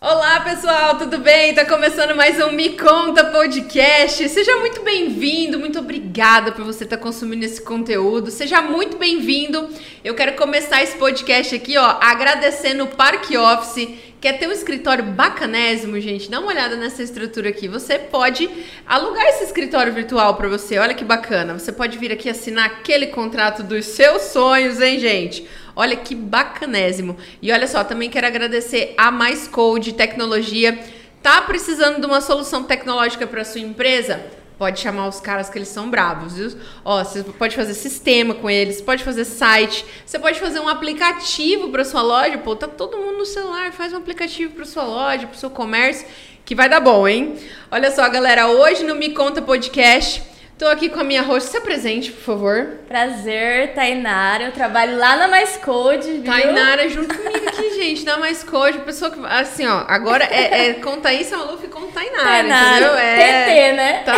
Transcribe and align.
Olá 0.00 0.40
pessoal, 0.40 0.96
tudo 0.96 1.18
bem? 1.18 1.54
Tá 1.54 1.66
começando 1.66 2.16
mais 2.16 2.42
um 2.42 2.52
Me 2.52 2.70
Conta 2.70 3.26
Podcast. 3.26 4.26
Seja 4.30 4.56
muito 4.56 4.80
bem-vindo, 4.80 5.58
muito 5.58 5.78
obrigada 5.78 6.52
por 6.52 6.64
você 6.64 6.84
estar 6.84 6.96
consumindo 6.96 7.44
esse 7.44 7.60
conteúdo. 7.60 8.30
Seja 8.30 8.62
muito 8.62 8.96
bem-vindo. 8.96 9.68
Eu 10.02 10.14
quero 10.14 10.34
começar 10.36 10.82
esse 10.82 10.96
podcast 10.96 11.54
aqui, 11.54 11.76
ó, 11.76 11.98
agradecendo 12.00 12.84
o 12.84 12.88
Park 12.88 13.30
Office. 13.32 14.13
Quer 14.24 14.38
ter 14.38 14.48
um 14.48 14.52
escritório 14.52 15.04
bacanésimo, 15.04 16.00
gente? 16.00 16.30
Dá 16.30 16.40
uma 16.40 16.48
olhada 16.48 16.76
nessa 16.76 17.02
estrutura 17.02 17.50
aqui. 17.50 17.68
Você 17.68 17.98
pode 17.98 18.48
alugar 18.86 19.22
esse 19.26 19.44
escritório 19.44 19.92
virtual 19.92 20.34
para 20.34 20.48
você. 20.48 20.78
Olha 20.78 20.94
que 20.94 21.04
bacana. 21.04 21.52
Você 21.58 21.70
pode 21.70 21.98
vir 21.98 22.10
aqui 22.10 22.30
assinar 22.30 22.64
aquele 22.64 23.08
contrato 23.08 23.62
dos 23.62 23.84
seus 23.84 24.22
sonhos, 24.22 24.80
hein, 24.80 24.98
gente? 24.98 25.46
Olha 25.76 25.94
que 25.94 26.14
bacanésimo. 26.14 27.18
E 27.42 27.52
olha 27.52 27.66
só, 27.66 27.84
também 27.84 28.08
quero 28.08 28.26
agradecer 28.26 28.94
a 28.96 29.10
Mais 29.10 29.46
Code 29.46 29.92
Tecnologia. 29.92 30.78
Tá 31.22 31.42
precisando 31.42 32.00
de 32.00 32.06
uma 32.06 32.22
solução 32.22 32.64
tecnológica 32.64 33.26
para 33.26 33.44
sua 33.44 33.60
empresa? 33.60 34.24
Pode 34.64 34.80
chamar 34.80 35.08
os 35.08 35.20
caras 35.20 35.50
que 35.50 35.58
eles 35.58 35.68
são 35.68 35.90
bravos, 35.90 36.38
viu? 36.38 36.58
Ó, 36.82 37.04
você 37.04 37.22
pode 37.22 37.54
fazer 37.54 37.74
sistema 37.74 38.32
com 38.32 38.48
eles, 38.48 38.80
pode 38.80 39.04
fazer 39.04 39.26
site, 39.26 39.84
você 40.06 40.18
pode 40.18 40.40
fazer 40.40 40.58
um 40.58 40.70
aplicativo 40.70 41.68
para 41.68 41.84
sua 41.84 42.00
loja. 42.00 42.38
Pô, 42.38 42.56
tá 42.56 42.66
todo 42.66 42.96
mundo 42.96 43.18
no 43.18 43.26
celular, 43.26 43.72
faz 43.72 43.92
um 43.92 43.98
aplicativo 43.98 44.54
para 44.54 44.64
sua 44.64 44.84
loja, 44.84 45.26
para 45.26 45.36
seu 45.36 45.50
comércio, 45.50 46.06
que 46.46 46.54
vai 46.54 46.66
dar 46.66 46.80
bom, 46.80 47.06
hein? 47.06 47.36
Olha 47.70 47.90
só, 47.90 48.08
galera, 48.08 48.48
hoje 48.48 48.84
no 48.84 48.94
Me 48.94 49.10
Conta 49.10 49.42
Podcast 49.42 50.22
Tô 50.56 50.68
aqui 50.68 50.88
com 50.88 51.00
a 51.00 51.04
minha 51.04 51.20
host. 51.20 51.50
Se 51.50 51.56
apresente, 51.56 52.12
por 52.12 52.22
favor. 52.22 52.78
Prazer, 52.86 53.74
Tainara. 53.74 54.44
Eu 54.44 54.52
trabalho 54.52 54.96
lá 54.96 55.16
na 55.16 55.26
Mais 55.26 55.56
Code, 55.56 56.08
viu? 56.12 56.22
Tainara 56.22 56.86
junto 56.88 57.12
comigo 57.12 57.48
aqui, 57.48 57.74
gente, 57.74 58.04
na 58.04 58.18
Mais 58.18 58.44
Code. 58.44 58.78
Pessoa 58.78 59.10
que, 59.10 59.18
assim, 59.26 59.66
ó, 59.66 59.84
agora 59.88 60.24
é, 60.24 60.68
é 60.68 60.74
com 60.74 61.00
Thaís 61.00 61.28
Maluf 61.32 61.64
e 61.64 61.68
com 61.68 61.88
Tainara, 61.88 62.22
Tainara, 62.22 62.76
entendeu? 62.76 62.94
É, 62.94 63.44
TT, 63.44 63.72
né? 63.76 64.02
Tá, 64.04 64.13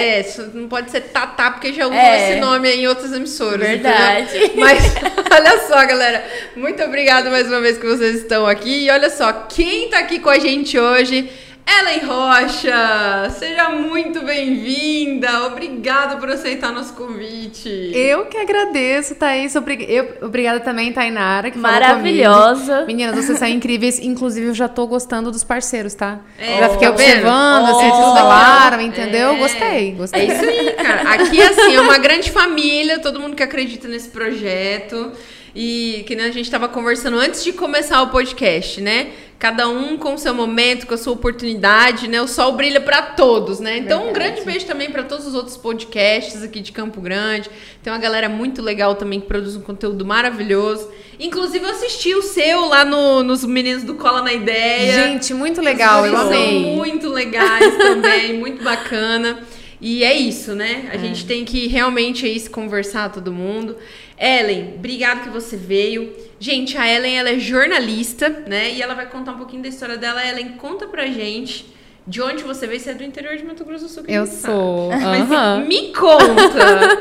é, 0.00 0.26
não 0.54 0.68
pode 0.68 0.90
ser 0.90 1.00
Tatá, 1.02 1.50
porque 1.50 1.72
já 1.72 1.86
usou 1.86 1.96
é, 1.96 2.30
esse 2.30 2.40
nome 2.40 2.68
em 2.70 2.86
outras 2.86 3.12
emissoras. 3.12 3.66
Verdade. 3.66 4.36
Entendeu? 4.36 4.56
Mas, 4.60 4.94
olha 5.30 5.58
só, 5.66 5.86
galera. 5.86 6.24
Muito 6.56 6.82
obrigada 6.82 7.30
mais 7.30 7.46
uma 7.46 7.60
vez 7.60 7.78
que 7.78 7.86
vocês 7.86 8.16
estão 8.16 8.46
aqui. 8.46 8.84
E 8.86 8.90
olha 8.90 9.10
só, 9.10 9.32
quem 9.48 9.88
tá 9.88 9.98
aqui 9.98 10.18
com 10.18 10.30
a 10.30 10.38
gente 10.38 10.78
hoje 10.78 11.30
Ellen 11.66 12.00
Rocha, 12.04 13.30
seja 13.30 13.70
muito 13.70 14.24
bem-vinda. 14.24 15.46
Obrigada 15.46 16.16
por 16.16 16.30
aceitar 16.30 16.72
nosso 16.72 16.94
convite. 16.94 17.68
Eu 17.94 18.26
que 18.26 18.36
agradeço, 18.36 19.14
Thaís. 19.14 19.54
Obrig... 19.54 19.86
Eu, 19.88 20.18
obrigada 20.22 20.60
também, 20.60 20.92
Tainara, 20.92 21.50
que 21.50 21.58
Maravilhosa. 21.58 22.84
Meninas, 22.86 23.16
vocês 23.16 23.38
são 23.38 23.48
incríveis. 23.48 23.98
Inclusive, 23.98 24.48
eu 24.48 24.54
já 24.54 24.68
tô 24.68 24.86
gostando 24.86 25.30
dos 25.30 25.44
parceiros, 25.44 25.94
tá? 25.94 26.20
É, 26.38 26.58
já 26.58 26.68
fiquei 26.70 26.88
tá 26.88 26.94
observando, 26.94 27.62
oh, 27.62 27.76
assim, 27.76 27.88
vocês 27.88 28.18
falaram, 28.18 28.80
entendeu? 28.80 29.30
É. 29.30 29.38
Gostei, 29.38 29.92
gostei. 29.92 30.20
É 30.20 30.24
isso 30.26 30.44
aí, 30.44 30.72
cara. 30.72 31.02
Aqui, 31.14 31.42
assim, 31.42 31.76
é 31.76 31.80
uma 31.80 31.98
grande 31.98 32.30
família, 32.30 32.98
todo 32.98 33.20
mundo 33.20 33.36
que 33.36 33.42
acredita 33.42 33.86
nesse 33.88 34.08
projeto. 34.08 35.12
E 35.54 36.04
que 36.06 36.14
né, 36.14 36.24
a 36.24 36.30
gente 36.30 36.44
estava 36.44 36.68
conversando 36.68 37.18
antes 37.18 37.42
de 37.42 37.52
começar 37.52 38.02
o 38.02 38.08
podcast, 38.08 38.80
né? 38.80 39.08
Cada 39.38 39.68
um 39.68 39.96
com 39.96 40.14
o 40.14 40.18
seu 40.18 40.34
momento, 40.34 40.86
com 40.86 40.92
a 40.92 40.98
sua 40.98 41.14
oportunidade, 41.14 42.06
né? 42.06 42.20
O 42.20 42.28
sol 42.28 42.52
brilha 42.52 42.80
para 42.80 43.00
todos, 43.02 43.58
né? 43.58 43.78
Então, 43.78 44.04
Verdade. 44.04 44.10
um 44.10 44.12
grande 44.12 44.44
beijo 44.44 44.66
também 44.66 44.90
para 44.90 45.02
todos 45.02 45.26
os 45.26 45.34
outros 45.34 45.56
podcasts 45.56 46.42
aqui 46.42 46.60
de 46.60 46.72
Campo 46.72 47.00
Grande. 47.00 47.50
Tem 47.82 47.92
uma 47.92 47.98
galera 47.98 48.28
muito 48.28 48.60
legal 48.60 48.94
também 48.94 49.18
que 49.18 49.26
produz 49.26 49.56
um 49.56 49.62
conteúdo 49.62 50.04
maravilhoso. 50.04 50.88
Inclusive, 51.18 51.64
eu 51.64 51.70
assisti 51.70 52.14
o 52.14 52.22
seu 52.22 52.66
lá 52.66 52.84
no, 52.84 53.22
nos 53.22 53.44
Meninos 53.44 53.82
do 53.82 53.94
Cola 53.94 54.22
na 54.22 54.32
Ideia. 54.32 54.92
Gente, 54.92 55.32
muito 55.32 55.60
legal, 55.60 56.06
eu 56.06 56.16
amei. 56.16 56.64
São 56.64 56.76
muito 56.76 57.08
legais 57.08 57.76
também, 57.78 58.34
muito 58.38 58.62
bacana. 58.62 59.40
E 59.80 60.04
é 60.04 60.14
isso, 60.14 60.54
né? 60.54 60.90
A 60.92 60.96
é. 60.96 60.98
gente 60.98 61.24
tem 61.24 61.44
que 61.44 61.66
realmente 61.66 62.26
aí 62.26 62.38
se 62.38 62.50
conversar 62.50 63.10
todo 63.10 63.32
mundo. 63.32 63.76
Ellen, 64.20 64.74
obrigado 64.76 65.22
que 65.22 65.30
você 65.30 65.56
veio. 65.56 66.14
Gente, 66.38 66.76
a 66.76 66.86
Ellen 66.86 67.18
ela 67.18 67.30
é 67.30 67.38
jornalista, 67.38 68.28
né? 68.28 68.70
E 68.74 68.82
ela 68.82 68.94
vai 68.94 69.06
contar 69.06 69.32
um 69.32 69.38
pouquinho 69.38 69.62
da 69.62 69.68
história 69.68 69.96
dela. 69.96 70.22
Ellen, 70.26 70.58
conta 70.58 70.86
pra 70.86 71.06
gente 71.06 71.74
de 72.06 72.20
onde 72.20 72.42
você 72.42 72.66
veio. 72.66 72.78
Você 72.78 72.90
é 72.90 72.94
do 72.94 73.02
interior 73.02 73.34
de 73.38 73.44
Mato 73.44 73.64
Grosso 73.64 73.84
do 73.84 73.90
Sul. 73.90 74.04
Eu 74.06 74.26
sou. 74.26 74.90
Mas 74.92 75.66
me 75.66 75.90
conta. 75.94 76.98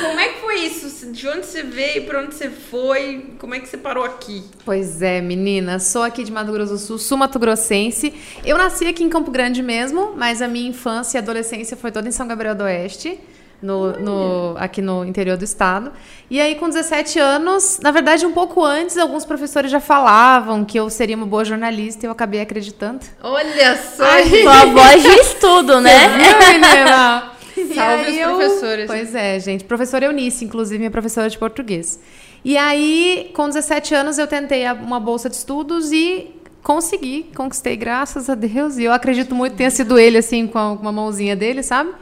como 0.00 0.20
é 0.20 0.28
que 0.28 0.40
foi 0.40 0.60
isso? 0.60 1.10
De 1.10 1.26
onde 1.26 1.44
você 1.44 1.64
veio, 1.64 2.06
pra 2.06 2.22
onde 2.22 2.34
você 2.34 2.48
foi? 2.48 3.34
Como 3.38 3.52
é 3.52 3.58
que 3.58 3.68
você 3.68 3.76
parou 3.76 4.04
aqui? 4.04 4.44
Pois 4.64 5.02
é, 5.02 5.20
menina. 5.20 5.80
Sou 5.80 6.04
aqui 6.04 6.22
de 6.22 6.30
Mato 6.30 6.52
Grosso 6.52 6.74
do 6.74 6.78
Sul, 6.78 6.98
sul 6.98 7.18
Mato 7.18 7.38
Grossense. 7.40 8.14
Eu 8.44 8.56
nasci 8.56 8.86
aqui 8.86 9.02
em 9.02 9.08
Campo 9.08 9.32
Grande 9.32 9.60
mesmo, 9.60 10.14
mas 10.16 10.40
a 10.40 10.46
minha 10.46 10.68
infância 10.68 11.18
e 11.18 11.20
adolescência 11.20 11.76
foi 11.76 11.90
toda 11.90 12.08
em 12.08 12.12
São 12.12 12.28
Gabriel 12.28 12.54
do 12.54 12.62
Oeste 12.62 13.18
no, 13.64 13.92
no, 13.98 14.54
aqui 14.58 14.82
no 14.82 15.04
interior 15.04 15.36
do 15.36 15.44
estado. 15.44 15.90
E 16.30 16.40
aí, 16.40 16.54
com 16.54 16.68
17 16.68 17.18
anos, 17.18 17.80
na 17.82 17.90
verdade, 17.90 18.26
um 18.26 18.32
pouco 18.32 18.62
antes, 18.62 18.98
alguns 18.98 19.24
professores 19.24 19.70
já 19.70 19.80
falavam 19.80 20.64
que 20.64 20.78
eu 20.78 20.90
seria 20.90 21.16
uma 21.16 21.26
boa 21.26 21.44
jornalista 21.44 22.04
e 22.04 22.06
eu 22.06 22.12
acabei 22.12 22.40
acreditando. 22.40 23.00
Olha 23.22 23.76
só! 23.76 24.04
Sua 24.42 24.66
voz 24.66 25.02
diz 25.02 25.34
tudo, 25.40 25.80
né? 25.80 26.08
Viu, 26.08 26.38
menina? 26.38 27.32
Salve 27.74 28.10
os 28.10 28.16
eu, 28.16 28.36
professores. 28.36 28.86
Pois 28.86 29.14
é, 29.14 29.40
gente. 29.40 29.64
Professora 29.64 30.04
Eunice, 30.04 30.44
inclusive, 30.44 30.78
minha 30.78 30.90
professora 30.90 31.30
de 31.30 31.38
português. 31.38 31.98
E 32.44 32.58
aí, 32.58 33.30
com 33.34 33.48
17 33.48 33.94
anos, 33.94 34.18
eu 34.18 34.26
tentei 34.26 34.70
uma 34.72 35.00
bolsa 35.00 35.30
de 35.30 35.36
estudos 35.36 35.90
e 35.90 36.34
consegui, 36.62 37.30
conquistei, 37.34 37.76
graças 37.76 38.28
a 38.28 38.34
Deus. 38.34 38.76
E 38.76 38.84
eu 38.84 38.92
acredito 38.92 39.34
muito 39.34 39.52
que 39.52 39.58
tenha 39.58 39.70
sido 39.70 39.98
ele, 39.98 40.18
assim, 40.18 40.46
com 40.46 40.74
uma 40.74 40.92
mãozinha 40.92 41.34
dele, 41.34 41.62
sabe? 41.62 41.92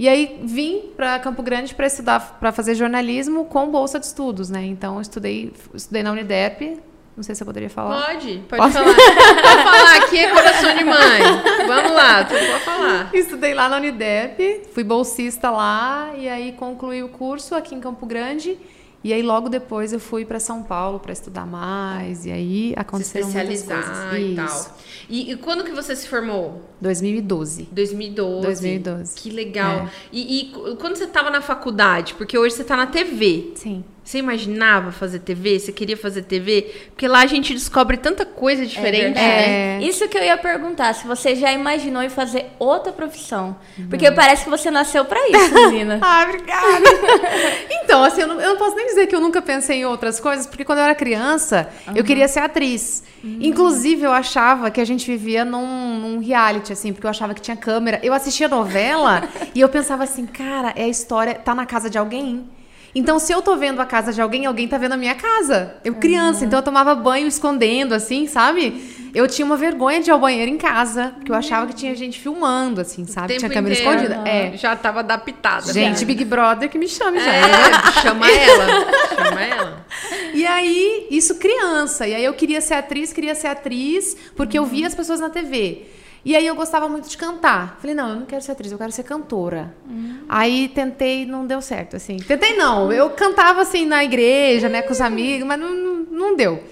E 0.00 0.08
aí 0.08 0.40
vim 0.42 0.84
para 0.96 1.18
Campo 1.18 1.42
Grande 1.42 1.74
para 1.74 1.86
estudar, 1.86 2.38
para 2.40 2.50
fazer 2.52 2.74
jornalismo 2.74 3.44
com 3.44 3.70
bolsa 3.70 4.00
de 4.00 4.06
estudos, 4.06 4.48
né? 4.48 4.64
Então 4.64 4.98
estudei, 4.98 5.52
estudei 5.74 6.02
na 6.02 6.10
Unidep. 6.10 6.80
Não 7.14 7.22
sei 7.22 7.34
se 7.34 7.42
eu 7.42 7.46
poderia 7.46 7.68
falar. 7.68 8.06
Pode, 8.06 8.42
pode 8.48 8.62
Posso? 8.62 8.72
falar. 8.72 8.94
pode 8.94 9.62
falar, 9.62 9.96
aqui 9.98 10.18
é 10.18 10.30
coração 10.30 10.74
de 10.74 10.84
mãe. 10.84 11.20
Vamos 11.66 11.92
lá, 11.92 12.24
tu 12.24 12.30
pode 12.30 12.64
falar. 12.64 13.10
Estudei 13.12 13.52
lá 13.52 13.68
na 13.68 13.76
Unidep, 13.76 14.62
fui 14.72 14.82
bolsista 14.82 15.50
lá 15.50 16.12
e 16.16 16.26
aí 16.30 16.52
concluí 16.52 17.02
o 17.02 17.10
curso 17.10 17.54
aqui 17.54 17.74
em 17.74 17.80
Campo 17.80 18.06
Grande. 18.06 18.58
E 19.02 19.12
aí 19.12 19.22
logo 19.22 19.48
depois 19.48 19.92
eu 19.92 20.00
fui 20.00 20.24
para 20.24 20.38
São 20.38 20.62
Paulo 20.62 21.00
para 21.00 21.12
estudar 21.12 21.46
mais 21.46 22.26
e 22.26 22.30
aí 22.30 22.74
aconteceram 22.76 23.30
se 23.30 23.38
especializar 23.38 24.10
coisas. 24.10 24.32
e 24.32 24.34
tal. 24.36 24.76
E, 25.08 25.32
e, 25.32 25.36
quando 25.36 25.64
que 25.64 25.72
você 25.72 25.96
se 25.96 26.06
formou? 26.06 26.62
2012. 26.80 27.68
2012. 27.72 28.42
2012. 28.42 29.14
Que 29.16 29.30
legal. 29.30 29.80
É. 29.80 29.90
E, 30.12 30.40
e, 30.40 30.76
quando 30.76 30.96
você 30.96 31.04
estava 31.04 31.30
na 31.30 31.40
faculdade, 31.40 32.14
porque 32.14 32.38
hoje 32.38 32.54
você 32.54 32.62
está 32.62 32.76
na 32.76 32.86
TV. 32.86 33.52
Sim. 33.56 33.82
Você 34.10 34.18
imaginava 34.18 34.90
fazer 34.90 35.20
TV? 35.20 35.60
Você 35.60 35.70
queria 35.70 35.96
fazer 35.96 36.22
TV? 36.22 36.62
Porque 36.88 37.06
lá 37.06 37.20
a 37.20 37.26
gente 37.26 37.54
descobre 37.54 37.96
tanta 37.96 38.26
coisa 38.26 38.66
diferente, 38.66 39.16
é 39.16 39.78
né? 39.78 39.82
Isso 39.82 40.08
que 40.08 40.18
eu 40.18 40.24
ia 40.24 40.36
perguntar, 40.36 40.92
se 40.96 41.06
você 41.06 41.36
já 41.36 41.52
imaginou 41.52 42.02
em 42.02 42.08
fazer 42.08 42.46
outra 42.58 42.92
profissão. 42.92 43.56
Porque 43.88 44.10
parece 44.10 44.42
que 44.42 44.50
você 44.50 44.68
nasceu 44.68 45.04
para 45.04 45.20
isso, 45.28 45.54
menina. 45.70 46.00
ah, 46.02 46.24
obrigada. 46.26 46.84
então, 47.84 48.02
assim, 48.02 48.22
eu 48.22 48.26
não, 48.26 48.40
eu 48.40 48.48
não, 48.48 48.56
posso 48.56 48.74
nem 48.74 48.86
dizer 48.86 49.06
que 49.06 49.14
eu 49.14 49.20
nunca 49.20 49.40
pensei 49.40 49.82
em 49.82 49.86
outras 49.86 50.18
coisas, 50.18 50.44
porque 50.44 50.64
quando 50.64 50.80
eu 50.80 50.86
era 50.86 50.94
criança, 50.96 51.68
uhum. 51.86 51.94
eu 51.94 52.02
queria 52.02 52.26
ser 52.26 52.40
atriz. 52.40 53.04
Uhum. 53.22 53.38
Inclusive, 53.40 54.02
eu 54.02 54.12
achava 54.12 54.72
que 54.72 54.80
a 54.80 54.84
gente 54.84 55.06
vivia 55.06 55.44
num, 55.44 56.00
num, 56.00 56.18
reality, 56.18 56.72
assim, 56.72 56.92
porque 56.92 57.06
eu 57.06 57.10
achava 57.10 57.32
que 57.32 57.40
tinha 57.40 57.56
câmera. 57.56 58.00
Eu 58.02 58.12
assistia 58.12 58.48
novela 58.48 59.28
e 59.54 59.60
eu 59.60 59.68
pensava 59.68 60.02
assim, 60.02 60.26
cara, 60.26 60.72
é 60.74 60.82
a 60.82 60.88
história, 60.88 61.34
tá 61.34 61.54
na 61.54 61.64
casa 61.64 61.88
de 61.88 61.96
alguém. 61.96 62.50
Então, 62.94 63.18
se 63.18 63.32
eu 63.32 63.40
tô 63.40 63.56
vendo 63.56 63.80
a 63.80 63.86
casa 63.86 64.12
de 64.12 64.20
alguém, 64.20 64.46
alguém 64.46 64.66
tá 64.66 64.76
vendo 64.76 64.92
a 64.92 64.96
minha 64.96 65.14
casa. 65.14 65.74
Eu 65.84 65.94
criança, 65.94 66.40
uhum. 66.40 66.46
então 66.46 66.58
eu 66.58 66.62
tomava 66.62 66.94
banho 66.94 67.28
escondendo, 67.28 67.94
assim, 67.94 68.26
sabe? 68.26 68.98
Eu 69.14 69.26
tinha 69.26 69.44
uma 69.44 69.56
vergonha 69.56 70.00
de 70.00 70.10
ir 70.10 70.12
ao 70.12 70.18
banheiro 70.18 70.50
em 70.50 70.56
casa, 70.56 71.12
porque 71.16 71.30
eu 71.30 71.34
achava 71.34 71.66
que 71.66 71.74
tinha 71.74 71.94
gente 71.94 72.18
filmando, 72.18 72.80
assim, 72.80 73.06
sabe? 73.06 73.36
Tinha 73.36 73.50
câmera 73.50 73.74
inteiro, 73.74 73.90
escondida. 73.92 74.20
Uhum. 74.20 74.26
É. 74.26 74.56
Já 74.56 74.76
tava 74.76 75.00
adaptada. 75.00 75.72
Gente, 75.72 76.04
Big 76.04 76.24
Brother 76.24 76.68
que 76.68 76.78
me 76.78 76.88
chame 76.88 77.18
já. 77.18 77.32
É, 77.32 77.92
chama 78.02 78.30
ela. 78.30 78.66
Chama 79.08 79.40
ela. 79.40 79.86
E 80.32 80.46
aí, 80.46 81.06
isso 81.10 81.36
criança. 81.36 82.06
E 82.06 82.14
aí 82.14 82.24
eu 82.24 82.34
queria 82.34 82.60
ser 82.60 82.74
atriz, 82.74 83.12
queria 83.12 83.34
ser 83.34 83.48
atriz, 83.48 84.16
porque 84.36 84.58
uhum. 84.58 84.64
eu 84.64 84.70
via 84.70 84.86
as 84.86 84.94
pessoas 84.94 85.20
na 85.20 85.28
TV. 85.28 85.86
E 86.24 86.36
aí 86.36 86.46
eu 86.46 86.54
gostava 86.54 86.88
muito 86.88 87.08
de 87.08 87.16
cantar. 87.16 87.78
Falei, 87.80 87.94
não, 87.94 88.10
eu 88.10 88.16
não 88.16 88.26
quero 88.26 88.42
ser 88.42 88.52
atriz, 88.52 88.70
eu 88.70 88.78
quero 88.78 88.92
ser 88.92 89.02
cantora. 89.04 89.74
Hum. 89.88 90.24
Aí 90.28 90.68
tentei, 90.68 91.24
não 91.24 91.46
deu 91.46 91.62
certo, 91.62 91.96
assim. 91.96 92.16
Tentei 92.18 92.56
não, 92.56 92.92
eu 92.92 93.10
cantava 93.10 93.62
assim 93.62 93.86
na 93.86 94.04
igreja, 94.04 94.68
né, 94.68 94.82
com 94.82 94.92
os 94.92 95.00
amigos, 95.00 95.46
mas 95.46 95.58
não, 95.58 95.70
não, 95.70 95.94
não 96.10 96.36
deu. 96.36 96.62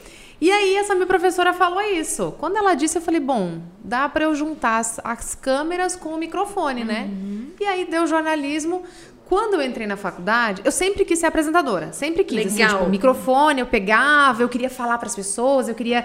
E 0.41 0.53
aí 0.53 0.77
essa 0.77 0.95
minha 0.95 1.07
professora 1.07 1.53
falou 1.53 1.81
isso. 1.81 2.33
Quando 2.39 2.57
ela 2.57 2.75
disse, 2.75 2.97
eu 2.99 3.03
falei, 3.03 3.19
bom, 3.19 3.61
dá 3.83 4.09
para 4.09 4.25
eu 4.25 4.35
juntar 4.35 4.79
as, 4.79 5.01
as, 5.03 5.35
câmeras 5.35 5.97
com 5.97 6.11
o 6.11 6.19
microfone, 6.19 6.85
né? 6.85 7.11
Uhum. 7.11 7.51
E 7.59 7.65
aí 7.65 7.85
deu 7.85 8.07
jornalismo. 8.07 8.85
Quando 9.29 9.55
eu 9.55 9.63
entrei 9.63 9.87
na 9.87 9.97
faculdade, 9.97 10.63
eu 10.65 10.73
sempre 10.73 11.05
quis 11.05 11.19
ser 11.19 11.27
apresentadora, 11.27 11.93
sempre 11.93 12.25
quis. 12.25 12.47
Assim, 12.47 12.63
Legal. 12.63 12.79
tipo, 12.79 12.91
microfone, 12.91 13.61
eu 13.61 13.67
pegava, 13.67 14.43
eu 14.43 14.49
queria 14.49 14.71
falar 14.71 14.97
para 14.97 15.07
as 15.07 15.15
pessoas, 15.15 15.69
eu 15.69 15.75
queria 15.75 16.03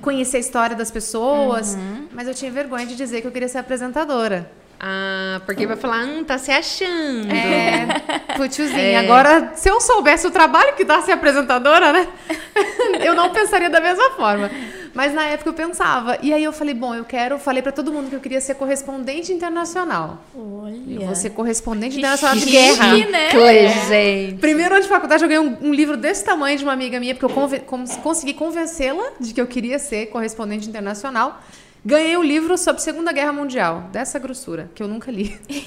conhecer 0.00 0.36
a 0.36 0.40
história 0.40 0.76
das 0.76 0.88
pessoas, 0.88 1.76
mas 2.12 2.28
eu 2.28 2.34
tinha 2.34 2.50
vergonha 2.50 2.86
de 2.86 2.94
dizer 2.94 3.22
que 3.22 3.26
eu 3.26 3.32
queria 3.32 3.48
ser 3.48 3.58
apresentadora. 3.58 4.52
Ah, 4.82 5.42
porque 5.44 5.66
vai 5.66 5.76
falar, 5.76 6.06
hum, 6.06 6.24
tá 6.24 6.38
se 6.38 6.50
achando. 6.50 7.30
É, 7.30 7.86
putiozinho. 8.36 8.78
É. 8.80 8.96
Agora, 8.96 9.52
se 9.54 9.68
eu 9.68 9.78
soubesse 9.78 10.26
o 10.26 10.30
trabalho 10.30 10.74
que 10.74 10.84
dá 10.84 11.02
ser 11.02 11.12
apresentadora, 11.12 11.92
né? 11.92 12.08
eu 13.04 13.14
não 13.14 13.28
pensaria 13.30 13.68
da 13.68 13.78
mesma 13.80 14.10
forma. 14.12 14.50
Mas 14.94 15.12
na 15.14 15.24
época 15.26 15.50
eu 15.50 15.54
pensava. 15.54 16.18
E 16.22 16.32
aí 16.32 16.42
eu 16.42 16.52
falei, 16.52 16.74
bom, 16.74 16.94
eu 16.94 17.04
quero. 17.04 17.38
Falei 17.38 17.62
pra 17.62 17.70
todo 17.70 17.92
mundo 17.92 18.08
que 18.08 18.16
eu 18.16 18.20
queria 18.20 18.40
ser 18.40 18.54
correspondente 18.54 19.32
internacional. 19.32 20.18
Eu 20.34 20.62
Olha. 20.64 21.06
vou 21.06 21.14
ser 21.14 21.30
correspondente 21.30 21.98
internacional 21.98 22.34
de 22.34 22.40
chique, 22.42 22.52
guerra. 22.56 22.96
né? 23.08 23.28
Que 23.28 23.68
gente. 23.86 24.38
Primeiro 24.40 24.74
ano 24.74 24.82
de 24.82 24.88
faculdade, 24.88 25.22
eu 25.22 25.28
ganhei 25.28 25.46
um, 25.46 25.56
um 25.68 25.72
livro 25.74 25.96
desse 25.96 26.24
tamanho 26.24 26.56
de 26.58 26.64
uma 26.64 26.72
amiga 26.72 26.98
minha, 26.98 27.14
porque 27.14 27.24
eu 27.26 27.30
conven- 27.30 27.60
cons- 27.60 27.96
consegui 27.98 28.32
convencê-la 28.34 29.04
de 29.20 29.32
que 29.34 29.40
eu 29.40 29.46
queria 29.46 29.78
ser 29.78 30.06
correspondente 30.06 30.66
internacional. 30.68 31.40
Ganhei 31.84 32.16
o 32.16 32.22
livro 32.22 32.56
sobre 32.58 32.82
Segunda 32.82 33.12
Guerra 33.12 33.32
Mundial, 33.32 33.88
dessa 33.92 34.18
grossura, 34.18 34.70
que 34.74 34.82
eu 34.82 34.88
nunca 34.88 35.10
li. 35.10 35.38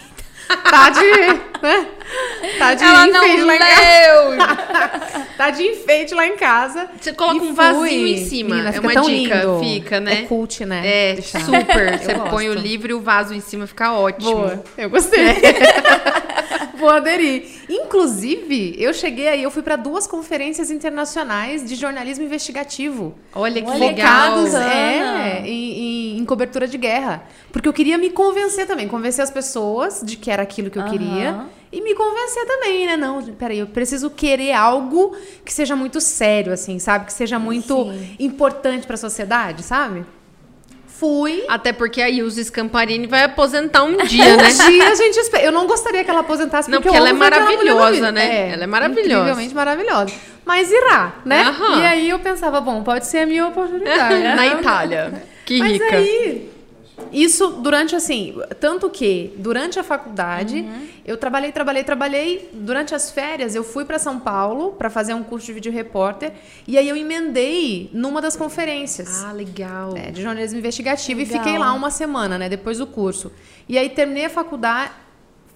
tá 0.70 0.90
de. 0.90 1.02
Né? 1.62 1.88
Tá 2.60 2.74
de 2.74 2.84
Ela 2.84 3.08
não 3.08 3.24
enfeite 3.26 3.44
lá 3.44 3.56
em 3.56 3.60
casa. 3.60 3.82
leu. 3.82 5.24
Tá 5.38 5.50
de 5.50 5.64
enfeite 5.64 6.14
lá 6.14 6.28
em 6.28 6.38
casa. 6.38 6.90
Você 7.02 7.12
coloca 7.12 7.44
um 7.44 7.54
vasinho 7.56 7.80
fui. 7.82 8.12
em 8.14 8.26
cima. 8.26 8.50
Menina, 8.56 8.70
é 8.76 8.80
uma 8.80 9.02
dica. 9.02 9.36
lindo. 9.36 9.60
Fica, 9.60 10.00
né? 10.00 10.14
É 10.14 10.22
cult, 10.24 10.64
né? 10.66 10.82
É, 10.86 11.14
Deixar. 11.14 11.42
super. 11.42 11.94
Eu 11.94 11.98
Você 12.00 12.14
põe 12.30 12.50
o 12.50 12.54
gosto. 12.54 12.64
livro 12.66 12.92
e 12.92 12.94
o 12.94 13.02
vaso 13.02 13.34
em 13.34 13.42
cima, 13.42 13.66
fica 13.66 13.92
ótimo. 13.94 14.32
Boa, 14.32 14.64
eu 14.78 14.90
gostei. 14.92 15.26
Vou 16.78 16.90
aderir. 16.90 17.46
Inclusive, 17.70 18.76
eu 18.78 18.94
cheguei 18.94 19.28
aí, 19.28 19.44
eu 19.44 19.50
fui 19.52 19.62
para 19.64 19.76
duas 19.76 20.06
conferências 20.06 20.70
internacionais 20.70 21.64
de 21.68 21.76
jornalismo 21.76 22.26
investigativo. 22.26 23.16
Olha 23.34 23.62
que 23.62 23.70
Olha, 23.70 23.80
legal. 23.80 24.30
Focados 24.32 24.54
é, 24.56 25.42
em, 25.46 25.50
em- 25.50 25.93
em 26.24 26.26
cobertura 26.26 26.68
de 26.68 26.78
guerra. 26.78 27.24
Porque 27.52 27.68
eu 27.68 27.74
queria 27.74 27.98
me 27.98 28.10
convencer 28.10 28.66
também, 28.66 28.88
convencer 28.88 29.24
as 29.24 29.30
pessoas 29.30 30.02
de 30.04 30.18
que 30.18 30.32
era 30.32 30.42
aquilo 30.42 30.70
que 30.72 30.78
eu 30.78 30.84
Aham. 30.84 30.92
queria. 30.92 31.42
E 31.72 31.82
me 31.82 31.94
convencer 31.96 32.46
também, 32.46 32.86
né? 32.86 32.96
Não, 32.98 33.22
peraí, 33.34 33.60
eu 33.60 33.68
preciso 33.68 34.10
querer 34.10 34.54
algo 34.54 35.16
que 35.44 35.54
seja 35.54 35.76
muito 35.76 36.00
sério, 36.00 36.54
assim, 36.54 36.80
sabe? 36.80 37.06
Que 37.06 37.14
seja 37.14 37.38
muito 37.38 37.84
Sim. 37.84 38.16
importante 38.20 38.86
para 38.86 38.94
a 38.94 38.98
sociedade, 38.98 39.64
sabe? 39.64 40.06
Fui. 40.86 41.44
Até 41.50 41.74
porque 41.74 42.02
a 42.02 42.10
Ilse 42.10 42.46
Scamparini 42.46 43.08
vai 43.08 43.24
aposentar 43.24 43.84
um 43.84 43.98
dia, 44.06 44.38
né? 44.38 44.48
Um 44.48 44.70
dia 44.70 44.88
a 44.90 44.96
gente 44.96 45.18
espera. 45.18 45.44
Eu 45.44 45.52
não 45.52 45.66
gostaria 45.66 46.04
que 46.04 46.10
ela 46.10 46.20
aposentasse 46.20 46.70
Não, 46.70 46.78
porque, 46.80 46.90
porque 46.90 46.98
eu 46.98 47.08
ela 47.08 47.10
é 47.10 47.14
maravilhosa, 47.14 48.12
né? 48.12 48.52
Ela 48.52 48.64
é 48.64 48.68
maravilhosa. 48.68 49.10
Incrivelmente 49.10 49.56
maravilhosa. 49.56 50.14
Mas 50.46 50.72
irá, 50.72 51.14
né? 51.26 51.42
Aham. 51.42 51.80
E 51.82 51.86
aí 51.86 52.10
eu 52.10 52.20
pensava, 52.20 52.62
bom, 52.62 52.84
pode 52.84 53.08
ser 53.08 53.20
a 53.20 53.26
minha 53.26 53.48
oportunidade. 53.48 54.22
Na 54.36 54.48
Itália. 54.48 55.24
Que 55.46 55.60
Mas 55.60 55.74
rica. 55.74 55.96
aí, 55.98 56.50
isso 57.12 57.48
durante 57.62 57.96
assim, 57.96 58.36
tanto 58.60 58.90
que 58.90 59.34
durante 59.38 59.78
a 59.80 59.84
faculdade, 59.84 60.62
Uhum. 60.62 60.88
eu 61.06 61.18
trabalhei, 61.18 61.52
trabalhei, 61.52 61.84
trabalhei. 61.84 62.50
Durante 62.54 62.96
as 62.96 63.12
férias, 63.12 63.56
eu 63.56 63.64
fui 63.64 63.84
para 63.84 64.00
São 64.00 64.20
Paulo 64.20 64.72
para 64.74 64.90
fazer 64.90 65.14
um 65.14 65.24
curso 65.24 65.48
de 65.48 65.54
vídeo 65.54 65.72
repórter 65.72 66.32
e 66.68 66.78
aí 66.78 66.88
eu 66.88 66.96
emendei 66.96 67.90
numa 67.94 68.22
das 68.22 68.36
conferências. 68.36 69.24
Ah, 69.24 69.32
legal. 69.32 69.96
É, 69.98 70.12
de 70.12 70.22
jornalismo 70.22 70.58
investigativo 70.60 71.20
Legal. 71.20 71.36
e 71.36 71.40
fiquei 71.40 71.58
lá 71.58 71.74
uma 71.74 71.90
semana, 71.92 72.38
né, 72.38 72.48
depois 72.48 72.78
do 72.78 72.88
curso. 72.88 73.32
E 73.68 73.78
aí 73.78 73.90
terminei 73.90 74.26
a 74.26 74.30
faculdade, 74.30 74.92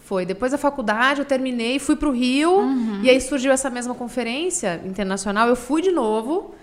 foi 0.03 0.25
depois 0.25 0.51
da 0.51 0.57
faculdade 0.57 1.19
eu 1.19 1.25
terminei, 1.25 1.79
fui 1.79 1.95
pro 1.95 2.11
Rio 2.11 2.51
Uhum. 2.59 3.01
e 3.03 3.09
aí 3.09 3.19
surgiu 3.21 3.51
essa 3.51 3.69
mesma 3.69 3.93
conferência 3.93 4.81
internacional, 4.85 5.47
eu 5.47 5.55
fui 5.55 5.81
de 5.81 5.91
novo 5.91 6.55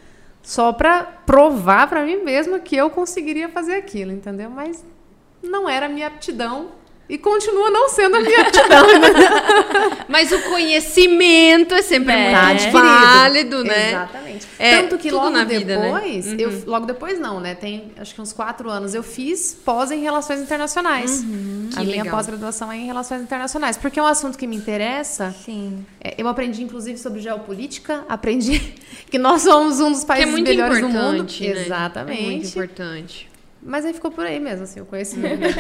só 0.45 0.75
para 0.75 1.03
provar 1.03 1.89
para 1.89 2.05
mim 2.05 2.17
mesma 2.17 2.61
que 2.61 2.77
eu 2.77 2.91
conseguiria 2.91 3.49
fazer 3.49 3.77
aquilo, 3.77 4.13
entendeu? 4.13 4.51
Mas 4.51 4.85
não 5.43 5.67
era 5.67 5.87
a 5.87 5.89
minha 5.89 6.07
aptidão 6.07 6.73
e 7.09 7.19
continua 7.19 7.71
não 7.71 7.89
sendo 7.91 8.17
a 8.17 8.21
minha 8.21 8.41
aptidão. 8.49 8.87
Mas 10.09 10.33
o 10.33 10.41
conhecimento 10.43 11.75
é 11.75 11.83
sempre 11.83 12.13
É. 12.13 12.33
muito 12.55 12.71
válido, 12.71 13.65
né? 13.65 13.89
Exatamente. 13.91 14.47
É, 14.59 14.77
Tanto 14.83 14.99
que 14.99 15.11
logo 15.11 15.31
na 15.31 15.45
vida, 15.45 15.77
né? 15.79 15.85
depois, 15.93 16.27
eu, 16.39 16.63
logo 16.67 16.87
depois 16.87 17.19
não, 17.19 17.41
né? 17.41 17.55
Tem 17.55 17.93
acho 17.99 18.15
que 18.15 18.21
uns 18.21 18.33
quatro 18.33 18.71
anos, 18.71 18.95
eu 18.95 19.03
fiz 19.03 19.55
pós 19.65 19.91
em 19.91 20.01
relações 20.01 20.41
internacionais. 20.41 21.23
a 21.23 21.27
Uhum. 21.27 21.69
que 21.75 21.85
minha 21.85 22.05
pós-graduação 22.07 22.71
é 22.73 22.77
em 22.77 22.87
relações 22.87 23.23
internacionais, 23.23 23.77
porque 23.77 23.99
é 23.99 24.03
um 24.03 24.07
assunto 24.07 24.37
que 24.39 24.47
me 24.47 24.57
interessa. 24.57 25.35
Sim. 25.45 25.85
É, 26.03 26.15
Eu 26.19 26.29
aprendi, 26.29 26.63
inclusive, 26.63 26.99
sobre 26.99 27.21
geopolítica, 27.21 28.05
aprendi 28.09 28.59
que 29.11 29.19
nós 29.19 29.43
somos 29.43 29.81
um 29.81 29.91
dos 29.91 30.01
Que 30.01 30.05
é 30.05 30.09
países 30.09 30.31
muito 30.31 30.49
melhores 30.49 30.81
do 30.81 30.89
mundo. 30.89 31.23
né? 31.25 31.47
Exatamente. 31.47 32.19
É 32.21 32.25
muito 32.25 32.47
importante. 32.47 33.29
Mas 33.63 33.85
aí 33.85 33.93
ficou 33.95 34.11
por 34.11 34.25
aí 34.27 34.39
mesmo, 34.39 34.65
assim, 34.65 34.81
o 34.81 34.85
conhecimento. 34.85 35.41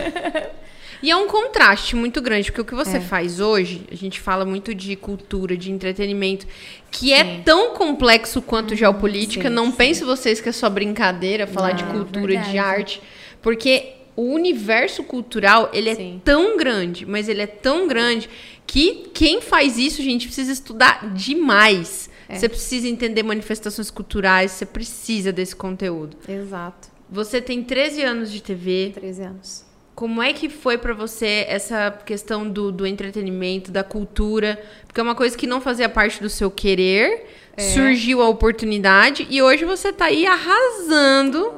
E 1.04 1.10
é 1.10 1.16
um 1.16 1.26
contraste 1.26 1.94
muito 1.94 2.22
grande, 2.22 2.50
porque 2.50 2.62
o 2.62 2.64
que 2.64 2.72
É. 2.74 2.76
você 2.82 2.98
faz 2.98 3.38
hoje, 3.38 3.82
a 3.92 3.94
gente 3.94 4.18
fala 4.20 4.42
muito 4.46 4.74
de 4.74 4.96
cultura, 4.96 5.54
de 5.54 5.70
entretenimento, 5.70 6.46
que 6.90 7.12
é 7.12 7.40
tão 7.44 7.74
complexo 7.74 8.40
quanto 8.40 8.74
geopolítica. 8.74 9.44
Uhum. 9.44 9.50
sim, 9.50 9.54
não 9.54 9.70
pense 9.70 10.02
vocês 10.02 10.40
que 10.40 10.48
é 10.48 10.52
só 10.52 10.70
brincadeira 10.70 11.46
falar 11.46 11.72
de 11.72 11.84
Não, 11.84 11.92
cultura, 11.92 12.28
verdade. 12.28 12.50
de 12.52 12.58
arte, 12.58 13.02
porque 13.42 13.92
o 14.16 14.22
universo 14.32 15.04
cultural, 15.04 15.68
ele 15.74 15.90
é 15.90 15.94
Sim. 15.94 16.22
tão 16.24 16.56
grande, 16.56 17.04
mas 17.04 17.28
ele 17.28 17.42
é 17.42 17.46
tão 17.48 17.86
grande 17.86 18.30
que 18.66 19.10
quem 19.12 19.42
faz 19.42 19.76
isso, 19.76 20.00
gente, 20.02 20.26
precisa 20.26 20.52
estudar 20.52 21.12
demais. 21.14 22.08
É. 22.28 22.36
Você 22.36 22.48
precisa 22.48 22.88
entender 22.88 23.22
manifestações 23.22 23.90
culturais, 23.90 24.52
você 24.52 24.64
precisa 24.64 25.30
desse 25.30 25.54
conteúdo. 25.54 26.16
Exato. 26.26 26.88
Você 27.10 27.42
tem 27.42 27.62
13 27.62 28.02
anos 28.02 28.32
de 28.32 28.42
TV, 28.42 28.92
13 28.94 29.22
anos. 29.22 29.73
Como 29.94 30.20
é 30.22 30.32
que 30.32 30.48
foi 30.48 30.76
pra 30.76 30.92
você 30.92 31.46
essa 31.48 31.90
questão 32.04 32.48
do, 32.48 32.72
do 32.72 32.86
entretenimento, 32.86 33.70
da 33.70 33.84
cultura? 33.84 34.62
Porque 34.86 35.00
é 35.00 35.02
uma 35.02 35.14
coisa 35.14 35.36
que 35.36 35.46
não 35.46 35.60
fazia 35.60 35.88
parte 35.88 36.20
do 36.20 36.28
seu 36.28 36.50
querer, 36.50 37.26
surgiu 37.72 38.20
a 38.20 38.28
oportunidade 38.28 39.26
e 39.30 39.40
hoje 39.40 39.64
você 39.64 39.92
tá 39.92 40.06
aí 40.06 40.26
arrasando 40.26 41.52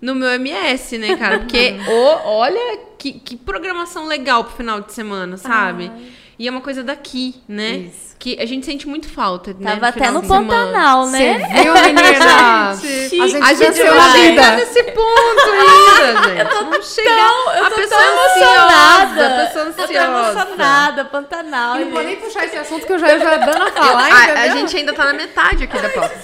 no 0.00 0.14
meu 0.14 0.28
MS, 0.30 0.98
né, 0.98 1.16
cara? 1.16 1.38
Porque 1.38 1.76
ô, 1.88 2.28
olha 2.28 2.80
que, 2.98 3.12
que 3.12 3.36
programação 3.36 4.06
legal 4.06 4.44
pro 4.44 4.56
final 4.56 4.80
de 4.80 4.92
semana, 4.92 5.36
sabe? 5.36 5.90
E 6.38 6.46
é 6.46 6.50
uma 6.50 6.60
coisa 6.60 6.82
daqui, 6.84 7.34
né? 7.48 7.70
Isso. 7.70 8.14
Que 8.18 8.38
a 8.40 8.46
gente 8.46 8.64
sente 8.66 8.86
muito 8.86 9.08
falta, 9.08 9.54
né? 9.58 9.72
Tava 9.72 9.88
até 9.88 10.00
final 10.06 10.22
no. 10.22 10.28
Pantanal, 10.28 11.06
né? 11.06 11.38
Você 11.38 11.62
viu, 11.62 11.72
menina? 11.82 12.74
Gente, 12.74 13.20
a 13.20 13.26
gente 13.26 13.42
a 13.42 13.54
gente 13.54 13.82
vida. 14.12 14.56
nesse 14.56 14.82
ponto 14.82 15.50
ainda, 15.50 16.22
gente. 16.28 16.38
Eu 16.40 16.48
tô 16.48 16.60
não 16.64 16.82
chega. 16.82 17.08
eu 17.10 17.64
a 17.64 17.70
tô 17.70 17.76
pessoa 17.76 18.00
tão 18.00 18.24
ansiosa, 18.26 18.36
emocionada. 18.36 19.26
a 19.26 19.46
pessoa 19.46 19.64
Eu 19.64 19.72
tô 19.74 19.82
ansiosa. 19.82 20.02
emocionada, 20.04 21.04
Pantanal. 21.06 21.76
Não 21.76 21.90
vou 21.90 22.02
nem 22.02 22.16
puxar 22.16 22.44
esse 22.44 22.56
assunto 22.56 22.86
que 22.86 22.92
eu 22.92 22.98
já 22.98 23.08
ia 23.08 23.18
já 23.18 23.36
dando 23.36 23.62
a 23.62 23.72
falar, 23.72 24.08
a, 24.12 24.40
a 24.42 24.48
gente 24.48 24.76
ainda 24.76 24.92
tá 24.92 25.04
na 25.04 25.12
metade 25.14 25.64
aqui 25.64 25.78
da 25.80 25.88
pauta. 25.88 26.14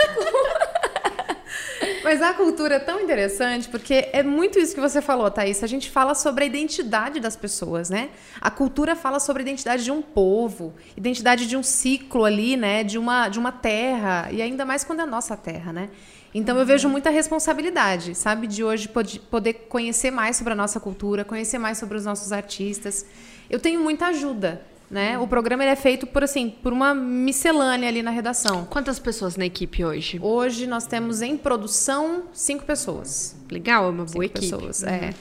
Mas 2.05 2.21
a 2.21 2.33
cultura 2.35 2.75
é 2.77 2.79
tão 2.81 3.01
interessante 3.01 3.69
porque 3.69 4.09
é 4.13 4.23
muito 4.25 4.59
isso 4.59 4.75
que 4.75 4.81
você 4.81 5.01
falou, 5.01 5.31
Thaís. 5.31 5.63
A 5.63 5.67
gente 5.69 5.89
fala 5.89 6.15
sobre 6.15 6.43
a 6.45 6.47
identidade 6.47 7.21
das 7.21 7.37
pessoas, 7.37 7.89
né? 7.89 8.11
A 8.41 8.51
cultura 8.51 8.97
fala 8.97 9.21
sobre 9.21 9.43
a 9.43 9.45
identidade 9.45 9.85
de 9.85 9.91
um 9.93 10.03
povo, 10.03 10.75
identidade 10.97 11.47
de 11.47 11.57
um 11.57 11.63
ciclo 11.63 12.25
ali, 12.25 12.57
né? 12.57 12.83
De 12.83 12.99
uma, 12.99 13.29
de 13.29 13.39
uma 13.39 13.53
terra, 13.53 14.29
e 14.33 14.43
ainda 14.43 14.65
mais 14.65 14.83
quando 14.83 15.01
é 15.01 15.03
a 15.05 15.07
nossa 15.07 15.37
terra, 15.37 15.73
né? 15.73 15.91
Então 16.35 16.59
eu 16.59 16.67
vejo 16.67 16.89
muita 16.89 17.09
responsabilidade, 17.11 18.15
sabe? 18.17 18.47
De 18.47 18.65
hoje 18.65 18.89
pod- 18.89 19.21
poder 19.31 19.53
conhecer 19.69 20.11
mais 20.11 20.37
sobre 20.37 20.55
a 20.55 20.57
nossa 20.57 20.81
cultura, 20.81 21.25
conhecer 21.25 21.59
mais 21.59 21.79
sobre 21.79 21.97
os 21.99 22.05
nossos 22.05 22.33
artistas. 22.33 23.07
Eu 23.49 23.61
tenho 23.61 23.81
muita 23.81 24.07
ajuda, 24.07 24.63
né? 24.93 25.19
O 25.19 25.27
programa 25.27 25.65
ele 25.65 25.71
é 25.73 25.77
feito 25.77 26.07
por 26.07 26.23
assim, 26.23 26.51
por 26.63 26.73
uma 26.73 26.95
miscelânea 26.95 27.89
ali 27.89 28.03
na 28.03 28.11
redação. 28.11 28.67
Quantas 28.67 28.99
pessoas 28.99 29.37
na 29.37 29.47
equipe 29.47 29.83
hoje? 29.83 30.21
Hoje 30.23 30.67
nós 30.67 30.87
temos 30.87 31.23
em 31.23 31.37
produção 31.37 32.25
cinco 32.33 32.65
pessoas. 32.65 33.35
Legal, 33.51 33.87
é 33.87 33.89
uma 33.89 34.05
boa 34.05 34.09
Cinco 34.09 34.25
equipe. 34.25 34.41
pessoas, 34.51 34.85
é. 34.85 35.15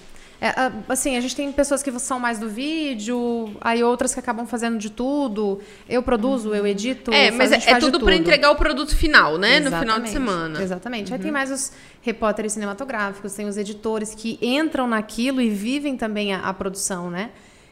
É, 0.44 0.48
a- 0.50 0.72
assim, 0.90 1.16
a 1.16 1.22
gente 1.22 1.36
tem 1.36 1.52
pessoas 1.52 1.84
que 1.84 1.92
são 2.00 2.20
mais 2.20 2.40
do 2.40 2.50
vídeo, 2.50 3.56
aí 3.62 3.84
outras 3.84 4.12
que 4.12 4.20
acabam 4.20 4.46
fazendo 4.48 4.78
de 4.78 4.90
tudo. 4.90 5.60
Eu 5.88 6.02
produzo, 6.02 6.54
eu 6.56 6.66
edito. 6.66 7.14
É, 7.14 7.30
mas 7.30 7.52
é, 7.52 7.58
é 7.72 7.76
tudo 7.80 8.00
pra 8.00 8.16
entregar 8.16 8.50
o 8.52 8.56
produto 8.56 8.96
final, 8.96 9.38
né? 9.38 9.60
No 9.60 9.66
final 9.68 9.80
de 9.82 9.86
Exatamente, 9.86 10.10
semana. 10.12 10.58
Uhum. 10.58 10.64
Exatamente. 10.66 11.14
Aí 11.14 11.20
tem 11.20 11.32
mais 11.32 11.52
os 11.52 11.72
repórteres 12.02 12.54
cinematográficos, 12.54 13.34
tem 13.34 13.46
os 13.48 13.56
editores 13.56 14.16
que 14.16 14.40
entram 14.42 14.88
naquilo 14.88 15.40
e 15.42 15.50
vivem 15.50 15.96
também 15.96 16.34
a, 16.34 16.40
a 16.40 16.54
produção, 16.54 17.10
né? 17.12 17.30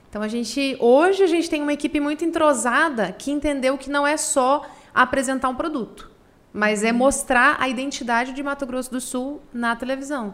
Então 0.10 0.22
a 0.22 0.28
gente. 0.28 0.75
Hoje 0.80 1.24
a 1.24 1.28
gente 1.28 1.50
tem 1.50 1.62
uma 1.62 1.74
equipe 1.74 2.00
muito 2.00 2.25
entrosada 2.25 3.12
que 3.12 3.32
entendeu 3.32 3.78
que 3.78 3.89
não 3.89 4.06
é 4.06 4.18
só 4.18 4.66
apresentar 4.94 5.50
um 5.50 5.56
produto, 5.56 6.10
mas 6.51 6.82
Uhum. 6.82 6.88
é 6.88 6.92
mostrar 6.92 7.58
a 7.60 7.70
identidade 7.70 8.34
de 8.34 8.42
Mato 8.42 8.66
Grosso 8.66 8.92
do 8.92 9.00
Sul 9.00 9.42
na 9.54 9.75
televisão. 9.75 10.34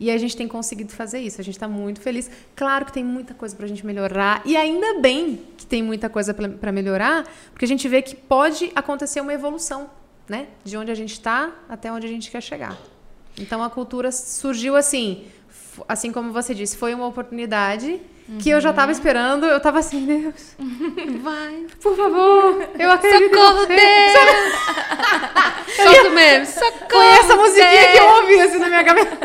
E 0.00 0.10
a 0.10 0.18
gente 0.18 0.36
tem 0.36 0.48
conseguido 0.48 0.92
fazer 0.92 1.20
isso. 1.20 1.40
A 1.40 1.44
gente 1.44 1.54
está 1.54 1.68
muito 1.68 2.00
feliz. 2.00 2.28
Claro 2.56 2.84
que 2.84 2.92
tem 2.92 3.04
muita 3.04 3.34
coisa 3.34 3.54
para 3.54 3.66
a 3.66 3.68
gente 3.68 3.86
melhorar. 3.86 4.42
E 4.44 4.56
ainda 4.56 4.98
bem 4.98 5.40
que 5.56 5.64
tem 5.64 5.80
muita 5.80 6.08
coisa 6.08 6.34
para 6.34 6.72
melhorar, 6.72 7.24
porque 7.52 7.64
a 7.64 7.68
gente 7.68 7.86
vê 7.86 8.02
que 8.02 8.16
pode 8.16 8.72
acontecer 8.74 9.20
uma 9.20 9.32
evolução, 9.32 9.88
né? 10.28 10.48
De 10.64 10.76
onde 10.76 10.90
a 10.90 10.94
gente 10.96 11.12
está 11.12 11.52
até 11.68 11.92
onde 11.92 12.04
a 12.06 12.10
gente 12.10 12.28
quer 12.32 12.40
chegar. 12.40 12.76
Então 13.38 13.62
a 13.62 13.70
cultura 13.70 14.10
surgiu 14.10 14.74
assim, 14.74 15.26
assim 15.88 16.10
como 16.10 16.32
você 16.32 16.52
disse, 16.52 16.76
foi 16.76 16.92
uma 16.94 17.06
oportunidade 17.06 18.00
que 18.38 18.50
eu 18.50 18.60
já 18.60 18.70
estava 18.70 18.88
uhum. 18.88 18.98
esperando. 18.98 19.46
Eu 19.46 19.56
estava 19.56 19.78
assim, 19.78 20.06
Deus, 20.06 20.54
vai, 21.22 21.66
por 21.80 21.96
favor, 21.96 22.68
eu 22.78 22.90
acredito. 22.90 23.34
Socorro, 23.34 23.66
Deus! 23.66 23.82
Solta 25.76 26.10
mesmo, 26.10 26.46
socorro, 26.46 26.88
Foi 26.90 27.06
essa 27.06 27.36
musiquinha 27.36 27.70
Deus. 27.70 27.92
que 27.92 27.98
eu 27.98 28.08
ouvi 28.08 28.40
assim 28.40 28.58
na 28.58 28.68
minha 28.68 28.84
cabeça. 28.84 29.18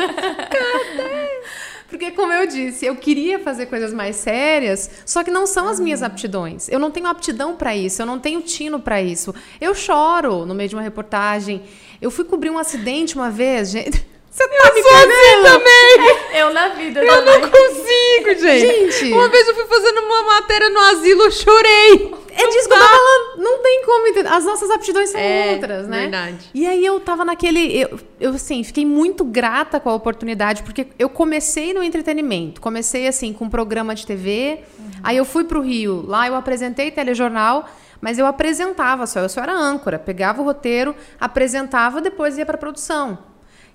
Porque, 1.88 2.10
como 2.10 2.32
eu 2.32 2.46
disse, 2.46 2.84
eu 2.84 2.96
queria 2.96 3.38
fazer 3.38 3.66
coisas 3.66 3.94
mais 3.94 4.16
sérias, 4.16 4.90
só 5.06 5.24
que 5.24 5.30
não 5.30 5.46
são 5.46 5.66
as 5.66 5.80
minhas 5.80 6.02
aptidões. 6.02 6.68
Eu 6.68 6.78
não 6.78 6.90
tenho 6.90 7.06
aptidão 7.06 7.56
para 7.56 7.74
isso, 7.74 8.02
eu 8.02 8.06
não 8.06 8.18
tenho 8.18 8.42
tino 8.42 8.78
para 8.78 9.00
isso. 9.00 9.34
Eu 9.58 9.74
choro 9.74 10.44
no 10.44 10.54
meio 10.54 10.68
de 10.68 10.76
uma 10.76 10.82
reportagem. 10.82 11.62
Eu 12.00 12.10
fui 12.10 12.24
cobrir 12.24 12.50
um 12.50 12.58
acidente 12.58 13.16
uma 13.16 13.30
vez, 13.30 13.70
gente. 13.70 14.06
Você 14.38 14.46
tá 14.46 14.68
eu 14.68 14.74
me 14.74 14.82
sou 14.82 14.92
assim 14.92 15.42
também. 15.42 16.38
Eu 16.38 16.54
na 16.54 16.68
vida 16.68 17.02
Eu 17.02 17.24
também. 17.24 17.40
não 17.40 17.50
consigo, 17.50 18.40
gente. 18.40 18.90
Gente. 18.92 19.12
Uma 19.12 19.28
vez 19.28 19.48
eu 19.48 19.54
fui 19.54 19.66
fazendo 19.66 19.98
uma 19.98 20.22
matéria 20.22 20.70
no 20.70 20.78
asilo, 20.78 21.22
eu 21.24 21.30
chorei. 21.32 22.14
É 22.30 22.46
disso 22.46 22.68
que 22.68 22.74
eu 22.74 22.78
tô 22.78 22.84
falando. 22.84 23.38
Não 23.38 23.58
tem 23.58 23.82
como 23.84 24.06
entender. 24.06 24.28
As 24.28 24.44
nossas 24.44 24.70
aptidões 24.70 25.10
são 25.10 25.20
é, 25.20 25.54
outras, 25.54 25.88
né? 25.88 26.02
Verdade. 26.02 26.50
E 26.54 26.68
aí 26.68 26.86
eu 26.86 27.00
tava 27.00 27.24
naquele. 27.24 27.80
Eu, 27.80 27.98
eu, 28.20 28.30
assim, 28.30 28.62
fiquei 28.62 28.86
muito 28.86 29.24
grata 29.24 29.80
com 29.80 29.90
a 29.90 29.94
oportunidade, 29.94 30.62
porque 30.62 30.86
eu 30.96 31.08
comecei 31.08 31.74
no 31.74 31.82
entretenimento. 31.82 32.60
Comecei, 32.60 33.08
assim, 33.08 33.32
com 33.32 33.46
um 33.46 33.50
programa 33.50 33.92
de 33.92 34.06
TV. 34.06 34.60
Uhum. 34.78 34.90
Aí 35.02 35.16
eu 35.16 35.24
fui 35.24 35.42
pro 35.42 35.60
Rio. 35.60 36.04
Lá 36.06 36.28
eu 36.28 36.36
apresentei 36.36 36.92
telejornal. 36.92 37.68
Mas 38.00 38.16
eu 38.16 38.26
apresentava 38.26 39.08
só, 39.08 39.18
eu 39.18 39.28
só 39.28 39.40
era 39.40 39.52
âncora, 39.52 39.98
pegava 39.98 40.40
o 40.40 40.44
roteiro, 40.44 40.94
apresentava, 41.18 42.00
depois 42.00 42.38
ia 42.38 42.46
para 42.46 42.56
produção. 42.56 43.18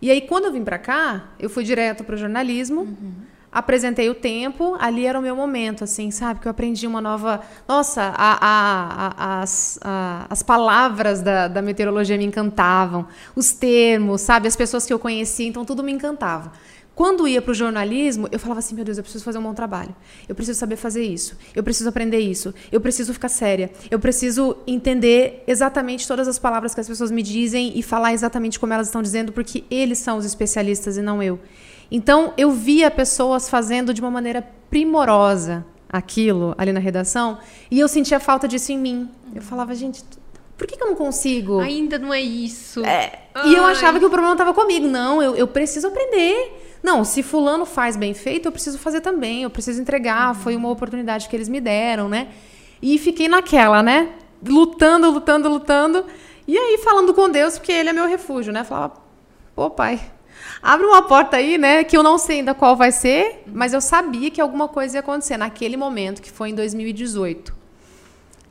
E 0.03 0.12
aí, 0.12 0.19
quando 0.19 0.43
eu 0.43 0.51
vim 0.51 0.65
para 0.65 0.77
cá, 0.77 1.29
eu 1.39 1.50
fui 1.50 1.63
direto 1.63 2.03
para 2.03 2.15
o 2.15 2.17
jornalismo. 2.17 2.81
Uhum. 2.81 3.13
Apresentei 3.50 4.10
o 4.10 4.13
tempo, 4.13 4.75
ali 4.77 5.05
era 5.05 5.17
o 5.17 5.22
meu 5.22 5.33
momento, 5.33 5.86
assim, 5.86 6.12
sabe? 6.12 6.41
Que 6.41 6.48
eu 6.50 6.51
aprendi 6.51 6.86
uma 6.86 7.00
nova. 7.00 7.39
Nossa, 7.65 8.13
a, 8.13 8.38
a, 8.41 9.13
a, 9.15 9.41
as, 9.41 9.79
as 10.29 10.43
palavras 10.43 11.22
da, 11.22 11.48
da 11.48 11.62
meteorologia 11.62 12.17
me 12.17 12.25
encantavam, 12.25 13.07
os 13.33 13.53
termos, 13.53 14.19
sabe? 14.19 14.45
As 14.45 14.57
pessoas 14.57 14.86
que 14.86 14.91
eu 14.91 15.00
conhecia, 15.00 15.48
então 15.48 15.63
tudo 15.63 15.81
me 15.81 15.93
encantava. 15.93 16.51
Quando 16.96 17.28
ia 17.28 17.42
para 17.42 17.52
o 17.52 17.54
jornalismo, 17.56 18.28
eu 18.32 18.40
falava 18.40 18.60
assim: 18.60 18.76
meu 18.76 18.86
Deus, 18.86 18.98
eu 18.98 19.04
preciso 19.04 19.24
fazer 19.24 19.40
um 19.40 19.44
bom 19.44 19.54
trabalho. 19.54 19.96
Eu 20.28 20.36
preciso 20.36 20.60
saber 20.60 20.76
fazer 20.76 21.04
isso. 21.04 21.36
Eu 21.56 21.64
preciso 21.64 21.90
aprender 21.90 22.20
isso. 22.20 22.54
Eu 22.72 22.80
preciso 22.80 23.14
ficar 23.14 23.30
séria. 23.30 23.72
Eu 23.90 24.00
preciso 24.00 24.58
entender 24.68 25.44
exatamente 25.48 26.08
todas 26.08 26.28
as 26.28 26.38
palavras 26.38 26.74
que 26.76 26.82
as 26.82 26.88
pessoas 26.88 27.10
me 27.10 27.24
dizem 27.24 27.74
e 27.76 27.82
falar 27.82 28.14
exatamente 28.14 28.60
como 28.60 28.74
elas 28.74 28.88
estão 28.88 29.02
dizendo, 29.02 29.32
porque 29.32 29.64
eles 29.72 29.98
são 29.98 30.18
os 30.18 30.26
especialistas 30.26 30.98
e 30.98 31.02
não 31.02 31.22
eu. 31.22 31.40
Então, 31.90 32.34
eu 32.38 32.52
via 32.52 32.90
pessoas 32.90 33.50
fazendo 33.50 33.94
de 33.94 34.02
uma 34.02 34.12
maneira 34.12 34.48
primorosa 34.70 35.66
aquilo 35.90 36.56
ali 36.58 36.74
na 36.74 36.80
redação 36.80 37.38
e 37.70 37.80
eu 37.80 37.88
sentia 37.88 38.20
falta 38.20 38.48
disso 38.48 38.72
em 38.72 38.78
mim. 38.78 39.10
Eu 39.36 39.44
falava, 39.44 39.76
gente, 39.76 40.04
por 40.58 40.68
que, 40.68 40.78
que 40.78 40.84
eu 40.84 40.88
não 40.88 40.96
consigo? 40.96 41.60
Ainda 41.60 42.00
não 42.00 42.14
é 42.14 42.22
isso. 42.22 42.84
É. 42.86 43.28
E 43.46 43.54
eu 43.54 43.66
achava 43.66 44.00
que 44.00 44.06
o 44.06 44.10
problema 44.10 44.34
estava 44.34 44.54
comigo. 44.54 44.88
Não, 44.88 45.22
eu, 45.22 45.36
eu 45.36 45.48
preciso 45.48 45.88
aprender. 45.88 46.73
Não, 46.84 47.06
se 47.06 47.24
fulano 47.24 47.66
faz 47.66 47.96
bem 47.96 48.13
feito, 48.13 48.48
eu 48.48 48.52
preciso 48.52 48.78
fazer 48.78 49.00
também, 49.00 49.44
eu 49.44 49.50
preciso 49.50 49.82
entregar, 49.82 50.28
uhum. 50.28 50.42
foi 50.42 50.56
uma 50.56 50.70
oportunidade 50.70 51.30
que 51.30 51.36
eles 51.36 51.48
me 51.48 51.62
deram, 51.62 52.10
né? 52.10 52.28
E 52.82 53.00
fiquei 53.00 53.30
naquela, 53.30 53.82
né? 53.82 54.10
Lutando, 54.46 55.10
lutando, 55.10 55.48
lutando. 55.48 56.06
E 56.46 56.58
aí 56.58 56.78
falando 56.84 57.13
com 57.13 57.30
Deus, 57.30 57.58
porque 57.58 57.72
ele 57.72 57.90
é 57.90 57.94
meu 57.94 58.06
refúgio, 58.06 58.52
né? 58.52 58.66
Falava, 58.66 58.96
pô, 59.56 59.70
pai, 59.70 59.98
abre 60.62 60.86
uma 60.86 61.02
porta 61.04 61.38
aí, 61.38 61.58
né? 61.58 61.86
Que 61.86 61.96
eu 61.96 62.04
não 62.04 62.18
sei 62.18 62.40
ainda 62.40 62.54
qual 62.54 62.75
vai 62.75 62.92
ser, 62.92 63.44
mas 63.48 63.72
eu 63.74 63.80
sabia 63.80 64.30
que 64.30 64.42
alguma 64.42 64.68
coisa 64.68 64.98
ia 64.98 65.00
acontecer 65.00 65.38
naquele 65.38 65.78
momento, 65.78 66.22
que 66.22 66.30
foi 66.30 66.50
em 66.50 66.56
2018. 66.56 67.62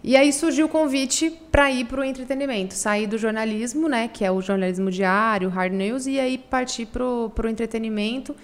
E 0.05 0.17
aí 0.17 0.33
surgiu 0.33 0.67
o 0.67 0.69
convite 0.69 1.31
para 1.51 1.71
ir 1.71 1.85
para 1.85 2.01
o 2.01 2.05
entretenimento, 2.05 2.75
sair 2.75 3.07
do 3.07 3.17
jornalismo, 3.17 3.89
né, 3.89 4.09
que 4.09 4.25
é 4.25 4.33
o 4.33 4.41
jornalismo 4.41 4.91
diário, 4.91 5.49
hard 5.49 5.73
news, 5.73 6.07
e 6.09 6.19
aí 6.19 6.39
partir 6.39 6.87
para 6.87 7.05
o 7.05 7.49
entretenimento, 7.49 8.35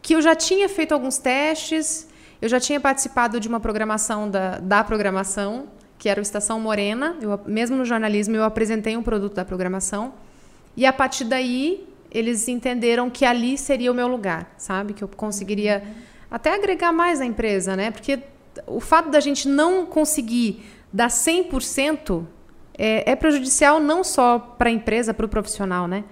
que 0.00 0.14
eu 0.14 0.22
já 0.22 0.36
tinha 0.36 0.68
feito 0.68 0.92
alguns 0.92 1.18
testes, 1.18 2.08
eu 2.40 2.48
já 2.48 2.60
tinha 2.60 2.78
participado 2.78 3.40
de 3.40 3.48
uma 3.48 3.58
programação 3.58 4.30
da, 4.30 4.58
da 4.60 4.84
programação, 4.84 5.66
que 5.98 6.08
era 6.08 6.20
o 6.20 6.22
Estação 6.22 6.60
Morena, 6.60 7.16
eu, 7.20 7.40
mesmo 7.46 7.76
no 7.76 7.84
jornalismo 7.84 8.36
eu 8.36 8.44
apresentei 8.44 8.96
um 8.96 9.02
produto 9.02 9.34
da 9.34 9.44
programação, 9.44 10.14
e 10.76 10.86
a 10.86 10.92
partir 10.92 11.24
daí 11.24 11.84
eles 12.12 12.46
entenderam 12.46 13.10
que 13.10 13.24
ali 13.24 13.58
seria 13.58 13.90
o 13.90 13.94
meu 13.94 14.06
lugar, 14.06 14.54
sabe, 14.56 14.94
que 14.94 15.02
eu 15.02 15.08
conseguiria 15.08 15.82
até 16.30 16.54
agregar 16.54 16.92
mais 16.92 17.18
na 17.18 17.26
empresa, 17.26 17.74
né, 17.74 17.90
porque 17.90 18.20
o 18.68 18.78
fato 18.78 19.10
da 19.10 19.18
gente 19.18 19.48
não 19.48 19.84
conseguir 19.84 20.62
dar 20.92 21.08
100% 21.08 22.24
é, 22.76 23.10
é 23.10 23.16
prejudicial 23.16 23.80
não 23.80 24.04
só 24.04 24.38
para 24.38 24.68
a 24.68 24.72
empresa, 24.72 25.12
para 25.12 25.26
o 25.26 25.28
profissional, 25.28 25.88
né? 25.88 26.04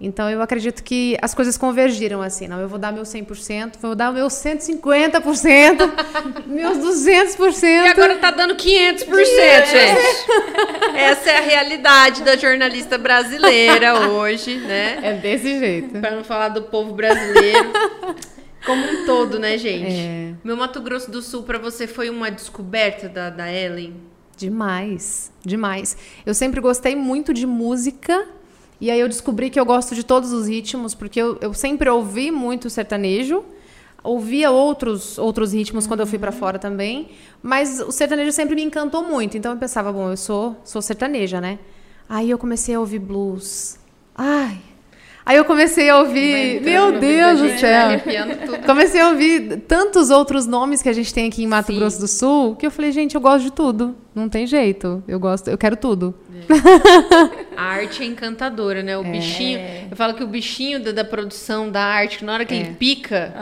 Então 0.00 0.30
eu 0.30 0.40
acredito 0.40 0.84
que 0.84 1.18
as 1.20 1.34
coisas 1.34 1.58
convergiram 1.58 2.22
assim, 2.22 2.46
não, 2.46 2.60
eu 2.60 2.68
vou 2.68 2.78
dar 2.78 2.92
meu 2.92 3.02
100%, 3.02 3.78
vou 3.80 3.96
dar 3.96 4.10
o 4.10 4.14
meu 4.14 4.28
150%, 4.28 5.90
meus 6.46 6.78
200%. 6.78 7.64
E 7.64 7.88
agora 7.88 8.14
tá 8.16 8.30
dando 8.30 8.54
500%, 8.54 9.04
gente. 9.04 9.36
Essa 10.94 11.30
é 11.30 11.38
a 11.38 11.40
realidade 11.40 12.22
da 12.22 12.36
jornalista 12.36 12.96
brasileira 12.96 14.08
hoje, 14.08 14.58
né? 14.58 15.00
É 15.02 15.14
desse 15.14 15.58
jeito. 15.58 16.00
Para 16.00 16.12
não 16.12 16.22
falar 16.22 16.50
do 16.50 16.62
povo 16.62 16.94
brasileiro. 16.94 17.72
Como 18.64 18.84
um 18.84 19.04
todo, 19.04 19.36
né, 19.38 19.58
gente? 19.58 19.96
É. 19.96 20.32
Meu 20.44 20.56
Mato 20.56 20.80
Grosso 20.80 21.10
do 21.10 21.20
Sul 21.22 21.42
para 21.42 21.58
você 21.58 21.88
foi 21.88 22.08
uma 22.08 22.30
descoberta 22.30 23.08
da, 23.08 23.30
da 23.30 23.52
Ellen? 23.52 23.96
Demais, 24.38 25.32
demais. 25.44 25.96
Eu 26.24 26.32
sempre 26.32 26.60
gostei 26.60 26.94
muito 26.94 27.34
de 27.34 27.46
música. 27.46 28.26
E 28.80 28.90
aí 28.90 29.00
eu 29.00 29.08
descobri 29.08 29.50
que 29.50 29.58
eu 29.58 29.66
gosto 29.66 29.96
de 29.96 30.04
todos 30.04 30.32
os 30.32 30.46
ritmos, 30.46 30.94
porque 30.94 31.20
eu, 31.20 31.36
eu 31.40 31.52
sempre 31.52 31.90
ouvi 31.90 32.30
muito 32.30 32.70
sertanejo. 32.70 33.44
Ouvia 34.04 34.52
outros, 34.52 35.18
outros 35.18 35.52
ritmos 35.52 35.84
uhum. 35.84 35.88
quando 35.88 36.00
eu 36.00 36.06
fui 36.06 36.20
para 36.20 36.30
fora 36.30 36.56
também. 36.56 37.10
Mas 37.42 37.80
o 37.80 37.90
sertanejo 37.90 38.30
sempre 38.30 38.54
me 38.54 38.62
encantou 38.62 39.02
muito. 39.02 39.36
Então 39.36 39.52
eu 39.52 39.58
pensava, 39.58 39.92
bom, 39.92 40.10
eu 40.10 40.16
sou, 40.16 40.56
sou 40.64 40.80
sertaneja, 40.80 41.40
né? 41.40 41.58
Aí 42.08 42.30
eu 42.30 42.38
comecei 42.38 42.76
a 42.76 42.80
ouvir 42.80 43.00
blues. 43.00 43.76
Ai, 44.14 44.60
Aí 45.28 45.36
eu 45.36 45.44
comecei 45.44 45.90
a 45.90 45.98
ouvir, 45.98 46.62
meu 46.62 46.98
Deus 46.98 47.38
do 47.38 47.58
céu. 47.58 48.00
Comecei 48.64 48.98
a 48.98 49.10
ouvir 49.10 49.58
tantos 49.68 50.08
outros 50.08 50.46
nomes 50.46 50.80
que 50.80 50.88
a 50.88 50.92
gente 50.94 51.12
tem 51.12 51.28
aqui 51.28 51.42
em 51.42 51.46
Mato 51.46 51.70
Sim. 51.70 51.78
Grosso 51.78 52.00
do 52.00 52.08
Sul, 52.08 52.56
que 52.56 52.64
eu 52.64 52.70
falei, 52.70 52.90
gente, 52.92 53.14
eu 53.14 53.20
gosto 53.20 53.44
de 53.44 53.52
tudo. 53.52 53.94
Não 54.14 54.26
tem 54.26 54.46
jeito. 54.46 55.04
Eu 55.06 55.20
gosto, 55.20 55.48
eu 55.48 55.58
quero 55.58 55.76
tudo. 55.76 56.14
A 57.56 57.62
arte 57.62 58.02
é 58.02 58.06
encantadora, 58.06 58.82
né? 58.82 58.96
O 58.96 59.04
é. 59.04 59.10
bichinho. 59.10 59.60
Eu 59.90 59.96
falo 59.96 60.14
que 60.14 60.22
o 60.22 60.26
bichinho 60.26 60.80
da, 60.80 60.92
da 60.92 61.04
produção 61.04 61.70
da 61.70 61.82
arte, 61.82 62.24
na 62.24 62.32
hora 62.32 62.44
que 62.44 62.54
é. 62.54 62.58
ele 62.58 62.74
pica, 62.74 63.32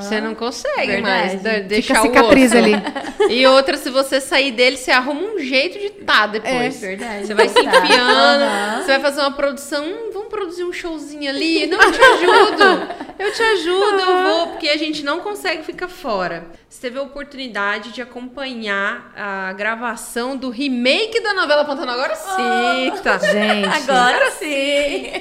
você 0.00 0.20
não 0.20 0.34
consegue 0.34 0.92
Verdade. 0.92 1.42
mais 1.42 1.66
deixar 1.66 2.02
Fica 2.02 2.08
o 2.08 2.14
cicatriz 2.14 2.52
osso. 2.52 2.58
ali. 2.58 2.74
E 3.30 3.46
outra, 3.46 3.76
se 3.78 3.88
você 3.88 4.20
sair 4.20 4.52
dele, 4.52 4.76
você 4.76 4.90
arruma 4.90 5.22
um 5.22 5.38
jeito 5.38 5.78
de 5.78 5.86
estar 5.86 6.04
tá 6.04 6.26
depois. 6.26 6.82
É 6.82 6.86
verdade. 6.88 7.26
Você 7.26 7.34
vai 7.34 7.48
se 7.48 7.58
enfiando, 7.58 8.82
você 8.82 8.86
vai 8.86 9.00
fazer 9.00 9.20
uma 9.20 9.32
produção, 9.32 9.84
hum, 9.86 10.10
vamos 10.12 10.28
produzir 10.28 10.64
um 10.64 10.72
showzinho 10.72 11.30
ali. 11.30 11.66
Não, 11.66 11.80
eu 11.80 11.92
te 11.92 12.00
ajudo. 12.00 12.88
Eu 13.18 13.32
te 13.32 13.42
ajudo, 13.42 14.00
eu 14.00 14.22
vou, 14.22 14.46
porque 14.48 14.68
a 14.68 14.76
gente 14.76 15.02
não 15.02 15.20
consegue 15.20 15.62
ficar 15.62 15.88
fora. 15.88 16.46
Você 16.74 16.80
teve 16.80 16.98
a 16.98 17.02
oportunidade 17.02 17.92
de 17.92 18.02
acompanhar 18.02 19.12
a 19.16 19.52
gravação 19.52 20.36
do 20.36 20.50
remake 20.50 21.20
da 21.20 21.32
novela 21.32 21.64
Pantanal. 21.64 21.94
Agora 21.94 22.16
sim, 22.16 22.92
oh, 22.92 23.00
tá. 23.00 23.16
Gente. 23.16 23.68
Agora 23.68 24.32
sim. 24.32 25.12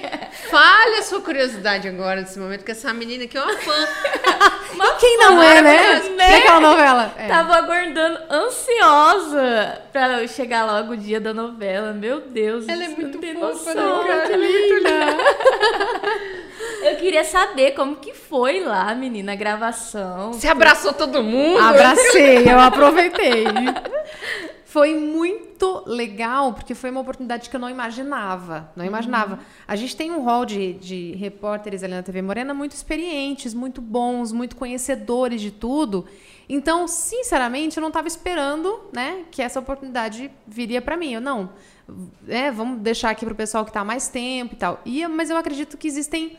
Fale 0.49 0.95
a 0.95 1.03
sua 1.03 1.21
curiosidade 1.21 1.87
agora 1.87 2.21
nesse 2.21 2.39
momento, 2.39 2.65
que 2.65 2.71
essa 2.71 2.91
menina 2.91 3.25
aqui 3.25 3.37
é 3.37 3.43
uma 3.43 3.55
fã. 3.55 3.87
uma 4.73 4.95
Quem 4.95 5.17
não 5.19 5.43
é, 5.43 5.61
né? 5.61 5.99
né? 6.17 6.27
Que 6.27 6.33
é 6.33 6.37
aquela 6.37 6.59
novela? 6.59 7.13
É. 7.19 7.27
Tava 7.27 7.55
aguardando 7.55 8.19
ansiosa 8.31 9.79
pra 9.91 10.27
chegar 10.27 10.65
logo 10.65 10.93
o 10.93 10.97
dia 10.97 11.21
da 11.21 11.35
novela. 11.35 11.93
Meu 11.93 12.19
Deus. 12.19 12.67
Ela 12.67 12.85
é 12.85 12.87
muito 12.87 13.19
fofa, 13.21 13.75
né, 13.75 13.81
cara? 14.07 14.33
Ela 14.33 14.33
é 14.33 14.37
muito 14.37 14.73
linda. 14.73 16.32
Eu 16.83 16.97
queria 16.97 17.23
saber 17.23 17.71
como 17.71 17.95
que 17.95 18.13
foi 18.13 18.59
lá, 18.59 18.93
menina, 18.93 19.33
a 19.33 19.35
gravação. 19.35 20.33
Você 20.33 20.47
abraçou 20.47 20.93
todo 20.93 21.23
mundo? 21.23 21.59
Abracei, 21.59 22.49
eu 22.49 22.59
aproveitei. 22.61 23.45
foi 24.65 24.95
muito 24.95 25.83
legal, 25.85 26.53
porque 26.53 26.75
foi 26.75 26.89
uma 26.89 26.99
oportunidade 26.99 27.49
que 27.49 27.55
eu 27.55 27.59
não 27.59 27.69
imaginava. 27.69 28.71
Não 28.75 28.83
imaginava. 28.83 29.39
A 29.67 29.75
gente 29.75 29.95
tem 29.95 30.11
um 30.11 30.23
hall 30.23 30.45
de, 30.45 30.73
de 30.73 31.11
repórteres 31.13 31.83
ali 31.83 31.93
na 31.93 32.03
TV 32.03 32.21
Morena 32.21 32.53
muito 32.53 32.73
experientes, 32.73 33.53
muito 33.53 33.81
bons, 33.81 34.31
muito 34.31 34.55
conhecedores 34.55 35.39
de 35.39 35.51
tudo. 35.51 36.05
Então, 36.49 36.87
sinceramente, 36.87 37.77
eu 37.77 37.81
não 37.81 37.87
estava 37.87 38.07
esperando 38.07 38.81
né, 38.91 39.23
que 39.31 39.41
essa 39.41 39.59
oportunidade 39.59 40.29
viria 40.45 40.81
para 40.81 40.97
mim. 40.97 41.13
Eu 41.13 41.21
não. 41.21 41.51
É, 42.27 42.51
vamos 42.51 42.79
deixar 42.79 43.09
aqui 43.11 43.25
para 43.25 43.33
o 43.33 43.37
pessoal 43.37 43.63
que 43.63 43.69
está 43.69 43.81
há 43.81 43.85
mais 43.85 44.07
tempo 44.07 44.53
e 44.53 44.57
tal. 44.57 44.81
E, 44.85 45.07
mas 45.07 45.29
eu 45.29 45.37
acredito 45.37 45.77
que 45.77 45.87
existem 45.87 46.37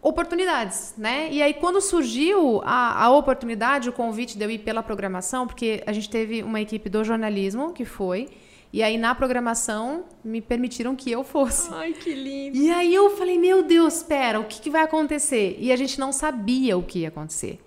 oportunidades, 0.00 0.94
né? 0.96 1.28
E 1.30 1.42
aí 1.42 1.54
quando 1.54 1.80
surgiu 1.80 2.60
a, 2.64 3.04
a 3.04 3.10
oportunidade, 3.10 3.88
o 3.88 3.92
convite 3.92 4.38
de 4.38 4.44
eu 4.44 4.50
ir 4.50 4.58
pela 4.58 4.82
programação, 4.82 5.46
porque 5.46 5.82
a 5.86 5.92
gente 5.92 6.08
teve 6.08 6.42
uma 6.42 6.60
equipe 6.60 6.88
do 6.88 7.02
jornalismo 7.04 7.72
que 7.72 7.84
foi, 7.84 8.28
e 8.72 8.82
aí 8.82 8.98
na 8.98 9.14
programação 9.14 10.04
me 10.22 10.40
permitiram 10.40 10.94
que 10.94 11.10
eu 11.10 11.24
fosse. 11.24 11.70
Ai, 11.72 11.92
que 11.92 12.12
lindo. 12.12 12.56
E 12.56 12.70
aí 12.70 12.94
eu 12.94 13.16
falei, 13.16 13.38
meu 13.38 13.62
Deus, 13.62 13.96
espera, 13.96 14.38
o 14.38 14.44
que, 14.44 14.60
que 14.60 14.70
vai 14.70 14.82
acontecer? 14.82 15.56
E 15.58 15.72
a 15.72 15.76
gente 15.76 15.98
não 15.98 16.12
sabia 16.12 16.76
o 16.76 16.82
que 16.82 17.00
ia 17.00 17.08
acontecer. 17.08 17.58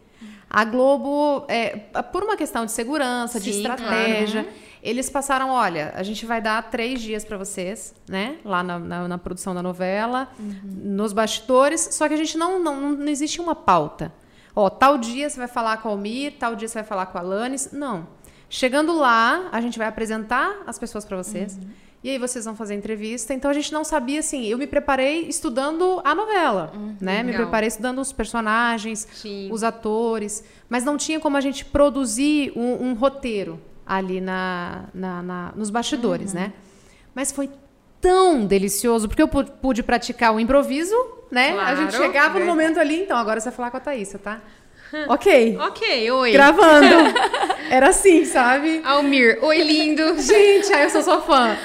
A 0.49 0.65
Globo, 0.65 1.45
é, 1.47 1.77
por 2.11 2.23
uma 2.23 2.35
questão 2.35 2.65
de 2.65 2.71
segurança, 2.71 3.39
de 3.39 3.51
Sim, 3.51 3.59
estratégia, 3.61 4.43
claro. 4.43 4.57
Eles 4.81 5.09
passaram, 5.09 5.49
olha, 5.49 5.91
a 5.95 6.03
gente 6.03 6.25
vai 6.25 6.41
dar 6.41 6.69
três 6.71 6.99
dias 7.01 7.23
para 7.23 7.37
vocês, 7.37 7.93
né? 8.09 8.37
Lá 8.43 8.63
na, 8.63 8.79
na- 8.79 9.07
na 9.07 9.17
produção 9.17 9.53
da 9.53 9.61
novela, 9.61 10.27
nos 10.63 11.13
bastidores, 11.13 11.89
só 11.91 12.07
que 12.07 12.13
a 12.13 12.17
gente 12.17 12.37
não, 12.37 12.59
não, 12.61 12.91
não 12.91 13.07
existe 13.07 13.39
uma 13.39 13.53
pauta. 13.55 14.11
Ó, 14.55 14.69
tal 14.69 14.97
dia 14.97 15.29
você 15.29 15.37
vai 15.37 15.47
falar 15.47 15.77
com 15.77 15.87
a 15.87 15.91
Almir, 15.91 16.33
tal 16.39 16.55
dia 16.55 16.67
você 16.67 16.75
vai 16.79 16.83
falar 16.83 17.05
com 17.05 17.17
a 17.17 17.21
Alanis. 17.21 17.71
Não. 17.71 18.07
Chegando 18.49 18.93
lá, 18.93 19.47
a 19.51 19.61
gente 19.61 19.77
vai 19.77 19.87
apresentar 19.87 20.63
as 20.67 20.77
pessoas 20.77 21.05
para 21.05 21.15
vocês. 21.15 21.57
E 22.03 22.09
aí 22.09 22.17
vocês 22.17 22.43
vão 22.45 22.55
fazer 22.55 22.73
entrevista. 22.73 23.33
Então 23.33 23.49
a 23.49 23.53
gente 23.53 23.71
não 23.71 23.83
sabia 23.83 24.19
assim. 24.19 24.43
Eu 24.45 24.57
me 24.57 24.65
preparei 24.67 25.21
estudando 25.27 26.01
a 26.03 26.13
novela, 26.15 26.73
né? 26.99 27.21
Me 27.21 27.31
Legal. 27.31 27.43
preparei 27.43 27.67
estudando 27.67 27.99
os 28.01 28.11
personagens, 28.11 29.07
Sim. 29.13 29.49
os 29.51 29.63
atores, 29.63 30.43
mas 30.67 30.83
não 30.83 30.97
tinha 30.97 31.19
como 31.19 31.37
a 31.37 31.41
gente 31.41 31.63
produzir 31.63 32.51
um, 32.55 32.87
um 32.89 32.93
roteiro 32.95 33.61
ali 33.85 34.21
na, 34.21 34.85
na- 34.93 35.21
na- 35.21 35.51
nos 35.55 35.69
bastidores, 35.69 36.33
né? 36.33 36.53
Mas 37.13 37.31
foi 37.31 37.49
tão 37.99 38.45
delicioso, 38.45 39.07
porque 39.07 39.21
eu 39.21 39.27
pu- 39.27 39.43
pude 39.45 39.83
praticar 39.83 40.33
o 40.33 40.39
improviso, 40.39 40.95
né? 41.29 41.51
a 41.59 41.75
gente 41.75 41.89
Claro. 41.95 42.03
chegava 42.05 42.39
no 42.39 42.45
momento 42.45 42.79
ali, 42.79 43.01
então 43.03 43.15
agora 43.17 43.39
você 43.39 43.49
vai 43.49 43.55
falar 43.55 43.71
com 43.71 43.77
a 43.77 43.79
Thaísa, 43.79 44.17
tá? 44.19 44.41
ok. 45.07 45.57
Ok, 45.59 46.11
oi. 46.11 46.31
Gravando. 46.31 46.95
Era 47.71 47.89
assim, 47.89 48.25
sabe? 48.25 48.81
Almir, 48.83 49.39
oi, 49.41 49.61
lindo. 49.63 50.03
Gente, 50.21 50.73
aí 50.73 50.83
eu 50.83 50.89
sou 50.89 51.01
sua 51.01 51.21
fã. 51.21 51.55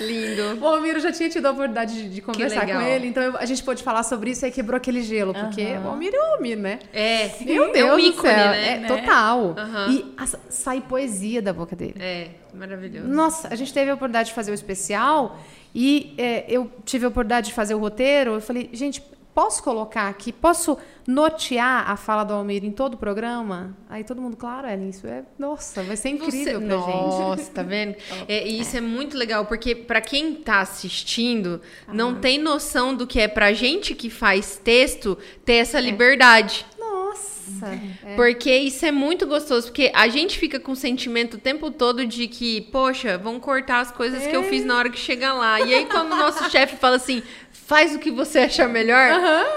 lindo. 0.00 0.58
O 0.60 0.66
Almiro 0.66 0.98
já 1.00 1.12
tinha 1.12 1.28
tido 1.28 1.46
a 1.46 1.50
oportunidade 1.50 1.94
de, 1.94 2.08
de 2.08 2.20
conversar 2.20 2.66
com 2.66 2.80
ele, 2.80 3.06
então 3.08 3.22
eu- 3.22 3.36
a 3.36 3.44
gente 3.44 3.62
pôde 3.62 3.82
falar 3.82 4.02
sobre 4.02 4.30
isso 4.30 4.44
e 4.44 4.46
aí 4.46 4.50
quebrou 4.52 4.76
aquele 4.76 5.02
gelo, 5.02 5.32
porque 5.34 5.62
o 5.62 5.88
Almiro 5.88 6.16
é 6.16 6.20
o 6.20 6.32
Almiro, 6.34 6.60
né? 6.60 6.78
É, 6.92 7.30
Meu 7.42 7.64
é 7.66 7.72
Deus 7.72 7.90
um 7.90 7.94
do 7.94 8.00
ícone, 8.00 8.22
céu, 8.34 8.50
né? 8.50 8.82
é 8.84 8.86
total. 8.86 9.54
E 9.90 10.14
a- 10.16 10.26
sai 10.48 10.80
poesia 10.80 11.40
da 11.40 11.52
boca 11.52 11.76
dele. 11.76 11.94
É, 12.00 12.28
maravilhoso. 12.54 13.06
Nossa, 13.08 13.48
a 13.50 13.54
gente 13.54 13.72
teve 13.72 13.90
a 13.90 13.94
oportunidade 13.94 14.30
de 14.30 14.34
fazer 14.34 14.50
o 14.50 14.54
especial 14.54 15.38
e 15.74 16.14
é, 16.18 16.44
eu 16.48 16.70
tive 16.84 17.04
a 17.04 17.08
oportunidade 17.08 17.48
de 17.48 17.54
fazer 17.54 17.74
o 17.74 17.78
roteiro. 17.78 18.32
Eu 18.34 18.40
falei, 18.40 18.68
gente, 18.72 19.02
posso 19.34 19.62
colocar 19.62 20.08
aqui, 20.08 20.32
posso 20.32 20.76
notear 21.06 21.90
a 21.90 21.96
fala 21.96 22.22
do 22.24 22.32
Almir 22.34 22.64
em 22.64 22.70
todo 22.70 22.94
o 22.94 22.96
programa? 22.96 23.76
Aí 23.88 24.04
todo 24.04 24.20
mundo, 24.20 24.36
claro, 24.36 24.68
Ellen, 24.68 24.90
isso 24.90 25.06
é, 25.06 25.24
nossa, 25.38 25.82
vai 25.82 25.96
ser 25.96 26.10
incrível 26.10 26.60
Você- 26.60 26.66
pra 26.66 26.76
gente. 26.78 26.96
Nossa, 26.96 27.50
tá 27.52 27.62
vendo? 27.62 27.96
É, 28.28 28.46
e 28.46 28.60
isso 28.60 28.76
é 28.76 28.80
muito 28.80 29.16
legal, 29.16 29.44
porque 29.46 29.74
pra 29.74 30.00
quem 30.00 30.34
tá 30.34 30.60
assistindo, 30.60 31.60
não 31.88 32.14
tem 32.20 32.38
noção 32.38 32.94
do 32.94 33.06
que 33.06 33.20
é 33.20 33.28
pra 33.28 33.52
gente 33.52 33.94
que 33.94 34.08
faz 34.10 34.56
texto 34.62 35.16
ter 35.44 35.54
essa 35.54 35.80
liberdade. 35.80 36.64
Nossa. 36.78 37.80
É. 38.12 38.16
Porque 38.16 38.54
isso 38.54 38.84
é 38.84 38.92
muito 38.92 39.26
gostoso, 39.26 39.68
porque 39.68 39.90
a 39.94 40.08
gente 40.08 40.38
fica 40.38 40.60
com 40.60 40.72
o 40.72 40.76
sentimento 40.76 41.34
o 41.34 41.40
tempo 41.40 41.70
todo 41.70 42.06
de 42.06 42.28
que, 42.28 42.62
poxa, 42.72 43.18
vão 43.18 43.40
cortar 43.40 43.80
as 43.80 43.90
coisas 43.90 44.26
que 44.26 44.34
eu 44.34 44.42
fiz 44.44 44.64
na 44.64 44.76
hora 44.76 44.90
que 44.90 44.98
chegar 44.98 45.34
lá. 45.34 45.60
E 45.60 45.74
aí, 45.74 45.86
quando 45.86 46.12
o 46.12 46.16
nosso 46.16 46.48
chefe 46.50 46.76
fala 46.76 46.96
assim, 46.96 47.22
faz 47.50 47.94
o 47.94 47.98
que 47.98 48.10
você 48.10 48.40
achar 48.40 48.68
melhor, 48.68 49.10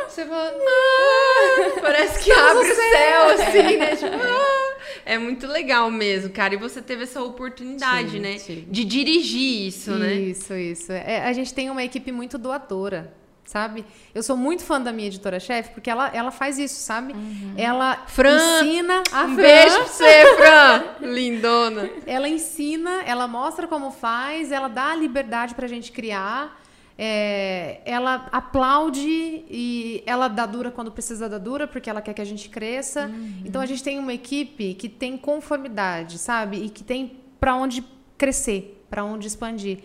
você 0.07 0.25
fala, 0.25 0.53
ah, 0.55 1.79
parece 1.81 2.23
que 2.23 2.31
abre 2.33 2.71
o 2.71 2.75
céu, 2.75 3.29
assim, 3.29 3.77
né? 3.77 3.95
Tipo, 3.95 4.15
ah. 4.15 4.65
É 5.05 5.19
muito 5.19 5.45
legal 5.45 5.91
mesmo, 5.91 6.31
cara. 6.31 6.55
E 6.55 6.57
você 6.57 6.81
teve 6.81 7.03
essa 7.03 7.21
oportunidade, 7.21 8.09
Tive, 8.09 8.19
né? 8.19 8.35
tive. 8.39 8.61
De 8.61 8.83
dirigir 8.83 9.67
isso, 9.67 9.91
né? 9.91 10.13
Isso, 10.15 10.53
isso. 10.55 10.91
É, 10.91 11.23
a 11.23 11.31
gente 11.31 11.53
tem 11.53 11.69
uma 11.69 11.83
equipe 11.83 12.11
muito 12.11 12.39
doadora, 12.39 13.13
sabe? 13.45 13.85
Eu 14.13 14.23
sou 14.23 14.35
muito 14.35 14.63
fã 14.63 14.81
da 14.81 14.91
minha 14.91 15.07
editora-chefe, 15.07 15.69
porque 15.71 15.89
ela, 15.89 16.09
ela 16.13 16.31
faz 16.31 16.57
isso, 16.57 16.81
sabe? 16.81 17.15
Ela 17.55 18.03
Fran, 18.07 18.37
ensina 18.63 19.03
a 19.13 19.23
Um 19.25 19.35
Fran, 19.35 19.35
beijo 19.35 19.75
pra 19.75 19.85
você, 19.87 20.35
Fran! 20.35 20.83
Lindona. 21.13 21.89
Ela 22.05 22.27
ensina, 22.27 23.03
ela 23.05 23.27
mostra 23.27 23.67
como 23.67 23.91
faz, 23.91 24.51
ela 24.51 24.67
dá 24.67 24.91
a 24.91 24.95
liberdade 24.95 25.53
pra 25.55 25.67
gente 25.67 25.91
criar. 25.91 26.61
é, 26.97 27.81
ela 27.85 28.27
aplaude 28.31 29.01
e 29.49 30.01
ela 30.05 30.27
dá 30.29 30.45
dura 30.45 30.71
quando 30.71 30.91
precisa 30.91 31.27
dar 31.27 31.39
dura, 31.39 31.67
porque 31.67 31.89
ela 31.89 32.01
quer 32.01 32.13
que 32.13 32.21
a 32.21 32.25
gente 32.25 32.47
cresça. 32.49 33.11
Então 33.45 33.61
a 33.61 33.65
gente 33.65 33.83
tem 33.83 33.99
uma 33.99 34.13
equipe 34.13 34.73
que 34.75 34.87
tem 34.89 35.17
conformidade, 35.17 36.17
sabe? 36.17 36.57
E 36.57 36.69
que 36.69 36.83
tem 36.83 37.17
pra 37.39 37.53
onde 37.55 37.83
crescer, 38.17 38.81
pra 38.89 39.03
onde 39.03 39.27
expandir. 39.27 39.79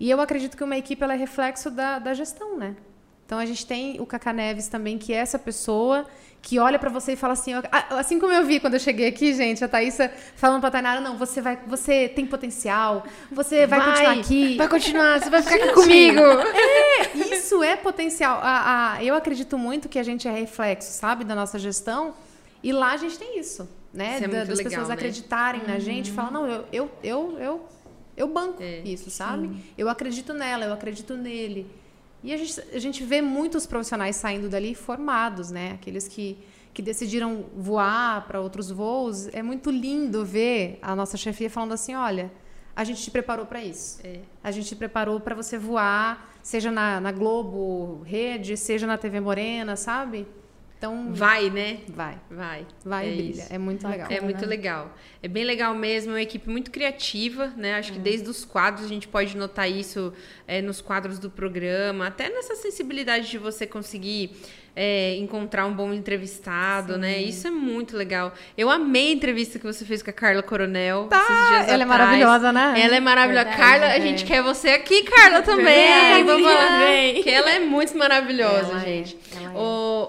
E 0.00 0.10
eu 0.10 0.20
acredito 0.20 0.56
que 0.56 0.64
uma 0.64 0.76
equipe 0.76 1.02
ela 1.04 1.12
é 1.14 1.16
reflexo 1.16 1.70
da, 1.70 1.98
da 1.98 2.14
gestão, 2.14 2.56
né? 2.58 2.74
Então 3.26 3.38
a 3.38 3.46
gente 3.46 3.64
tem 3.66 4.00
o 4.00 4.06
Cacá 4.06 4.32
Neves 4.32 4.68
também, 4.68 4.98
que 4.98 5.12
é 5.12 5.16
essa 5.16 5.38
pessoa 5.38 6.06
que 6.42 6.58
olha 6.58 6.78
pra 6.78 6.90
você 6.90 7.12
e 7.12 7.16
fala 7.16 7.32
assim, 7.32 7.52
assim 7.90 8.20
como 8.20 8.30
eu 8.30 8.44
vi 8.44 8.60
quando 8.60 8.74
eu 8.74 8.80
cheguei 8.80 9.08
aqui, 9.08 9.32
gente, 9.32 9.64
a 9.64 9.68
Thaísa 9.68 10.12
falando 10.36 10.60
pra 10.60 10.70
Tainara, 10.70 11.00
não, 11.00 11.16
você 11.16 11.40
vai, 11.40 11.58
você 11.66 12.06
tem 12.06 12.26
potencial, 12.26 13.02
você 13.32 13.66
vai, 13.66 13.80
continuar 13.80 14.12
aqui. 14.18 14.56
Vai 14.58 14.68
continuar, 14.68 15.20
você 15.22 15.30
vai 15.30 15.42
ficar 15.42 15.54
aqui 15.56 15.72
comigo. 15.72 16.20
É, 16.20 17.34
isso 17.34 17.62
é 17.62 17.76
potencial. 17.76 18.40
A- 18.42 18.92
a- 18.96 19.02
eu 19.04 19.14
acredito 19.14 19.56
muito 19.56 19.88
que 19.88 19.98
a 19.98 20.02
gente 20.02 20.28
é 20.28 20.32
reflexo, 20.32 20.92
sabe, 20.92 21.24
da 21.24 21.34
nossa 21.34 21.58
gestão. 21.58 22.12
E 22.62 22.72
lá 22.72 22.92
a 22.92 22.96
gente 22.98 23.18
tem 23.18 23.38
isso, 23.38 23.66
né? 23.92 24.16
Isso 24.16 24.24
é 24.24 24.28
Da- 24.28 24.44
das 24.44 24.58
legal, 24.58 24.64
pessoas 24.70 24.88
né? 24.88 24.94
acreditarem 24.94 25.62
na 25.66 25.78
gente, 25.78 26.12
falar, 26.12 26.30
não, 26.30 26.46
eu, 26.46 26.64
eu, 26.70 26.90
eu, 27.02 27.38
eu, 27.40 27.68
eu 28.18 28.28
banco 28.28 28.62
É, 28.62 28.80
isso, 28.80 29.10
sabe? 29.10 29.50
Eu 29.78 29.88
acredito 29.88 30.34
nela, 30.34 30.66
eu 30.66 30.74
acredito 30.74 31.14
nele. 31.16 31.66
E 32.24 32.32
a 32.32 32.38
gente, 32.38 32.60
a 32.72 32.78
gente 32.78 33.04
vê 33.04 33.20
muitos 33.20 33.66
profissionais 33.66 34.16
saindo 34.16 34.48
dali 34.48 34.74
formados, 34.74 35.50
né? 35.50 35.72
Aqueles 35.72 36.08
que, 36.08 36.38
que 36.72 36.80
decidiram 36.80 37.44
voar 37.54 38.26
para 38.26 38.40
outros 38.40 38.70
voos. 38.70 39.28
É 39.34 39.42
muito 39.42 39.70
lindo 39.70 40.24
ver 40.24 40.78
a 40.80 40.96
nossa 40.96 41.18
chefia 41.18 41.50
falando 41.50 41.72
assim: 41.72 41.94
olha, 41.94 42.32
a 42.74 42.82
gente 42.82 43.02
te 43.02 43.10
preparou 43.10 43.44
para 43.44 43.62
isso. 43.62 44.00
É. 44.02 44.20
A 44.42 44.50
gente 44.50 44.66
te 44.66 44.74
preparou 44.74 45.20
para 45.20 45.34
você 45.34 45.58
voar, 45.58 46.34
seja 46.42 46.70
na, 46.70 46.98
na 46.98 47.12
Globo 47.12 48.00
Rede, 48.04 48.56
seja 48.56 48.86
na 48.86 48.96
TV 48.96 49.20
Morena, 49.20 49.76
sabe? 49.76 50.26
Então, 50.84 51.14
Vai, 51.14 51.48
né? 51.48 51.78
vai. 51.88 52.18
Vai. 52.30 52.66
Vai 52.84 53.06
é 53.06 53.12
e 53.12 53.16
brilha. 53.16 53.30
isso. 53.30 53.52
É 53.52 53.56
muito 53.56 53.88
legal. 53.88 54.06
É 54.10 54.20
muito 54.20 54.44
legal. 54.44 54.94
É 55.22 55.28
bem 55.28 55.42
legal 55.42 55.74
mesmo, 55.74 56.10
é 56.10 56.14
uma 56.16 56.22
equipe 56.22 56.50
muito 56.50 56.70
criativa, 56.70 57.54
né? 57.56 57.76
Acho 57.76 57.94
que 57.94 57.98
desde 57.98 58.28
os 58.28 58.44
quadros 58.44 58.84
a 58.84 58.88
gente 58.88 59.08
pode 59.08 59.34
notar 59.34 59.70
isso 59.70 60.12
é, 60.46 60.60
nos 60.60 60.82
quadros 60.82 61.18
do 61.18 61.30
programa, 61.30 62.08
até 62.08 62.28
nessa 62.28 62.54
sensibilidade 62.54 63.30
de 63.30 63.38
você 63.38 63.66
conseguir 63.66 64.36
é, 64.76 65.16
encontrar 65.16 65.66
um 65.66 65.72
bom 65.72 65.92
entrevistado, 65.92 66.98
né? 66.98 67.22
Isso 67.22 67.46
é 67.46 67.50
muito 67.50 67.96
legal. 67.96 68.32
Eu 68.58 68.68
amei 68.70 69.10
a 69.10 69.12
entrevista 69.12 69.58
que 69.58 69.64
você 69.64 69.84
fez 69.84 70.02
com 70.02 70.10
a 70.10 70.12
Carla 70.12 70.42
Coronel. 70.42 71.04
Tá, 71.04 71.18
esses 71.18 71.48
dias 71.48 71.68
ela 71.68 71.82
é 71.82 71.84
atrás. 71.84 71.88
maravilhosa, 71.88 72.52
né? 72.52 72.74
Ela 72.76 72.96
é 72.96 73.00
maravilhosa. 73.00 73.44
Verdade, 73.44 73.62
Carla, 73.62 73.86
a 73.86 73.98
é. 73.98 74.00
gente 74.00 74.24
quer 74.24 74.42
você 74.42 74.70
aqui, 74.70 75.02
Carla, 75.04 75.42
também. 75.42 75.64
Verdade, 75.64 76.22
Vamos 76.24 76.46
lá. 76.46 77.22
Que 77.22 77.30
ela 77.30 77.50
é 77.50 77.60
muito 77.60 77.96
maravilhosa, 77.96 78.70
Ela 78.70 78.82
é, 78.82 78.84
gente. 78.84 79.18
ela 79.36 79.54
é. 79.54 79.58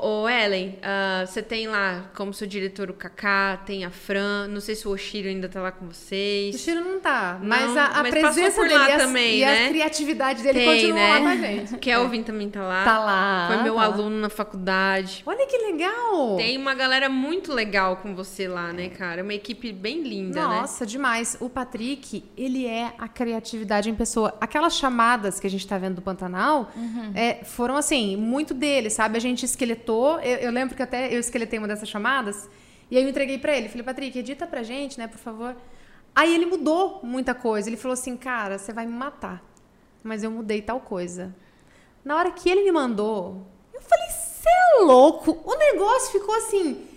Ô, 0.02 0.24
ô, 0.24 0.30
Ellen, 0.30 0.78
ah, 0.82 1.24
você 1.26 1.42
tem 1.42 1.68
lá 1.68 2.10
como 2.16 2.34
seu 2.34 2.48
diretor 2.48 2.90
o 2.90 2.94
Kaká, 2.94 3.58
tem 3.66 3.86
a 3.86 3.90
Fran, 3.92 4.48
não 4.48 4.60
sei 4.62 4.76
se 4.76 4.88
o 4.88 4.92
Oshiro 4.92 5.28
ainda 5.28 5.48
tá 5.50 5.62
lá 5.62 5.72
com 5.72 5.86
O 5.86 5.94
vocês. 5.94 6.60
Chiro 6.60 6.82
não 6.82 7.00
tá, 7.00 7.38
Não, 7.42 7.48
mas 7.48 7.76
a, 7.78 7.86
a 7.88 8.02
mas 8.04 8.12
presença 8.12 8.62
dele 8.62 8.74
lá 8.74 8.90
e, 8.90 8.92
as- 8.94 9.02
também, 9.02 9.38
e 9.40 9.46
né? 9.46 9.66
a 9.66 9.70
criatividade 9.70 10.44
dele 10.44 10.60
Tem, 10.60 10.68
continua 10.68 10.96
né? 10.96 11.10
lá 11.14 11.20
com 11.22 11.28
a 11.28 11.36
gente. 11.36 11.74
O 11.76 11.78
Kelvin 11.80 12.24
também 12.24 12.50
tá 12.50 12.64
lá. 12.64 12.84
Tá 12.84 13.00
lá. 13.00 13.48
Foi 13.48 13.64
meu 13.64 13.76
tá 13.76 13.80
lá. 13.82 13.86
aluno 13.94 14.18
na 14.18 14.30
faculdade. 14.30 15.24
Olha 15.26 15.46
que 15.48 15.58
legal! 15.58 16.36
Tem 16.38 16.58
uma 16.58 16.74
galera 16.74 17.10
muito 17.10 17.54
legal 17.54 17.98
com 17.98 18.16
você 18.16 18.48
lá, 18.48 18.72
né, 18.74 18.90
cara? 18.90 19.24
Uma 19.24 19.34
equipe 19.34 19.72
bem 19.72 20.02
linda, 20.02 20.40
né? 20.48 20.56
Nossa, 20.62 20.86
demais. 20.86 21.38
O 21.40 21.50
Patrick, 21.50 22.24
ele 22.38 22.66
é 22.66 22.94
a 22.98 23.08
criatividade 23.08 23.90
em 23.90 23.96
pessoa. 23.96 24.36
Aquelas 24.42 24.76
chamadas 24.76 25.40
que 25.40 25.48
a 25.48 25.50
gente 25.50 25.66
tá 25.68 25.78
vendo 25.78 25.96
do 25.96 26.02
Pantanal 26.02 26.72
Uhum. 26.76 27.12
é, 27.14 27.44
foram, 27.44 27.76
assim, 27.78 28.16
muito 28.16 28.54
dele, 28.54 28.90
sabe? 28.90 29.18
A 29.18 29.22
gente 29.22 29.46
esqueletou. 29.46 29.85
Eu, 29.94 30.38
eu 30.38 30.52
lembro 30.52 30.76
que 30.76 30.84
até 30.84 31.14
eu 31.14 31.20
esqueletei 31.20 31.60
uma 31.60 31.68
dessas 31.68 31.90
chamadas. 31.90 32.50
E 32.90 32.98
aí 32.98 33.04
eu 33.04 33.10
entreguei 33.10 33.38
pra 33.38 33.56
ele. 33.56 33.70
Falei, 33.70 33.84
Patrick, 33.84 34.18
edita 34.18 34.46
pra 34.48 34.64
gente, 34.64 34.98
né, 34.98 35.08
por 35.08 35.18
favor. 35.18 35.56
Aí 36.16 36.34
ele 36.34 36.46
mudou 36.46 37.00
muita 37.04 37.34
coisa. 37.34 37.70
Ele 37.70 37.78
falou 37.78 37.94
assim, 37.94 38.16
cara, 38.16 38.58
você 38.58 38.72
vai 38.72 38.86
me 38.86 38.94
matar. 38.94 39.44
Mas 40.04 40.24
eu 40.24 40.32
mudei 40.32 40.62
tal 40.62 40.80
coisa. 40.80 41.36
Na 42.04 42.16
hora 42.16 42.32
que 42.32 42.50
ele 42.50 42.64
me 42.64 42.72
mandou, 42.72 43.48
eu 43.74 43.82
falei, 43.82 44.08
você 44.10 44.50
é 44.50 44.84
louco? 44.84 45.32
O 45.44 45.56
negócio 45.58 46.12
ficou 46.12 46.36
assim 46.36 46.95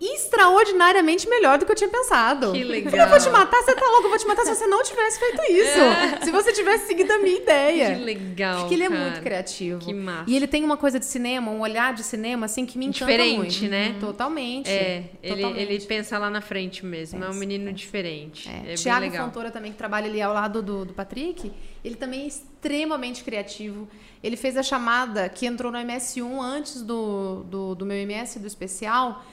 extraordinariamente 0.00 1.28
melhor 1.28 1.58
do 1.58 1.64
que 1.66 1.72
eu 1.72 1.76
tinha 1.76 1.88
pensado. 1.88 2.52
Que 2.52 2.62
legal. 2.64 2.84
Eu 2.86 2.90
falei, 2.90 3.04
eu 3.06 3.08
vou 3.08 3.18
te 3.18 3.30
matar, 3.30 3.62
você 3.62 3.74
tá 3.74 3.86
louco, 3.86 4.04
eu 4.04 4.10
vou 4.10 4.18
te 4.18 4.26
matar 4.26 4.44
se 4.44 4.54
você 4.54 4.66
não 4.66 4.82
tivesse 4.82 5.18
feito 5.18 5.42
isso. 5.52 6.24
Se 6.24 6.30
você 6.30 6.52
tivesse 6.52 6.86
seguido 6.86 7.12
a 7.12 7.18
minha 7.18 7.36
ideia. 7.36 7.94
Que 7.96 8.04
legal. 8.04 8.60
Porque 8.60 8.74
ele 8.74 8.84
é 8.84 8.88
cara. 8.88 9.00
muito 9.00 9.20
criativo. 9.22 9.80
Que 9.80 9.94
massa. 9.94 10.24
E 10.30 10.36
ele 10.36 10.46
tem 10.46 10.62
uma 10.64 10.76
coisa 10.76 10.98
de 10.98 11.06
cinema, 11.06 11.50
um 11.50 11.60
olhar 11.60 11.94
de 11.94 12.02
cinema, 12.02 12.46
assim, 12.46 12.66
que 12.66 12.76
me 12.78 12.86
encanta 12.86 13.06
Diferente, 13.06 13.60
muito. 13.60 13.70
né? 13.70 13.96
Totalmente. 13.98 14.68
É, 14.70 15.04
ele, 15.22 15.36
Totalmente. 15.36 15.60
ele 15.72 15.80
pensa 15.86 16.18
lá 16.18 16.28
na 16.30 16.40
frente 16.40 16.84
mesmo. 16.84 17.18
é 17.18 17.26
um 17.26 17.28
Pensa, 17.28 17.38
menino 17.40 17.72
diferente. 17.72 18.48
É, 18.48 18.72
É, 18.72 18.74
Tiago 18.74 19.00
legal. 19.00 19.26
Fontoura 19.26 19.50
também, 19.50 19.72
que 19.72 19.78
trabalha 19.78 20.06
ali 20.06 20.20
ao 20.20 20.32
lado 20.32 20.62
do, 20.62 20.84
do 20.84 20.92
Patrick, 20.92 21.50
ele 21.84 21.94
também 21.96 22.24
é 22.24 22.26
extremamente 22.26 23.24
criativo. 23.24 23.88
Ele 24.22 24.36
fez 24.36 24.56
a 24.56 24.62
chamada 24.62 25.28
que 25.28 25.46
entrou 25.46 25.70
no 25.70 25.78
MS1 25.78 26.40
antes 26.40 26.82
do, 26.82 27.44
do, 27.44 27.74
do 27.74 27.86
meu 27.86 27.96
MS, 27.98 28.38
do 28.38 28.46
especial, 28.46 29.24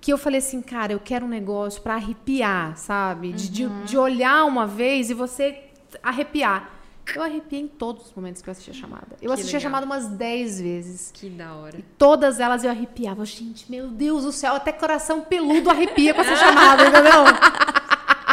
que 0.00 0.12
eu 0.12 0.18
falei 0.18 0.38
assim, 0.38 0.60
cara, 0.62 0.92
eu 0.92 1.00
quero 1.00 1.24
um 1.26 1.28
negócio 1.28 1.82
pra 1.82 1.94
arrepiar, 1.94 2.76
sabe? 2.76 3.32
De, 3.32 3.48
de, 3.48 3.66
Uhum. 3.66 3.84
de 3.84 3.96
olhar 3.98 4.44
uma 4.44 4.66
vez 4.66 5.10
e 5.10 5.14
você 5.14 5.58
arrepiar. 6.02 6.70
Eu 7.14 7.22
arrepiei 7.22 7.62
em 7.62 7.68
todos 7.68 8.06
os 8.06 8.12
momentos 8.14 8.42
que 8.42 8.48
eu 8.48 8.52
assisti 8.52 8.70
a 8.72 8.74
chamada. 8.74 9.06
Eu 9.22 9.28
Que 9.28 9.34
assisti 9.34 9.54
a 9.54 9.58
legal. 9.58 9.70
chamada 9.70 9.86
umas 9.86 10.08
10 10.08 10.60
vezes. 10.60 11.10
Que 11.14 11.30
da 11.30 11.54
hora. 11.54 11.78
E 11.78 11.82
todas 11.96 12.40
elas 12.40 12.64
eu 12.64 12.70
arrepiava. 12.70 13.24
Gente, 13.24 13.70
meu 13.70 13.86
Deus 13.88 14.24
do 14.24 14.32
céu, 14.32 14.54
até 14.54 14.72
coração 14.72 15.20
peludo 15.20 15.70
arrepia 15.70 16.12
com 16.12 16.20
essa 16.20 16.34
chamada, 16.36 16.82
entendeu? 16.88 17.24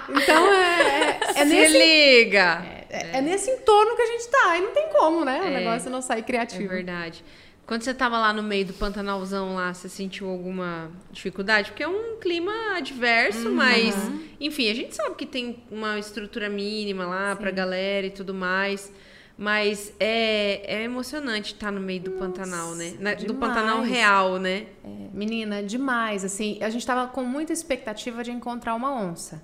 Então 0.10 0.48
é, 0.54 0.82
é, 0.82 1.20
é 1.24 1.34
Se 1.34 1.46
nesse, 1.46 1.78
liga! 1.78 2.66
é, 2.90 3.18
é 3.18 3.22
nesse 3.22 3.50
entorno 3.52 3.96
que 3.96 4.02
a 4.02 4.06
gente 4.08 4.28
tá. 4.28 4.58
E 4.58 4.62
não 4.62 4.72
tem 4.72 4.90
como, 4.90 5.24
né? 5.24 5.40
O 5.42 5.46
É. 5.46 5.50
negócio 5.52 5.90
não 5.90 6.02
sair 6.02 6.20
É 6.20 6.24
criativo. 6.24 6.68
verdade. 6.70 7.24
Quando 7.66 7.82
você 7.84 7.94
tava 7.94 8.18
lá 8.20 8.34
no 8.34 8.44
meio 8.44 8.66
do 8.66 8.74
Pantanalzão 8.74 9.56
lá, 9.56 9.74
você 9.74 9.88
sentiu 9.88 10.30
alguma 10.30 10.92
dificuldade? 11.12 11.70
Porque 11.72 11.84
é 11.84 11.88
um 11.88 12.18
clima 12.20 12.52
adverso, 12.76 13.48
Uhum. 13.48 13.56
mas 13.56 13.96
enfim, 14.40 14.70
a 14.70 14.74
gente 14.74 14.94
sabe 14.94 15.16
que 15.16 15.26
tem 15.26 15.64
uma 15.72 15.98
estrutura 15.98 16.50
mínima 16.50 17.06
lá 17.06 17.36
pra 17.36 17.52
galera 17.52 18.06
e 18.06 18.12
tudo 18.12 18.34
mais. 18.34 18.92
Mas 19.36 19.92
é, 20.00 20.62
é 20.82 20.84
emocionante 20.84 21.54
estar 21.54 21.72
no 21.72 21.80
meio 21.82 22.02
do 22.02 22.12
Pantanal, 22.12 22.76
né? 22.76 22.94
Na- 23.00 23.16
do. 23.16 23.34
Pantanal 23.34 23.82
real, 23.82 24.38
né? 24.38 24.68
É, 24.84 24.88
menina, 25.12 25.64
demais. 25.64 26.24
Assim, 26.24 26.60
a 26.62 26.70
gente 26.70 26.86
tava 26.86 27.08
com 27.08 27.24
muita 27.24 27.52
expectativa 27.52 28.24
de 28.24 28.30
encontrar 28.30 28.76
uma 28.76 28.94
onça. 28.94 29.42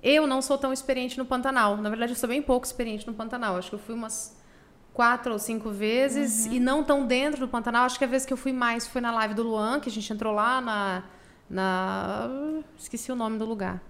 Eu 0.00 0.24
não 0.24 0.40
sou 0.40 0.56
tão 0.56 0.72
experiente 0.72 1.18
no 1.18 1.24
Pantanal. 1.24 1.76
Na 1.78 1.88
verdade, 1.90 2.12
eu 2.12 2.16
sou 2.16 2.28
bem 2.28 2.40
pouco 2.40 2.64
experiente 2.64 3.04
no 3.08 3.12
Pantanal. 3.14 3.56
Acho 3.56 3.70
que 3.70 3.74
eu 3.74 3.78
fui 3.80 3.92
umas 3.94 4.37
quatro 4.98 5.32
ou 5.32 5.38
cinco 5.38 5.70
vezes 5.70 6.46
e 6.46 6.58
não 6.58 6.82
tão 6.82 7.06
dentro 7.06 7.38
do 7.38 7.46
Pantanal. 7.46 7.84
Acho 7.84 7.96
que 7.96 8.04
a 8.04 8.08
vez 8.08 8.26
que 8.26 8.32
eu 8.32 8.36
fui 8.36 8.52
mais 8.52 8.84
foi 8.84 9.00
na 9.00 9.12
live 9.12 9.32
do 9.32 9.44
Luan, 9.44 9.78
que 9.78 9.88
a 9.88 9.92
gente 9.92 10.12
entrou 10.12 10.34
lá 10.34 10.60
na. 10.60 11.04
na... 11.48 12.28
Esqueci 12.76 13.12
o 13.12 13.14
nome 13.14 13.38
do 13.38 13.44
lugar. 13.44 13.80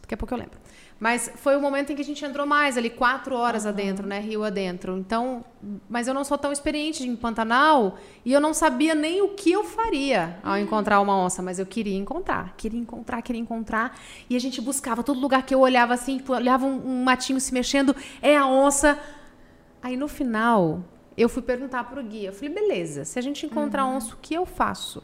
Daqui 0.00 0.14
a 0.14 0.16
pouco 0.16 0.34
eu 0.34 0.38
lembro. 0.38 0.58
Mas 0.98 1.30
foi 1.36 1.56
o 1.56 1.60
momento 1.60 1.92
em 1.92 1.94
que 1.94 2.02
a 2.02 2.04
gente 2.04 2.24
entrou 2.24 2.44
mais, 2.44 2.76
ali, 2.76 2.90
quatro 2.90 3.36
horas 3.36 3.64
adentro, 3.64 4.04
né? 4.04 4.18
Rio 4.18 4.42
adentro. 4.42 4.98
Então, 4.98 5.44
mas 5.88 6.08
eu 6.08 6.14
não 6.14 6.24
sou 6.24 6.36
tão 6.36 6.50
experiente 6.50 7.06
em 7.06 7.14
Pantanal 7.14 7.96
e 8.24 8.32
eu 8.32 8.40
não 8.40 8.52
sabia 8.52 8.96
nem 8.96 9.22
o 9.22 9.28
que 9.28 9.52
eu 9.52 9.62
faria 9.62 10.36
ao 10.42 10.58
encontrar 10.58 11.00
uma 11.00 11.16
onça, 11.16 11.40
mas 11.42 11.60
eu 11.60 11.66
queria 11.66 11.96
encontrar, 11.96 12.54
queria 12.56 12.80
encontrar, 12.80 13.22
queria 13.22 13.40
encontrar. 13.40 13.96
E 14.28 14.34
a 14.34 14.40
gente 14.40 14.60
buscava 14.60 15.04
todo 15.04 15.20
lugar 15.20 15.44
que 15.44 15.54
eu 15.54 15.60
olhava 15.60 15.94
assim, 15.94 16.16
tipo, 16.16 16.32
olhava 16.32 16.66
um, 16.66 16.88
um 16.88 17.04
matinho 17.04 17.40
se 17.40 17.54
mexendo, 17.54 17.94
é 18.20 18.36
a 18.36 18.44
onça. 18.46 18.98
Aí 19.82 19.96
no 19.96 20.06
final, 20.08 20.82
eu 21.16 21.28
fui 21.28 21.42
perguntar 21.42 21.84
pro 21.84 22.02
guia, 22.02 22.28
eu 22.28 22.32
falei, 22.32 22.50
beleza, 22.50 23.04
se 23.04 23.18
a 23.18 23.22
gente 23.22 23.44
encontrar 23.44 23.84
onça, 23.84 24.14
o 24.14 24.18
que 24.20 24.34
eu 24.34 24.46
faço? 24.46 25.02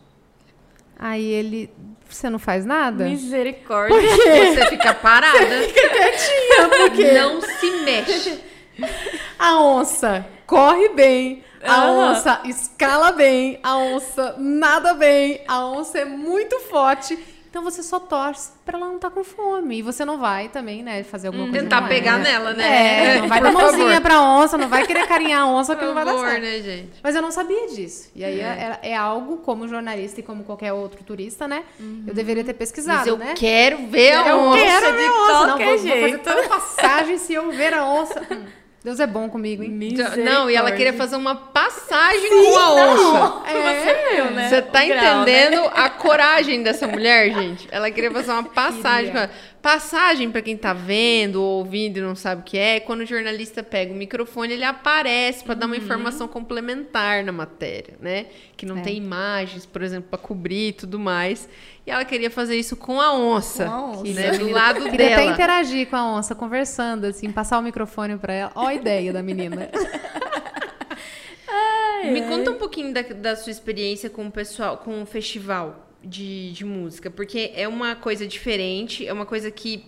Aí 0.99 1.25
ele, 1.25 1.71
você 2.09 2.29
não 2.29 2.39
faz 2.39 2.65
nada? 2.67 3.05
Misericórdia. 3.05 3.97
Você 4.01 4.67
fica 4.67 4.93
parada. 4.95 5.39
Quietinha, 5.39 6.69
porque 6.77 7.13
Não 7.13 7.41
se 7.41 7.71
mexe. 7.83 8.41
A 9.39 9.61
onça 9.63 10.27
corre 10.47 10.89
bem, 10.89 11.45
a 11.63 11.75
Aham. 11.83 12.11
onça 12.11 12.41
escala 12.45 13.13
bem, 13.13 13.61
a 13.63 13.77
onça 13.77 14.35
nada 14.39 14.95
bem, 14.95 15.43
a 15.47 15.65
onça 15.67 15.99
é 15.99 16.05
muito 16.05 16.59
forte. 16.61 17.17
Então 17.51 17.63
você 17.63 17.83
só 17.83 17.99
torce 17.99 18.51
pra 18.65 18.77
ela 18.77 18.87
não 18.87 18.97
estar 18.97 19.11
com 19.11 19.25
fome. 19.25 19.79
E 19.79 19.83
você 19.83 20.05
não 20.05 20.19
vai 20.19 20.49
também, 20.49 20.83
né, 20.83 21.03
fazer 21.03 21.29
alguma 21.29 21.47
coisa. 21.47 21.63
Tentar 21.63 21.89
pegar 21.89 22.19
né? 22.19 22.25
nela, 22.33 22.53
né? 22.53 23.17
É, 23.17 23.21
não 23.23 23.29
vai 23.29 23.41
dar 23.41 23.53
mãozinha 23.53 23.87
favor. 23.87 24.01
pra 24.03 24.23
onça, 24.23 24.59
não 24.59 24.69
vai 24.69 24.87
querer 24.87 25.07
carinhar 25.07 25.43
a 25.43 25.47
onça 25.47 25.75
que 25.75 25.85
não 25.85 25.95
vai 25.95 26.05
dar 26.05 26.19
certo. 26.19 26.43
né, 26.43 26.61
gente? 26.61 26.91
Mas 27.03 27.15
eu 27.17 27.23
não 27.23 27.31
sabia 27.31 27.69
disso. 27.69 28.11
E 28.15 28.23
aí 28.25 28.41
é, 28.41 28.79
é 28.83 28.97
algo, 28.97 29.39
como 29.39 29.67
jornalista 29.67 30.21
e 30.21 30.23
como 30.23 30.45
qualquer 30.45 30.73
outro 30.73 31.03
turista, 31.03 31.49
né? 31.49 31.63
Eu 32.07 32.13
deveria 32.15 32.45
ter 32.45 32.55
pesquisado, 32.55 32.99
Mas 32.99 33.07
eu 33.07 33.17
né? 33.17 33.35
quero 33.37 33.87
ver 33.89 34.13
a 34.13 34.29
Eu 34.29 34.39
onça. 34.41 34.59
quero 34.63 34.93
ver 34.95 35.07
a 35.07 35.13
onça. 35.13 35.47
Não, 35.47 35.59
vou, 35.59 35.79
vou 35.79 36.01
fazer 36.01 36.19
toda 36.19 36.49
passagem 36.49 37.19
se 37.19 37.33
eu 37.35 37.51
ver 37.51 37.73
a 37.75 37.85
onça. 37.87 38.23
Hum, 38.31 38.45
Deus 38.85 39.01
é 39.01 39.07
bom 39.07 39.29
comigo, 39.29 39.63
hein? 39.63 39.71
Não, 40.25 40.49
e 40.49 40.55
ela 40.55 40.71
queria 40.71 40.93
fazer 40.93 41.17
uma 41.17 41.35
passagem 41.35 42.31
com 42.31 42.57
a 42.57 42.75
onça. 42.75 43.43
Você 43.49 44.15
viu, 44.15 44.31
né? 44.31 44.49
Você 44.49 44.63
tá 44.63 44.85
grau, 44.85 45.25
né? 45.25 45.43
entendendo 45.43 45.71
a 45.75 45.91
coragem 45.91 46.63
dessa 46.63 46.87
mulher, 46.87 47.33
gente? 47.35 47.67
Ela 47.73 47.91
queria 47.91 48.11
fazer 48.11 48.31
uma 48.31 48.45
passagem. 48.45 49.11
Queria. 49.11 49.31
Passagem, 49.63 50.31
pra 50.31 50.41
quem 50.41 50.57
tá 50.57 50.73
vendo 50.73 51.43
ou 51.43 51.59
ouvindo 51.59 51.97
e 51.99 52.01
não 52.01 52.15
sabe 52.15 52.43
o 52.43 52.45
que 52.45 52.57
é, 52.57 52.79
quando 52.81 53.01
o 53.01 53.07
jornalista 53.07 53.63
pega 53.63 53.93
o 53.93 53.97
microfone, 53.97 54.53
ele 54.55 54.65
aparece 54.65 55.43
pra 55.45 55.55
dar 55.55 55.67
uma 55.67 55.77
informação 55.77 56.29
complementar 56.29 57.25
na 57.25 57.33
matéria, 57.33 57.95
né? 58.01 58.27
Que 58.57 58.65
não 58.65 58.79
É. 58.79 58.83
tem 58.83 58.97
imagens, 58.97 59.67
por 59.67 59.83
exemplo, 59.83 60.09
pra 60.11 60.19
cobrir 60.19 60.69
e 60.69 60.73
tudo 60.73 60.99
mais. 60.99 61.49
E 61.85 61.91
ela 61.91 62.05
queria 62.05 62.31
fazer 62.31 62.57
isso 62.57 62.77
com 62.77 63.01
a 63.01 63.13
onça, 63.15 63.65
Com 63.67 63.71
a 63.73 63.87
onça. 63.91 64.13
né? 64.13 64.31
Do 64.39 64.49
lado 64.51 64.83
Queria 64.91 65.07
até 65.07 65.17
dela. 65.17 65.33
interagir 65.33 65.89
com 65.89 65.97
a 65.97 66.05
onça, 66.17 66.35
conversando, 66.35 67.05
assim, 67.07 67.31
passar 67.33 67.59
o 67.59 67.63
microfone 67.63 68.17
pra 68.17 68.33
ela. 68.33 68.53
Ó 68.55 68.67
a 68.67 68.75
ideia 68.75 69.13
da 69.13 69.23
menina. 69.23 69.69
Me 72.13 72.23
conta 72.23 72.53
um 72.53 72.55
pouquinho 72.55 72.95
da, 72.95 73.03
da 73.03 73.35
sua 73.37 73.51
experiência 73.51 74.09
com 74.09 74.27
o 74.27 74.31
pessoal, 74.31 74.79
com 74.79 75.03
o 75.03 75.07
festival 75.07 75.88
de, 76.05 76.53
de 76.53 76.65
música, 76.65 77.11
porque 77.11 77.53
é 77.55 77.67
uma 77.69 77.95
coisa 77.97 78.27
diferente, 78.27 79.07
é 79.07 79.13
uma 79.13 79.27
coisa 79.27 79.51
que 79.51 79.85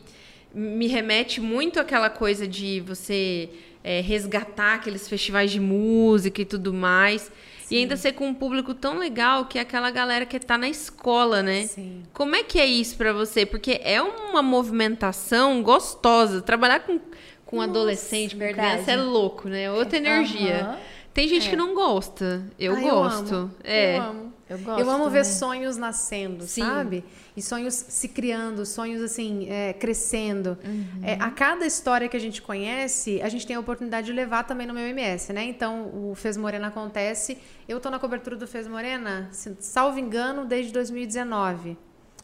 me 0.52 0.86
remete 0.88 1.40
muito 1.40 1.78
àquela 1.78 2.10
coisa 2.10 2.46
de 2.46 2.80
você 2.80 3.48
é, 3.84 4.00
resgatar 4.00 4.74
aqueles 4.74 5.08
festivais 5.08 5.50
de 5.50 5.60
música 5.60 6.42
e 6.42 6.44
tudo 6.44 6.72
mais. 6.74 7.30
E 7.70 7.76
ainda 7.76 7.96
ser 7.96 8.14
com 8.14 8.26
um 8.26 8.34
público 8.34 8.74
tão 8.74 8.98
legal 8.98 9.44
que 9.44 9.56
é 9.56 9.62
aquela 9.62 9.92
galera 9.92 10.26
que 10.26 10.40
tá 10.40 10.58
na 10.58 10.68
escola, 10.68 11.40
né? 11.40 11.62
Sim. 11.66 12.02
Como 12.12 12.34
é 12.34 12.42
que 12.42 12.58
é 12.58 12.66
isso 12.66 12.96
pra 12.96 13.12
você? 13.12 13.46
Porque 13.46 13.80
é 13.84 14.02
uma 14.02 14.42
movimentação 14.42 15.62
gostosa. 15.62 16.42
Trabalhar 16.42 16.80
com, 16.80 16.98
com 17.46 17.60
adolescente, 17.60 18.34
com 18.34 18.40
criança 18.40 18.90
é 18.90 18.96
louco, 18.96 19.48
né? 19.48 19.70
Outra 19.70 19.98
energia. 19.98 20.62
Aham. 20.64 20.78
Tem 21.14 21.28
gente 21.28 21.48
que 21.48 21.54
não 21.56 21.72
gosta. 21.74 22.44
Eu 22.58 22.74
Ah, 22.76 22.80
gosto. 22.80 23.34
amo. 23.34 23.54
É. 23.62 23.98
Eu 23.98 24.02
amo. 24.02 24.32
Eu 24.50 24.58
gosto 24.58 24.80
Eu 24.80 24.90
amo 24.90 25.04
ver 25.08 25.22
também. 25.22 25.38
sonhos 25.38 25.76
nascendo, 25.76 26.44
Sim. 26.44 26.62
sabe? 26.62 27.04
E 27.36 27.40
sonhos 27.40 27.72
se 27.72 28.08
criando, 28.08 28.66
sonhos 28.66 29.00
assim, 29.00 29.48
é, 29.48 29.72
crescendo. 29.72 30.58
Uhum. 30.64 31.00
É, 31.04 31.14
a 31.20 31.30
cada 31.30 31.64
história 31.64 32.08
que 32.08 32.16
a 32.16 32.20
gente 32.20 32.42
conhece, 32.42 33.22
a 33.22 33.28
gente 33.28 33.46
tem 33.46 33.54
a 33.54 33.60
oportunidade 33.60 34.08
de 34.08 34.12
levar 34.12 34.42
também 34.42 34.66
no 34.66 34.74
meu 34.74 34.84
MS, 34.88 35.32
né? 35.32 35.44
Então, 35.44 35.88
o 35.94 36.16
Fez 36.16 36.36
Morena 36.36 36.66
acontece. 36.66 37.38
Eu 37.68 37.78
tô 37.78 37.88
na 37.90 38.00
cobertura 38.00 38.34
do 38.34 38.46
Fez 38.48 38.66
Morena, 38.66 39.30
salvo 39.60 40.00
engano, 40.00 40.44
desde 40.44 40.72
2019. 40.72 41.78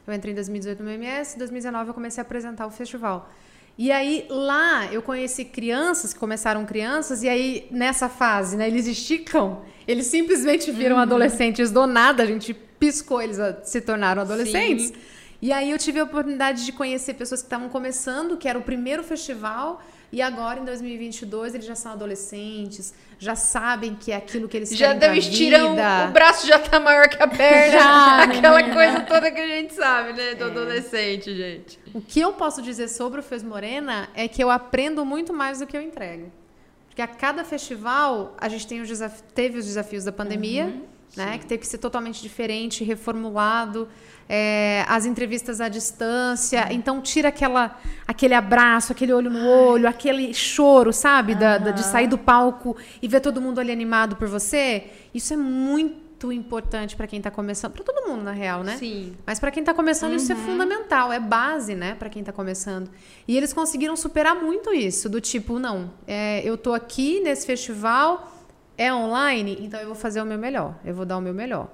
Eu 0.05 0.13
entrei 0.13 0.33
em 0.33 0.35
2018 0.35 0.81
no 0.81 0.85
meu 0.85 0.95
MS, 0.95 1.37
em 1.37 1.39
2019 1.39 1.91
eu 1.91 1.95
comecei 1.95 2.21
a 2.21 2.23
apresentar 2.23 2.67
o 2.67 2.71
festival. 2.71 3.31
E 3.79 3.93
aí, 3.93 4.25
lá, 4.31 4.91
eu 4.91 5.03
conheci 5.03 5.45
crianças 5.45 6.15
que 6.15 6.19
começaram 6.19 6.65
crianças, 6.65 7.23
e 7.23 7.29
aí, 7.29 7.67
nessa 7.71 8.09
fase, 8.09 8.57
né, 8.57 8.67
eles 8.67 8.87
esticam, 8.87 9.63
eles 9.87 10.07
simplesmente 10.07 10.71
viram 10.73 10.99
adolescentes. 10.99 11.71
Do 11.71 11.87
nada, 11.87 12.23
a 12.23 12.27
gente 12.27 12.55
piscou, 12.55 13.21
eles 13.21 13.39
ah, 13.39 13.59
se 13.63 13.81
tornaram 13.81 14.23
adolescentes. 14.23 14.93
E 15.41 15.53
aí 15.53 15.71
eu 15.71 15.79
tive 15.79 16.01
a 16.01 16.05
oportunidade 16.05 16.65
de 16.65 16.73
conhecer 16.73 17.15
pessoas 17.15 17.43
que 17.43 17.47
estavam 17.47 17.69
começando, 17.69 18.39
que 18.39 18.49
era 18.49 18.59
o 18.59 18.63
primeiro 18.63 19.03
festival, 19.03 19.83
e 20.13 20.23
agora, 20.23 20.61
em 20.61 20.65
2022, 20.65 21.55
eles 21.55 21.67
já 21.67 21.75
são 21.75 21.93
adolescentes, 21.93 22.95
já 23.19 23.35
sabem 23.35 23.95
que 23.95 24.13
é 24.13 24.17
aquilo 24.17 24.49
que 24.49 24.57
eles 24.57 24.71
Já 24.71 24.87
querem 24.89 24.99
deu 25.01 25.09
pra 25.11 25.19
estirão, 25.19 25.71
vida. 25.71 26.07
o 26.09 26.13
braço 26.13 26.47
já 26.47 26.59
tá 26.59 26.79
maior 26.79 27.09
que 27.09 27.23
a 27.23 27.27
perna. 27.27 27.73
Já, 27.73 28.23
Aquela 28.25 28.57
menina. 28.59 28.75
coisa 28.75 29.01
toda 29.01 29.31
que 29.31 29.41
a 29.41 29.47
gente 29.47 29.75
sabe, 29.75 30.13
né? 30.13 30.35
Do 30.35 30.45
adolescente, 30.45 31.35
gente. 31.35 31.79
O 31.95 32.01
que 32.01 32.21
eu 32.21 32.33
posso 32.35 32.63
dizer 32.63 32.89
sobre 32.89 33.21
o 33.21 33.23
Fez 33.23 33.43
Morena 33.43 34.09
é 34.15 34.29
que 34.29 34.43
eu 34.43 34.51
aprendo 34.51 35.05
muito 35.05 35.33
mais 35.33 35.59
do 35.59 35.67
que 35.67 35.77
eu 35.77 35.81
entrego. 35.83 36.31
Porque 36.89 37.03
a 37.03 37.07
cada 37.09 37.45
festival 37.45 38.35
a 38.39 38.49
gente 38.49 38.67
tem 38.67 38.81
os 38.81 38.89
teve 39.35 39.59
os 39.59 39.67
desafios 39.67 40.05
da 40.05 40.13
pandemia, 40.13 40.73
né? 41.17 41.37
Que 41.39 41.47
teve 41.47 41.61
que 41.61 41.67
ser 41.67 41.79
totalmente 41.79 42.23
diferente, 42.23 42.83
reformulado. 42.85 43.89
É, 44.29 44.85
as 44.89 45.07
entrevistas 45.07 45.61
à 45.61 45.69
distância. 45.69 46.67
Então, 46.73 47.01
tira 47.01 47.29
aquela, 47.29 47.79
aquele 48.09 48.35
abraço, 48.35 48.91
aquele 48.91 49.13
olho 49.13 49.31
no 49.31 49.47
olho, 49.49 49.89
aquele 49.89 50.35
choro, 50.35 50.93
sabe? 50.93 51.35
Da, 51.37 51.59
da- 51.59 51.71
de 51.71 51.85
sair 51.85 52.09
do 52.09 52.19
palco 52.19 52.77
e 53.01 53.07
ver 53.07 53.21
todo 53.21 53.41
mundo 53.41 53.61
ali 53.61 53.71
animado 53.71 54.17
por 54.17 54.27
você. 54.27 54.85
Isso 55.15 55.33
é 55.33 55.37
muito 55.37 56.33
importante 56.33 56.97
para 56.97 57.07
quem 57.07 57.19
está 57.19 57.31
começando. 57.31 57.73
Para 57.73 57.85
todo 57.85 58.09
mundo, 58.09 58.25
na 58.25 58.33
real, 58.33 58.65
né? 58.65 58.77
Sim. 58.79 59.15
Mas 59.25 59.39
para 59.39 59.53
quem 59.53 59.61
está 59.61 59.73
começando, 59.73 60.15
isso 60.15 60.33
é 60.33 60.35
fundamental, 60.35 61.13
é 61.13 61.21
base, 61.21 61.77
né, 61.77 61.95
para 61.95 62.09
quem 62.09 62.19
está 62.21 62.33
começando. 62.33 62.91
E 63.29 63.37
eles 63.37 63.53
conseguiram 63.53 63.95
superar 63.95 64.35
muito 64.35 64.73
isso, 64.75 65.09
do 65.09 65.21
tipo, 65.21 65.61
não, 65.61 65.93
é, 66.05 66.41
eu 66.45 66.57
tô 66.59 66.73
aqui 66.75 67.21
nesse 67.21 67.47
festival, 67.47 68.36
é 68.77 68.93
online, 68.93 69.59
então 69.61 69.81
eu 69.81 69.87
vou 69.87 69.95
fazer 69.95 70.21
o 70.21 70.25
meu 70.25 70.39
melhor, 70.39 70.75
eu 70.85 70.95
vou 70.95 71.05
dar 71.05 71.17
o 71.17 71.21
meu 71.21 71.35
melhor. 71.35 71.69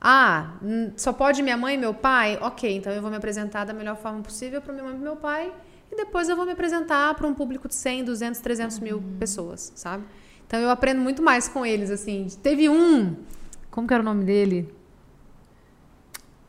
Ah, 0.00 0.54
hum, 0.62 0.92
só 0.96 1.12
pode 1.12 1.42
minha 1.42 1.56
mãe 1.56 1.74
e 1.74 1.78
meu 1.78 1.94
pai? 1.94 2.38
Ok, 2.40 2.76
então 2.76 2.92
eu 2.92 3.00
vou 3.00 3.10
me 3.10 3.16
apresentar 3.16 3.64
da 3.64 3.72
melhor 3.72 3.96
forma 3.96 4.22
possível 4.22 4.60
para 4.60 4.72
minha 4.72 4.84
mãe 4.84 4.94
e 4.94 4.98
meu 4.98 5.16
pai, 5.16 5.52
e 5.90 5.96
depois 5.96 6.28
eu 6.28 6.36
vou 6.36 6.44
me 6.44 6.52
apresentar 6.52 7.14
para 7.14 7.26
um 7.26 7.34
público 7.34 7.68
de 7.68 7.74
100, 7.74 8.04
200, 8.04 8.40
300 8.40 8.78
mil 8.80 9.02
pessoas, 9.18 9.72
sabe? 9.74 10.04
Então 10.46 10.60
eu 10.60 10.70
aprendo 10.70 11.00
muito 11.00 11.22
mais 11.22 11.48
com 11.48 11.64
eles, 11.66 11.90
assim. 11.90 12.28
Teve 12.42 12.68
um, 12.68 13.16
como 13.70 13.86
que 13.86 13.94
era 13.94 14.02
o 14.02 14.04
nome 14.04 14.24
dele? 14.24 14.72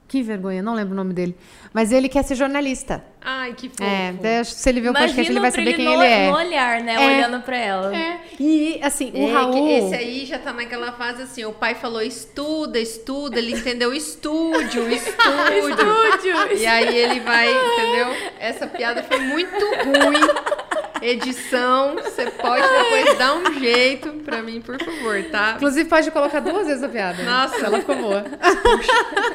Que 0.08 0.24
vergonha, 0.24 0.64
não 0.64 0.74
lembro 0.74 0.94
o 0.94 0.96
nome 0.96 1.14
dele. 1.14 1.36
Mas 1.74 1.92
ele 1.92 2.08
quer 2.08 2.24
ser 2.24 2.36
jornalista. 2.36 3.04
Ai, 3.22 3.54
que 3.54 3.68
fofo. 3.68 3.84
É, 3.84 4.40
acho 4.40 4.56
que 4.56 4.62
se 4.62 4.70
ele 4.70 4.80
ver 4.80 4.90
o 4.90 4.94
podcast, 4.94 5.20
ele 5.20 5.32
Imagina 5.32 5.42
vai 5.42 5.52
saber 5.52 5.74
quem 5.74 5.86
no, 5.86 5.92
ele 5.92 6.04
é. 6.06 6.32
no 6.32 6.38
olhar, 6.38 6.82
né? 6.82 6.94
É. 6.94 7.18
Olhando 7.18 7.44
pra 7.44 7.58
ela. 7.58 7.94
É. 7.94 8.22
E, 8.40 8.80
assim, 8.82 9.12
o 9.14 9.18
É, 9.18 9.26
que 9.26 9.32
Raul... 9.34 9.68
esse 9.70 9.96
aí 9.96 10.26
já 10.26 10.40
tá 10.40 10.54
naquela 10.54 10.94
fase 10.94 11.24
assim, 11.24 11.44
o 11.44 11.52
pai 11.52 11.76
falou 11.76 12.02
estuda, 12.02 12.80
estuda, 12.80 13.38
ele 13.38 13.52
entendeu 13.52 13.94
estúdio, 13.94 14.88
estúdio. 14.90 15.70
Estúdio. 15.70 16.58
E 16.58 16.66
aí 16.66 16.98
ele 16.98 17.20
vai, 17.20 17.50
entendeu? 17.50 18.32
Essa 18.40 18.66
piada 18.66 19.04
foi 19.04 19.20
muito 19.20 19.60
ruim. 19.60 20.57
Edição, 21.02 21.96
você 21.96 22.30
pode 22.32 22.62
depois 22.68 23.18
dar 23.18 23.36
um 23.36 23.54
jeito 23.60 24.12
pra 24.26 24.42
mim, 24.42 24.62
por 24.62 24.78
favor, 24.84 25.24
tá? 25.32 25.54
Inclusive, 25.56 25.88
pode 25.90 26.12
colocar 26.12 26.40
duas 26.40 26.68
vezes 26.68 26.84
a 26.84 26.90
piada. 26.90 27.24
Nossa. 27.24 27.66
ela 27.66 27.80
ficou 27.80 27.96
boa. 27.96 28.24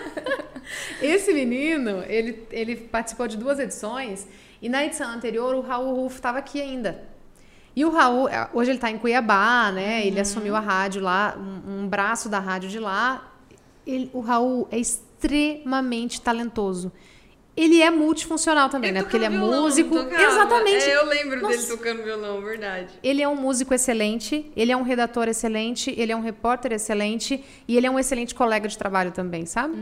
Esse 1.01 1.33
menino, 1.33 2.03
ele, 2.07 2.47
ele 2.51 2.77
participou 2.77 3.27
de 3.29 3.37
duas 3.37 3.59
edições 3.59 4.27
e 4.61 4.69
na 4.69 4.85
edição 4.85 5.11
anterior 5.11 5.55
o 5.55 5.61
Raul 5.61 5.95
Rufo 5.95 6.17
estava 6.17 6.39
aqui 6.39 6.61
ainda. 6.61 7.03
E 7.75 7.85
o 7.85 7.91
Raul, 7.91 8.29
eh, 8.29 8.49
hoje 8.53 8.71
ele 8.71 8.79
está 8.79 8.91
em 8.91 8.99
Cuiabá, 8.99 9.73
né? 9.73 10.07
Ele 10.07 10.21
assumiu 10.21 10.55
a 10.55 10.61
rádio 10.61 11.03
lá, 11.03 11.37
um, 11.39 11.81
um 11.83 11.89
braço 11.89 12.29
da 12.29 12.39
rádio 12.39 12.69
de 12.69 12.79
lá. 12.79 13.33
Ele- 13.87 14.11
o 14.13 14.21
Raul 14.21 14.69
é 14.71 14.79
extremamente 14.79 16.21
talentoso. 16.21 16.93
Ele 17.55 17.83
é 17.83 17.91
multifuncional 17.91 18.71
também, 18.71 18.89
Ele 18.89 18.99
né? 18.99 19.03
Porque 19.03 19.17
ele 19.17 19.27
é 19.27 19.29
violão, 19.29 19.63
músico. 19.65 19.95
tocava? 19.95 20.23
Exatamente. 20.23 20.85
É, 20.85 20.97
eu 20.97 21.07
lembro 21.07 21.41
dele 21.43 21.57
Nossa. 21.57 21.77
tocando 21.77 22.03
violão, 22.03 22.41
verdade. 22.41 22.89
Ele 23.03 23.21
é 23.21 23.29
um 23.29 23.37
músico 23.37 23.75
excelente, 23.75 24.51
ele 24.57 24.73
é 24.73 24.77
um 24.77 24.83
redator 24.83 25.29
excelente, 25.29 25.95
ele 25.99 26.13
é 26.13 26.17
um 26.17 26.23
repórter 26.23 26.73
excelente 26.73 27.45
e 27.69 27.77
ele 27.77 27.87
é 27.87 27.91
um 27.91 27.99
excelente 27.99 28.35
colega 28.35 28.67
de 28.67 28.79
trabalho 28.79 29.11
também, 29.11 29.45
sabe? 29.45 29.75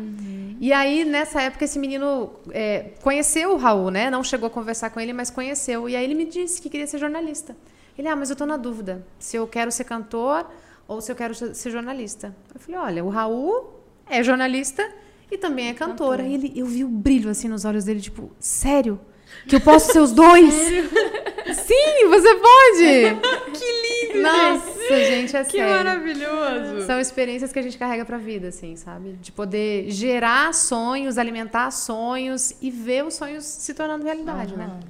E 0.61 0.73
aí, 0.73 1.05
nessa 1.05 1.43
época, 1.43 1.65
esse 1.65 1.79
menino 1.79 2.33
é, 2.51 2.91
conheceu 3.03 3.53
o 3.53 3.57
Raul, 3.57 3.91
né? 3.93 4.11
Não 4.11 4.25
chegou 4.25 4.49
a 4.49 4.51
conversar 4.51 4.91
com 4.91 4.99
ele, 4.99 5.13
mas 5.13 5.31
conheceu. 5.31 5.89
E 5.89 5.95
aí 5.95 6.03
ele 6.03 6.15
me 6.15 6.25
disse 6.25 6.61
que 6.61 6.69
queria 6.69 6.89
ser 6.89 6.99
jornalista. 6.99 7.57
Ele, 7.97 8.09
ah, 8.09 8.17
mas 8.17 8.31
eu 8.31 8.37
tô 8.37 8.47
na 8.47 8.57
dúvida 8.57 9.07
se 9.19 9.37
eu 9.37 9.47
quero 9.47 9.71
ser 9.71 9.85
cantor 9.85 10.45
ou 10.89 11.01
se 11.01 11.13
eu 11.13 11.15
quero 11.15 11.35
ser 11.35 11.71
jornalista. 11.71 12.35
Eu 12.53 12.59
falei, 12.61 12.81
olha, 12.81 13.05
o 13.05 13.09
Raul 13.11 13.81
é 14.09 14.25
jornalista 14.25 14.91
e 15.31 15.39
também 15.39 15.69
é 15.69 15.75
cantora. 15.75 16.23
E 16.23 16.35
ele, 16.35 16.53
eu 16.57 16.67
vi 16.67 16.85
o 16.85 16.89
brilho 16.89 17.31
assim 17.31 17.49
nos 17.49 17.65
olhos 17.65 17.85
dele, 17.85 18.01
tipo, 18.01 18.31
sério? 18.39 19.01
Que 19.47 19.57
eu 19.57 19.61
posso 19.61 19.93
ser 19.93 20.01
os 20.01 20.13
dois? 20.13 20.53
Sim, 20.53 22.09
você 22.09 22.35
pode! 22.35 23.41
Que 23.53 24.13
lindo, 24.13 24.23
Nossa, 24.23 25.05
gente, 25.05 25.37
é 25.37 25.45
Que 25.45 25.59
sério. 25.59 25.71
maravilhoso. 25.71 26.87
São 26.87 27.01
experiências 27.01 27.53
que 27.53 27.59
a 27.59 27.63
gente 27.63 27.77
carrega 27.77 28.05
pra 28.05 28.17
vida, 28.17 28.49
assim, 28.49 28.77
sabe? 28.77 29.13
De 29.21 29.31
poder 29.33 29.91
gerar 29.91 30.55
sonhos, 30.55 31.19
alimentar 31.19 31.71
sonhos 31.71 32.55
e 32.61 32.71
ver 32.71 33.05
os 33.05 33.15
sonhos 33.15 33.45
se 33.45 33.75
tornando 33.75 34.05
realidade, 34.05 34.57
né? 34.57 34.65
Aham. 34.65 34.81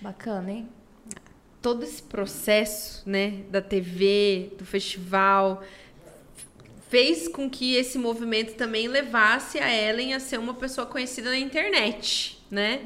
Bacana, 0.00 0.50
hein? 0.50 0.68
todo 1.62 1.82
esse 1.82 2.02
processo, 2.02 3.02
né, 3.08 3.42
da 3.50 3.60
TV, 3.60 4.52
do 4.58 4.64
festival, 4.64 5.62
fez 6.90 7.28
com 7.28 7.48
que 7.48 7.76
esse 7.76 7.96
movimento 7.96 8.54
também 8.56 8.88
levasse 8.88 9.58
a 9.58 9.72
Ellen 9.72 10.12
a 10.12 10.20
ser 10.20 10.38
uma 10.38 10.52
pessoa 10.54 10.86
conhecida 10.86 11.30
na 11.30 11.38
internet, 11.38 12.36
né? 12.50 12.80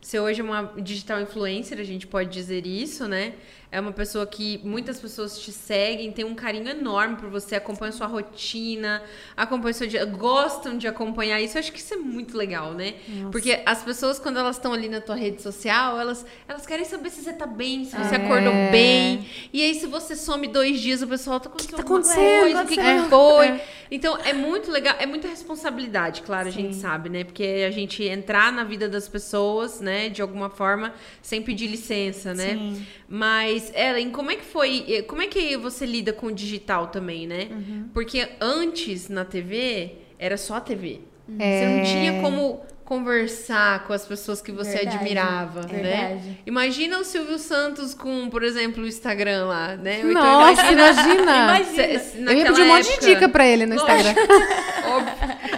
Você 0.00 0.18
hoje 0.20 0.40
é 0.40 0.44
uma 0.44 0.72
digital 0.80 1.20
influencer, 1.20 1.78
a 1.80 1.84
gente 1.84 2.06
pode 2.06 2.30
dizer 2.30 2.64
isso, 2.64 3.08
né? 3.08 3.34
É 3.70 3.78
uma 3.78 3.92
pessoa 3.92 4.26
que 4.26 4.58
muitas 4.64 4.98
pessoas 4.98 5.38
te 5.38 5.52
seguem, 5.52 6.10
tem 6.10 6.24
um 6.24 6.34
carinho 6.34 6.68
enorme 6.70 7.16
por 7.16 7.28
você, 7.28 7.54
acompanha 7.54 7.92
sua 7.92 8.06
rotina, 8.06 9.02
acompanha 9.36 9.74
seu 9.74 9.86
dia, 9.86 10.06
gostam 10.06 10.78
de 10.78 10.88
acompanhar 10.88 11.38
isso. 11.40 11.56
Eu 11.56 11.60
acho 11.60 11.70
que 11.72 11.78
isso 11.78 11.92
é 11.92 11.98
muito 11.98 12.34
legal, 12.34 12.72
né? 12.72 12.94
Porque 13.30 13.60
as 13.66 13.82
pessoas, 13.82 14.18
quando 14.18 14.38
elas 14.38 14.56
estão 14.56 14.72
ali 14.72 14.88
na 14.88 15.02
tua 15.02 15.16
rede 15.16 15.42
social, 15.42 16.00
elas, 16.00 16.24
elas 16.48 16.66
querem 16.66 16.86
saber 16.86 17.10
se 17.10 17.22
você 17.22 17.32
tá 17.34 17.46
bem, 17.46 17.84
se 17.84 17.90
você 17.94 18.14
É. 18.14 18.24
acordou 18.24 18.52
bem. 18.72 19.26
E 19.52 19.62
aí, 19.62 19.74
se 19.74 19.86
você 19.86 20.16
some 20.16 20.46
dois 20.48 20.80
dias, 20.80 21.02
o 21.02 21.06
pessoal 21.06 21.38
tá 21.38 21.50
acontecendo 21.50 21.76
tá 21.76 21.82
alguma 21.82 21.98
acontecendo? 22.00 22.40
coisa, 22.40 22.62
o 22.62 22.66
que, 22.66 22.74
que 22.74 22.80
É. 22.80 23.02
foi? 23.04 23.46
É. 23.48 23.66
Então, 23.90 24.18
é 24.24 24.32
muito 24.34 24.70
legal, 24.70 24.96
é 24.98 25.06
muita 25.06 25.28
responsabilidade, 25.28 26.20
claro, 26.22 26.48
a 26.48 26.50
gente 26.50 26.74
sabe, 26.76 27.08
né? 27.08 27.24
Porque 27.24 27.64
a 27.66 27.70
gente 27.70 28.02
entrar 28.04 28.52
na 28.52 28.62
vida 28.64 28.86
das 28.88 29.08
pessoas, 29.08 29.80
né, 29.80 30.08
de 30.10 30.20
alguma 30.20 30.50
forma, 30.50 30.92
sem 31.22 31.42
pedir 31.42 31.66
licença, 31.68 32.34
né? 32.34 32.54
Sim. 32.54 32.86
Mas, 33.08 33.57
Ellen, 33.74 34.10
como 34.10 34.30
é 34.30 34.36
que 34.36 34.44
foi? 34.44 34.84
eh, 34.88 35.02
Como 35.02 35.22
é 35.22 35.26
que 35.26 35.56
você 35.56 35.84
lida 35.86 36.12
com 36.12 36.26
o 36.26 36.32
digital 36.32 36.88
também, 36.88 37.26
né? 37.26 37.48
Uhum. 37.50 37.88
Porque 37.94 38.28
antes, 38.40 39.08
na 39.08 39.24
TV, 39.24 39.92
era 40.18 40.36
só 40.36 40.56
a 40.56 40.60
TV. 40.60 41.00
Você 41.28 41.42
É. 41.42 41.76
não 41.76 41.84
tinha 41.84 42.22
como 42.22 42.60
conversar 42.84 43.84
com 43.86 43.92
as 43.92 44.06
pessoas 44.06 44.40
que 44.40 44.50
você 44.50 44.72
Verdade, 44.78 44.96
admirava, 44.96 45.60
né? 45.66 45.68
verdade. 45.82 46.38
Imagina 46.46 46.98
o 46.98 47.04
Silvio 47.04 47.38
Santos 47.38 47.92
com, 47.92 48.30
por 48.30 48.42
exemplo, 48.42 48.82
o 48.82 48.86
Instagram 48.88 49.44
lá, 49.44 49.76
né? 49.76 50.00
Então 50.00 50.12
Nossa, 50.14 50.72
imagina! 50.72 51.60
Imagina. 51.60 52.32
Eu 52.32 52.38
ia 52.38 52.46
pedir 52.46 52.62
um 52.62 52.66
monte 52.66 52.84
de 52.84 52.90
época- 52.92 53.06
dica 53.06 53.28
pra 53.28 53.46
ele 53.46 53.66
no. 53.66 53.74
Instagram. 53.74 54.14
Óbvio. 54.88 55.57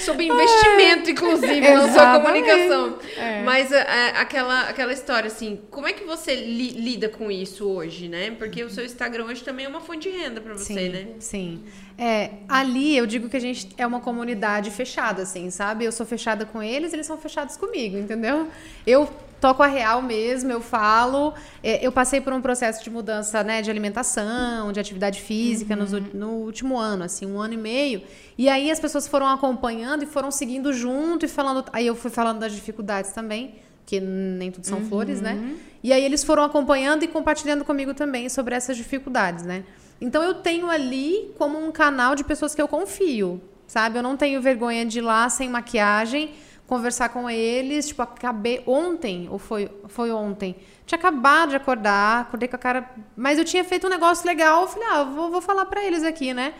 Sobre 0.00 0.26
investimento, 0.26 1.10
inclusive, 1.10 1.60
não 1.60 1.82
só 1.84 1.88
Exatamente. 1.88 2.24
comunicação. 2.44 2.98
É. 3.16 3.42
Mas 3.42 3.72
a- 3.72 3.80
a- 3.82 4.20
aquela, 4.20 4.60
aquela 4.68 4.92
história, 4.92 5.28
assim, 5.28 5.60
como 5.70 5.88
é 5.88 5.94
que 5.94 6.04
você 6.04 6.34
li- 6.34 6.72
lida 6.72 7.08
com 7.08 7.30
isso 7.30 7.66
hoje, 7.66 8.06
né? 8.08 8.30
Porque 8.32 8.62
o 8.62 8.68
seu 8.68 8.84
Instagram 8.84 9.24
hoje 9.24 9.42
também 9.42 9.64
é 9.64 9.68
uma 9.68 9.80
fonte 9.80 10.10
de 10.10 10.16
renda 10.16 10.42
pra 10.42 10.52
você, 10.52 10.74
sim, 10.74 10.88
né? 10.90 11.06
Sim. 11.18 11.64
É, 11.96 12.30
ali 12.46 12.94
eu 12.96 13.06
digo 13.06 13.30
que 13.30 13.36
a 13.36 13.40
gente 13.40 13.68
é 13.78 13.86
uma 13.86 14.00
comunidade 14.00 14.70
fechada, 14.70 15.22
assim, 15.22 15.48
sabe? 15.50 15.86
Eu 15.86 15.92
sou 15.92 16.04
fechada 16.04 16.44
com 16.44 16.62
eles, 16.62 16.92
eles 16.92 17.06
são 17.06 17.16
fechados 17.16 17.56
comigo, 17.56 17.96
entendeu? 17.96 18.48
Eu 18.86 19.08
toco 19.40 19.62
a 19.62 19.66
real 19.66 20.00
mesmo, 20.02 20.50
eu 20.50 20.60
falo. 20.60 21.34
É, 21.62 21.84
eu 21.86 21.92
passei 21.92 22.20
por 22.20 22.32
um 22.32 22.40
processo 22.40 22.82
de 22.82 22.90
mudança, 22.90 23.42
né, 23.44 23.62
de 23.62 23.70
alimentação, 23.70 24.72
de 24.72 24.80
atividade 24.80 25.20
física 25.20 25.74
nos 25.76 25.92
u- 25.92 26.00
no 26.14 26.30
último 26.30 26.76
ano, 26.78 27.04
assim, 27.04 27.26
um 27.26 27.40
ano 27.40 27.54
e 27.54 27.56
meio. 27.56 28.02
E 28.38 28.48
aí 28.48 28.70
as 28.70 28.80
pessoas 28.80 29.06
foram 29.06 29.26
acompanhando 29.28 30.02
e 30.02 30.06
foram 30.06 30.30
seguindo 30.30 30.72
junto 30.72 31.24
e 31.24 31.28
falando. 31.28 31.64
Aí 31.72 31.86
eu 31.86 31.94
fui 31.94 32.10
falando 32.10 32.38
das 32.40 32.52
dificuldades 32.52 33.12
também. 33.12 33.56
Que 33.84 34.00
nem 34.00 34.50
tudo 34.50 34.66
são 34.66 34.80
flores, 34.80 35.20
né? 35.20 35.54
E 35.80 35.92
aí 35.92 36.02
eles 36.04 36.24
foram 36.24 36.42
acompanhando 36.42 37.04
e 37.04 37.06
compartilhando 37.06 37.64
comigo 37.64 37.94
também 37.94 38.28
sobre 38.28 38.52
essas 38.52 38.76
dificuldades, 38.76 39.44
né? 39.44 39.62
Então 40.00 40.24
eu 40.24 40.34
tenho 40.34 40.68
ali 40.68 41.32
como 41.38 41.56
um 41.56 41.70
canal 41.70 42.16
de 42.16 42.24
pessoas 42.24 42.52
que 42.52 42.60
eu 42.60 42.66
confio, 42.66 43.40
sabe? 43.64 43.96
Eu 43.96 44.02
não 44.02 44.16
tenho 44.16 44.42
vergonha 44.42 44.84
de 44.84 44.98
ir 44.98 45.02
lá 45.02 45.28
sem 45.28 45.48
maquiagem, 45.48 46.30
conversar 46.66 47.08
com 47.10 47.28
eles. 47.30 47.88
Tipo, 47.88 48.02
acabei 48.02 48.62
ontem, 48.66 49.28
ou 49.30 49.38
foi, 49.38 49.70
foi 49.88 50.10
ontem. 50.10 50.56
Tinha 50.84 50.98
acabado 50.98 51.50
de 51.50 51.56
acordar, 51.56 52.20
acordei 52.22 52.48
com 52.48 52.56
a 52.56 52.58
cara. 52.58 52.88
Mas 53.16 53.38
eu 53.38 53.44
tinha 53.44 53.64
feito 53.64 53.86
um 53.86 53.90
negócio 53.90 54.26
legal. 54.26 54.62
Eu 54.62 54.68
falei, 54.68 54.88
ah, 54.90 55.02
vou, 55.04 55.30
vou 55.30 55.40
falar 55.40 55.64
pra 55.66 55.84
eles 55.84 56.02
aqui, 56.04 56.32
né? 56.34 56.54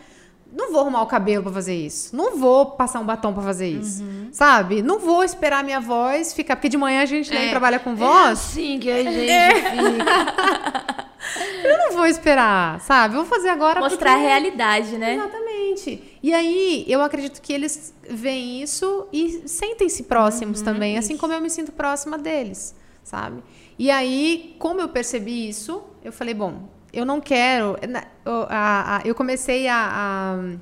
Não 0.51 0.71
vou 0.71 0.79
arrumar 0.81 1.01
o 1.01 1.07
cabelo 1.07 1.43
pra 1.43 1.51
fazer 1.51 1.75
isso. 1.75 2.15
Não 2.15 2.37
vou 2.37 2.67
passar 2.67 3.01
um 3.01 3.05
batom 3.05 3.33
pra 3.33 3.43
fazer 3.43 3.67
isso. 3.67 4.01
Sabe? 4.31 4.81
Não 4.81 4.97
vou 4.97 5.21
esperar 5.21 5.61
minha 5.61 5.79
voz 5.81 6.33
ficar. 6.33 6.55
Porque 6.55 6.69
de 6.69 6.77
manhã 6.77 7.01
a 7.01 7.05
gente 7.05 7.29
nem 7.29 7.47
É. 7.47 7.49
trabalha 7.49 7.79
com 7.79 7.93
voz. 7.95 8.39
Sim, 8.39 8.79
que 8.79 8.89
a 8.89 9.03
gente 9.03 9.19
fica. 9.19 11.07
Eu 11.63 11.77
não 11.77 11.91
vou 11.97 12.05
esperar, 12.05 12.79
sabe? 12.81 13.15
Eu 13.15 13.25
vou 13.25 13.29
fazer 13.29 13.49
agora 13.49 13.79
Mostrar 13.81 14.11
a 14.11 14.13
porque- 14.15 14.27
realidade, 14.27 14.97
né? 14.97 15.15
Exatamente. 15.15 16.16
E 16.21 16.33
aí, 16.33 16.83
eu 16.87 17.01
acredito 17.01 17.41
que 17.41 17.53
eles 17.53 17.93
veem 18.09 18.61
isso 18.61 19.07
e 19.13 19.47
sentem-se 19.47 20.03
próximos 20.03 20.61
também, 20.61 20.97
assim 20.97 21.15
como 21.17 21.33
eu 21.33 21.39
me 21.41 21.49
sinto 21.49 21.71
próxima 21.71 22.17
deles, 22.17 22.73
sabe? 23.03 23.43
E 23.77 23.91
aí, 23.91 24.55
como 24.57 24.81
eu 24.81 24.89
percebi 24.89 25.47
isso, 25.47 25.83
eu 26.03 26.11
falei, 26.11 26.33
bom, 26.33 26.67
eu 26.91 27.05
não 27.05 27.21
quero. 27.21 27.77
Eu, 29.05 29.13
comecei 29.13 29.67
a, 29.67 29.75
a- 29.77 30.55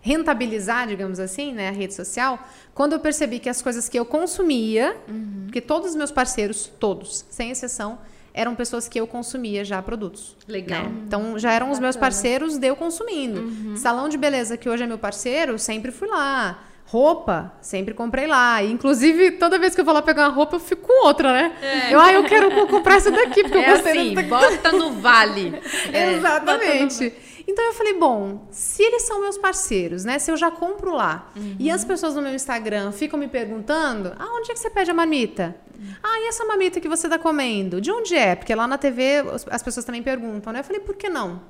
rentabilizar, 0.00 0.86
digamos 0.86 1.18
assim, 1.18 1.52
né, 1.52 1.68
a 1.68 1.72
rede 1.72 1.94
social, 1.94 2.38
quando 2.74 2.92
eu 2.92 3.00
percebi 3.00 3.38
que 3.38 3.48
as 3.48 3.60
coisas 3.60 3.88
que 3.88 3.98
eu 3.98 4.04
consumia, 4.04 4.96
Uhum. 5.08 5.42
porque 5.46 5.60
todos 5.60 5.90
os 5.90 5.96
meus 5.96 6.10
parceiros, 6.10 6.70
todos, 6.78 7.24
sem 7.30 7.50
exceção, 7.50 7.98
eram 8.34 8.54
pessoas 8.54 8.88
que 8.88 8.98
eu 9.00 9.06
consumia 9.06 9.64
já 9.64 9.80
produtos. 9.82 10.36
Legal. 10.46 10.84
né? 10.84 10.92
Então 11.06 11.38
já 11.38 11.52
eram 11.52 11.70
os 11.70 11.78
meus 11.78 11.96
Bacana. 11.96 12.00
parceiros 12.12 12.58
de 12.58 12.66
eu 12.66 12.76
consumindo. 12.76 13.40
Uhum. 13.40 13.76
Salão 13.76 14.08
de 14.08 14.16
beleza, 14.16 14.56
que 14.56 14.68
hoje 14.68 14.82
é 14.84 14.86
meu 14.86 14.98
parceiro, 14.98 15.58
sempre 15.58 15.90
fui 15.90 16.08
lá. 16.08 16.64
Roupa, 16.86 17.52
sempre 17.60 17.92
comprei 17.92 18.26
lá. 18.26 18.62
E, 18.62 18.72
inclusive, 18.72 19.32
toda 19.32 19.58
vez 19.58 19.74
que 19.74 19.80
eu 19.82 19.84
vou 19.84 19.92
lá 19.92 20.00
pegar 20.00 20.22
uma 20.28 20.34
roupa, 20.34 20.56
eu 20.56 20.60
fico 20.60 20.86
com 20.86 21.06
outra, 21.06 21.32
né? 21.34 21.52
Eu, 21.90 22.00
ah, 22.00 22.12
eu 22.14 22.24
quero 22.24 22.50
co- 22.50 22.66
comprar 22.66 22.94
essa 22.96 23.10
daqui, 23.10 23.42
porque 23.42 23.58
eu 23.58 23.62
É 23.62 23.72
gostei 23.72 23.92
assim, 23.92 24.14
dessa 24.14 24.28
bota 24.28 24.72
no 24.72 24.92
vale. 24.92 25.52
É. 25.92 26.14
Exatamente. 26.14 27.12
Então 27.50 27.64
eu 27.64 27.72
falei, 27.72 27.94
bom, 27.98 28.46
se 28.50 28.82
eles 28.82 29.02
são 29.02 29.20
meus 29.22 29.38
parceiros, 29.38 30.04
né? 30.04 30.18
Se 30.18 30.30
eu 30.30 30.36
já 30.36 30.50
compro 30.50 30.92
lá 30.94 31.32
e 31.58 31.70
as 31.70 31.82
pessoas 31.84 32.14
no 32.14 32.20
meu 32.20 32.34
Instagram 32.34 32.92
ficam 32.92 33.18
me 33.18 33.26
perguntando: 33.26 34.12
ah, 34.18 34.28
onde 34.38 34.50
é 34.50 34.54
que 34.54 34.60
você 34.60 34.68
pede 34.68 34.90
a 34.90 34.94
marmita? 34.94 35.56
Ah, 36.02 36.20
e 36.20 36.28
essa 36.28 36.44
marmita 36.44 36.78
que 36.80 36.88
você 36.88 37.08
tá 37.08 37.18
comendo? 37.18 37.80
De 37.80 37.90
onde 37.90 38.14
é? 38.14 38.34
Porque 38.34 38.54
lá 38.54 38.66
na 38.68 38.76
TV 38.76 39.20
as- 39.32 39.46
as 39.48 39.62
pessoas 39.62 39.86
também 39.86 40.02
perguntam, 40.02 40.52
né? 40.52 40.60
Eu 40.60 40.64
falei, 40.64 40.80
por 40.80 40.94
que 40.96 41.08
não? 41.08 41.40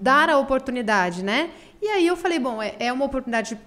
Dar 0.00 0.28
a 0.30 0.38
oportunidade, 0.38 1.22
né? 1.24 1.50
E 1.80 1.86
aí 1.88 2.06
eu 2.06 2.16
falei, 2.16 2.38
bom, 2.38 2.60
é, 2.62 2.74
é 2.80 2.92
uma 2.92 3.04
oportunidade 3.04 3.58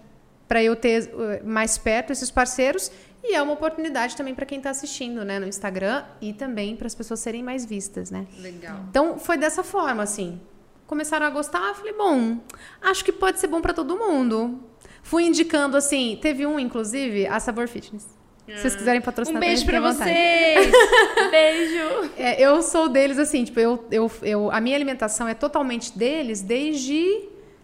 para 0.47 0.63
eu 0.63 0.75
ter 0.75 1.03
uh, 1.13 1.47
mais 1.47 1.77
perto 1.77 2.11
esses 2.11 2.31
parceiros 2.31 2.91
e 3.23 3.35
é 3.35 3.41
uma 3.41 3.53
oportunidade 3.53 4.15
também 4.17 4.33
para 4.33 4.45
quem 4.45 4.57
está 4.57 4.71
assistindo, 4.71 5.23
né, 5.23 5.37
no 5.39 5.45
Instagram 5.47 6.03
e 6.19 6.33
também 6.33 6.75
para 6.75 6.87
as 6.87 6.95
pessoas 6.95 7.19
serem 7.19 7.43
mais 7.43 7.65
vistas, 7.65 8.09
né? 8.09 8.25
Legal. 8.39 8.77
Então 8.89 9.19
foi 9.19 9.37
dessa 9.37 9.63
forma, 9.63 10.01
assim. 10.03 10.41
Começaram 10.89 11.27
a 11.27 11.29
gostar, 11.29 11.67
eu 11.67 11.75
falei, 11.75 11.93
bom, 11.93 12.39
acho 12.81 13.05
que 13.05 13.11
pode 13.11 13.39
ser 13.39 13.45
bom 13.45 13.61
pra 13.61 13.73
todo 13.73 13.95
mundo. 13.95 14.59
Fui 15.03 15.23
indicando, 15.23 15.77
assim, 15.77 16.17
teve 16.19 16.47
um, 16.47 16.59
inclusive, 16.59 17.27
a 17.27 17.39
Sabor 17.39 17.67
Fitness. 17.67 18.07
Se 18.47 18.57
vocês 18.57 18.75
quiserem 18.75 18.99
patrocinar 18.99 19.37
Um 19.37 19.45
beijo 19.45 19.67
pra 19.67 19.79
vocês. 19.79 20.71
Beijo. 21.29 22.09
É, 22.17 22.41
eu 22.41 22.63
sou 22.63 22.89
deles, 22.89 23.19
assim, 23.19 23.43
tipo, 23.43 23.59
eu, 23.59 23.85
eu, 23.91 24.11
eu, 24.23 24.51
a 24.51 24.59
minha 24.59 24.75
alimentação 24.75 25.27
é 25.27 25.35
totalmente 25.35 25.95
deles 25.95 26.41
desde 26.41 27.21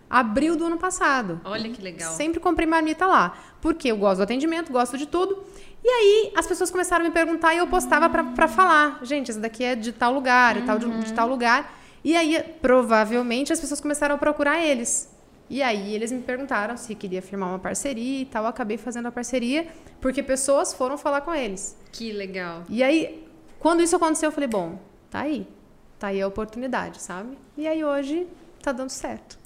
abril 0.08 0.56
do 0.56 0.66
ano 0.66 0.78
passado. 0.78 1.42
Olha 1.46 1.68
que 1.72 1.82
legal. 1.82 2.14
Sempre 2.14 2.40
comprei 2.40 2.68
marmita 2.68 3.08
lá. 3.08 3.36
Porque 3.60 3.88
eu 3.92 3.98
gosto 3.98 4.18
do 4.18 4.24
atendimento, 4.24 4.72
gosto 4.72 5.00
de 5.00 5.08
tudo. 5.08 5.44
E 5.84 5.90
aí 5.90 6.32
as 6.36 6.46
pessoas 6.46 6.70
começaram 6.70 7.04
a 7.04 7.08
me 7.08 7.12
perguntar 7.12 7.56
e 7.56 7.58
eu 7.58 7.66
postava 7.66 8.08
pra, 8.08 8.24
pra 8.24 8.48
falar. 8.48 9.00
Gente, 9.02 9.32
esse 9.32 9.40
daqui 9.40 9.64
é 9.64 9.76
de 9.76 9.92
tal 9.92 10.14
lugar, 10.14 10.56
é 10.58 10.62
tal 10.62 10.78
de, 10.78 10.88
de 10.88 11.12
tal 11.12 11.28
lugar. 11.28 11.85
E 12.06 12.16
aí, 12.16 12.40
provavelmente, 12.62 13.52
as 13.52 13.60
pessoas 13.60 13.82
começaram 13.82 14.14
a 14.14 14.18
procurar 14.20 14.64
eles. 14.64 15.10
E 15.50 15.64
aí 15.64 15.96
eles 15.96 16.12
me 16.12 16.22
perguntaram 16.22 16.78
se 16.78 16.94
queria 16.94 17.20
firmar 17.20 17.50
uma 17.50 17.58
parceria 17.58 18.22
e 18.22 18.26
tal. 18.26 18.44
Eu 18.44 18.50
acabei 18.50 18.78
fazendo 18.78 19.08
a 19.08 19.12
parceria 19.12 19.68
porque 20.00 20.22
pessoas 20.22 20.72
foram 20.72 21.00
falar 21.00 21.22
com 21.22 21.34
eles. 21.34 21.76
Que 21.92 22.12
legal. 22.12 22.64
E 22.70 22.84
aí, 22.84 23.28
quando 23.60 23.82
isso 23.82 23.96
aconteceu, 23.96 24.28
eu 24.28 24.32
falei, 24.32 24.48
bom, 24.48 24.78
tá 25.10 25.22
aí. 25.22 25.48
Tá 25.98 26.08
aí 26.10 26.22
a 26.22 26.28
oportunidade, 26.28 27.02
sabe? 27.02 27.40
E 27.58 27.68
aí 27.68 27.84
hoje 27.84 28.28
tá 28.62 28.72
dando 28.72 28.92
certo. 28.92 29.40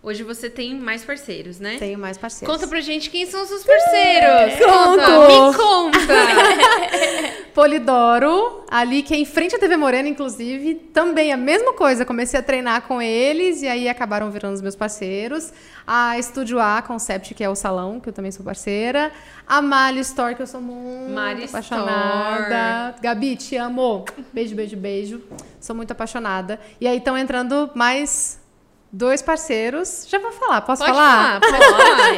Hoje 0.00 0.22
você 0.22 0.48
tem 0.48 0.76
mais 0.76 1.04
parceiros, 1.04 1.58
né? 1.58 1.76
Tenho 1.76 1.98
mais 1.98 2.16
parceiros. 2.16 2.54
Conta 2.54 2.68
pra 2.68 2.80
gente 2.80 3.10
quem 3.10 3.26
são 3.26 3.42
os 3.42 3.48
seus 3.48 3.64
parceiros. 3.64 4.54
Conto. 4.64 5.00
Conta, 5.00 5.28
me 5.28 5.56
conta. 5.56 7.48
Polidoro, 7.52 8.62
ali 8.70 9.02
que 9.02 9.12
é 9.12 9.16
em 9.16 9.24
frente 9.24 9.56
à 9.56 9.58
TV 9.58 9.76
Morena, 9.76 10.08
inclusive, 10.08 10.76
também 10.94 11.32
a 11.32 11.36
mesma 11.36 11.72
coisa. 11.72 12.04
Comecei 12.04 12.38
a 12.38 12.42
treinar 12.42 12.82
com 12.82 13.02
eles 13.02 13.62
e 13.62 13.66
aí 13.66 13.88
acabaram 13.88 14.30
virando 14.30 14.54
os 14.54 14.62
meus 14.62 14.76
parceiros. 14.76 15.52
A 15.84 16.16
Estúdio 16.16 16.60
A 16.60 16.80
Concept, 16.80 17.34
que 17.34 17.42
é 17.42 17.48
o 17.48 17.56
salão, 17.56 17.98
que 17.98 18.08
eu 18.08 18.12
também 18.12 18.30
sou 18.30 18.44
parceira. 18.44 19.10
A 19.44 19.60
Mali 19.60 19.98
Store, 20.00 20.36
que 20.36 20.42
eu 20.42 20.46
sou 20.46 20.60
muito 20.60 21.12
Mali 21.12 21.44
apaixonada. 21.44 22.94
Gabi, 23.02 23.34
te 23.34 23.56
amo. 23.56 24.04
Beijo, 24.32 24.54
beijo, 24.54 24.76
beijo. 24.76 25.22
Sou 25.60 25.74
muito 25.74 25.90
apaixonada. 25.90 26.60
E 26.80 26.86
aí 26.86 26.98
estão 26.98 27.18
entrando 27.18 27.68
mais 27.74 28.37
dois 28.92 29.22
parceiros. 29.22 30.06
Já 30.08 30.18
vou 30.18 30.32
falar, 30.32 30.60
posso 30.62 30.82
Pode 30.84 30.94
falar? 30.96 31.40
falar, 31.40 31.52
pode 31.52 31.64
falar. 31.70 32.08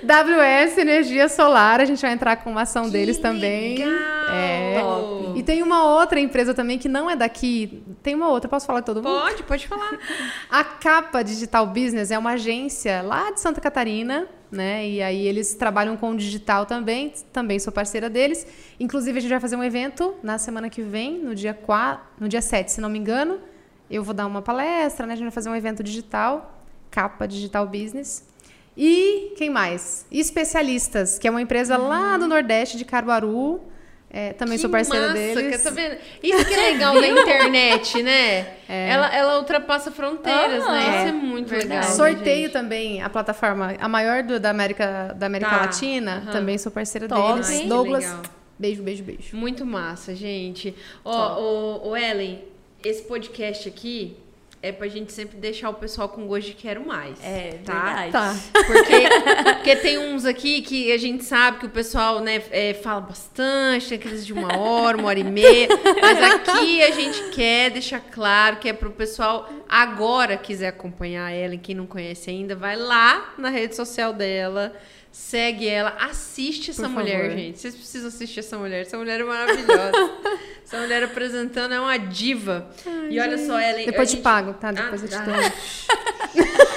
WS 0.02 0.78
Energia 0.78 1.28
Solar, 1.28 1.80
a 1.80 1.84
gente 1.84 2.00
vai 2.00 2.12
entrar 2.12 2.36
com 2.36 2.50
uma 2.50 2.62
ação 2.62 2.88
deles 2.88 3.18
também. 3.18 3.78
legal. 3.78 3.92
É. 4.30 4.80
Top. 4.80 5.38
E 5.38 5.42
tem 5.42 5.62
uma 5.62 5.84
outra 5.84 6.20
empresa 6.20 6.52
também 6.52 6.78
que 6.78 6.88
não 6.88 7.08
é 7.08 7.16
daqui. 7.16 7.82
Tem 8.02 8.14
uma 8.14 8.28
outra, 8.28 8.48
posso 8.48 8.66
falar 8.66 8.82
todo 8.82 9.02
mundo? 9.02 9.20
Pode, 9.20 9.42
pode 9.42 9.68
falar. 9.68 9.98
A 10.50 10.64
Capa 10.64 11.22
Digital 11.22 11.66
Business 11.66 12.10
é 12.10 12.18
uma 12.18 12.32
agência 12.32 13.02
lá 13.02 13.30
de 13.30 13.40
Santa 13.40 13.60
Catarina, 13.60 14.26
né? 14.50 14.86
E 14.86 15.02
aí 15.02 15.26
eles 15.26 15.54
trabalham 15.54 15.96
com 15.96 16.14
digital 16.16 16.66
também, 16.66 17.12
também 17.32 17.58
sou 17.58 17.72
parceira 17.72 18.10
deles. 18.10 18.46
Inclusive 18.78 19.18
a 19.18 19.20
gente 19.20 19.30
vai 19.30 19.40
fazer 19.40 19.56
um 19.56 19.64
evento 19.64 20.14
na 20.22 20.38
semana 20.38 20.68
que 20.68 20.82
vem, 20.82 21.18
no 21.18 21.34
dia 21.34 21.54
4, 21.54 22.04
no 22.18 22.28
dia 22.28 22.42
7, 22.42 22.72
se 22.72 22.80
não 22.80 22.88
me 22.88 22.98
engano. 22.98 23.38
Eu 23.90 24.02
vou 24.04 24.14
dar 24.14 24.26
uma 24.26 24.40
palestra, 24.42 25.06
né? 25.06 25.14
A 25.14 25.16
gente 25.16 25.24
vai 25.24 25.32
fazer 25.32 25.50
um 25.50 25.56
evento 25.56 25.82
digital, 25.82 26.62
Capa 26.90 27.26
Digital 27.26 27.66
Business. 27.66 28.28
E 28.76 29.34
quem 29.36 29.50
mais? 29.50 30.06
Especialistas, 30.10 31.18
que 31.18 31.26
é 31.26 31.30
uma 31.30 31.42
empresa 31.42 31.76
lá 31.76 32.16
do 32.16 32.26
Nordeste 32.26 32.76
de 32.76 32.84
Caruaru. 32.84 33.60
É, 34.12 34.32
também 34.32 34.56
Que 34.56 34.62
sou 34.62 34.70
parceira 34.70 35.06
massa, 35.08 35.18
deles. 35.20 35.56
que 35.56 35.62
tá 35.62 35.70
vendo? 35.70 35.96
Isso 36.20 36.44
que 36.44 36.52
é 36.54 36.72
legal 36.72 36.94
da 37.00 37.06
internet, 37.06 38.02
né? 38.02 38.54
Ela, 38.68 39.14
ela 39.14 39.38
ultrapassa 39.38 39.92
fronteiras, 39.92 40.64
né? 40.64 40.68
Aham. 40.68 40.96
Isso 40.98 41.08
é 41.08 41.12
muito 41.12 41.48
Verdade. 41.48 41.68
legal. 41.68 41.88
né, 41.90 41.94
Sorteio 41.94 42.42
gente? 42.44 42.52
também, 42.52 43.02
a 43.02 43.08
plataforma, 43.08 43.76
a 43.78 43.88
maior 43.88 44.24
do- 44.24 44.40
da 44.40 44.50
América, 44.50 45.14
da 45.16 45.26
América 45.26 45.50
Tá, 45.50 45.56
Latina, 45.60 46.22
aham. 46.24 46.32
também 46.32 46.58
sou 46.58 46.72
parceira 46.72 47.06
Top, 47.06 47.34
deles. 47.34 47.50
hein? 47.50 47.68
Douglas, 47.68 48.16
beijo, 48.58 48.82
beijo, 48.82 49.04
beijo. 49.04 49.36
Muito 49.36 49.64
massa, 49.64 50.12
gente. 50.12 50.74
Ó, 51.04 51.40
o, 51.40 51.90
o 51.90 51.96
Ellen, 51.96 52.42
esse 52.82 53.02
podcast 53.02 53.68
aqui 53.68 54.16
é 54.62 54.70
pra 54.70 54.88
gente 54.88 55.10
sempre 55.10 55.38
deixar 55.38 55.70
o 55.70 55.74
pessoal 55.74 56.08
com 56.08 56.26
gosto 56.26 56.48
de 56.48 56.54
quero 56.54 56.86
mais. 56.86 57.18
É, 57.24 57.58
tá? 57.64 57.94
verdade. 57.94 58.12
Tá. 58.12 58.36
Porque, 58.52 59.54
porque 59.54 59.76
tem 59.76 59.98
uns 59.98 60.26
aqui 60.26 60.60
que 60.60 60.92
a 60.92 60.98
gente 60.98 61.24
sabe 61.24 61.60
que 61.60 61.66
o 61.66 61.70
pessoal 61.70 62.20
né, 62.20 62.42
é, 62.50 62.74
fala 62.74 63.00
bastante, 63.00 63.88
tem 63.88 63.98
aqueles 63.98 64.26
de 64.26 64.34
uma 64.34 64.58
hora, 64.58 64.98
uma 64.98 65.08
hora 65.08 65.18
e 65.18 65.24
meia. 65.24 65.68
Mas 66.00 66.22
aqui 66.22 66.82
a 66.82 66.90
gente 66.90 67.30
quer 67.30 67.70
deixar 67.70 68.00
claro 68.00 68.56
que 68.56 68.68
é 68.68 68.72
pro 68.72 68.90
pessoal 68.90 69.48
agora 69.66 70.36
quiser 70.36 70.68
acompanhar 70.68 71.30
ela, 71.30 71.54
e 71.54 71.58
quem 71.58 71.74
não 71.74 71.86
conhece 71.86 72.28
ainda, 72.28 72.54
vai 72.54 72.76
lá 72.76 73.32
na 73.38 73.48
rede 73.48 73.74
social 73.74 74.12
dela. 74.12 74.74
Segue 75.12 75.66
ela, 75.68 75.90
assiste 76.00 76.70
essa 76.70 76.82
Por 76.84 76.90
mulher, 76.90 77.22
favor. 77.22 77.36
gente. 77.36 77.58
Vocês 77.58 77.74
precisam 77.74 78.08
assistir 78.08 78.40
essa 78.40 78.56
mulher. 78.56 78.82
Essa 78.82 78.96
mulher 78.96 79.20
é 79.20 79.24
maravilhosa. 79.24 79.92
essa 80.64 80.78
mulher 80.80 81.02
apresentando 81.02 81.74
é 81.74 81.80
uma 81.80 81.96
diva. 81.98 82.70
e 83.10 83.18
olha 83.18 83.36
só, 83.38 83.60
Ellen. 83.60 83.86
Depois 83.86 84.08
a 84.08 84.10
te 84.10 84.14
gente- 84.16 84.22
pago, 84.22 84.54
tá? 84.54 84.70
Depois 84.70 85.02
Ah, 85.02 85.04
eu 85.04 85.08
te 85.08 85.14
ah. 85.16 85.24
dou. 85.24 85.34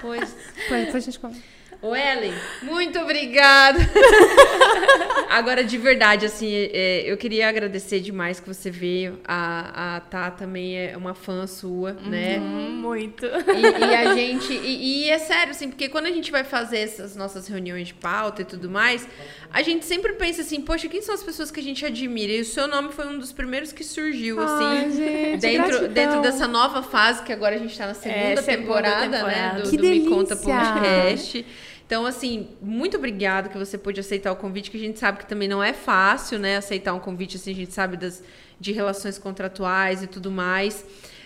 Pois. 0.00 0.34
Depois, 0.56 0.84
depois 0.86 0.94
a 0.96 1.00
gente 1.00 1.18
conta. 1.18 1.38
Ô, 1.82 1.96
Ellen, 1.96 2.32
muito 2.62 2.96
obrigada. 3.00 3.78
Agora, 5.28 5.64
de 5.64 5.76
verdade, 5.78 6.26
assim, 6.26 6.48
é, 6.72 7.02
eu 7.06 7.16
queria 7.16 7.48
agradecer 7.48 8.00
demais 8.00 8.38
que 8.38 8.46
você 8.46 8.70
veio. 8.70 9.18
A, 9.26 9.96
a 9.96 10.00
Tá 10.00 10.30
também 10.30 10.76
é 10.78 10.96
uma 10.96 11.14
fã 11.14 11.46
sua, 11.46 11.94
né? 12.04 12.38
Hum, 12.38 12.76
muito. 12.82 13.24
E, 13.26 13.80
e 13.80 13.94
a 13.96 14.14
gente. 14.14 14.52
E, 14.52 15.04
e 15.06 15.10
é 15.10 15.18
sério, 15.18 15.50
assim, 15.52 15.70
porque 15.70 15.88
quando 15.88 16.06
a 16.06 16.10
gente 16.10 16.30
vai 16.30 16.44
fazer 16.44 16.78
essas 16.78 17.16
nossas 17.16 17.48
reuniões 17.48 17.88
de 17.88 17.94
pauta 17.94 18.42
e 18.42 18.44
tudo 18.44 18.68
mais, 18.70 19.08
a 19.50 19.62
gente 19.62 19.84
sempre 19.86 20.12
pensa 20.12 20.42
assim, 20.42 20.60
poxa, 20.60 20.86
quem 20.88 21.00
são 21.00 21.14
as 21.14 21.22
pessoas 21.22 21.50
que 21.50 21.58
a 21.60 21.62
gente 21.62 21.84
admira? 21.84 22.32
E 22.32 22.40
o 22.42 22.44
seu 22.44 22.68
nome 22.68 22.92
foi 22.92 23.06
um 23.08 23.18
dos 23.18 23.32
primeiros 23.32 23.72
que 23.72 23.82
surgiu, 23.82 24.38
assim. 24.40 24.64
Ai, 24.64 24.90
gente, 24.92 25.40
dentro, 25.40 25.66
gratidão. 25.68 25.92
dentro 25.92 26.20
dessa 26.22 26.46
nova 26.46 26.82
fase, 26.82 27.22
que 27.22 27.32
agora 27.32 27.54
a 27.56 27.58
gente 27.58 27.76
tá 27.76 27.86
na 27.86 27.94
segunda, 27.94 28.18
É, 28.18 28.36
segunda 28.36 28.42
temporada, 28.58 29.08
né? 29.08 29.18
temporada. 29.18 29.62
Do, 29.62 29.70
Que 29.70 29.76
do 29.78 29.82
Me 29.88 30.08
Conta! 30.08 30.36
Podcast. 30.36 31.46
Então, 31.86 32.06
assim, 32.06 32.48
muito 32.60 32.96
obrigada 32.96 33.48
que 33.48 33.58
você 33.58 33.76
pôde 33.76 34.00
aceitar 34.00 34.32
o 34.32 34.36
convite, 34.36 34.70
que 34.70 34.76
a 34.76 34.80
gente 34.80 34.98
sabe 34.98 35.18
que 35.18 35.26
também 35.26 35.48
não 35.48 35.62
é 35.62 35.72
fácil, 35.72 36.38
né? 36.38 36.56
Aceitar 36.56 36.94
um 36.94 37.00
convite, 37.00 37.36
assim, 37.36 37.50
a 37.52 37.54
gente 37.54 37.72
sabe 37.72 37.96
das, 37.96 38.22
de 38.58 38.72
relações 38.72 39.18
contratuais 39.18 40.02
e 40.02 40.06
tudo 40.06 40.30
mais. 40.30 40.84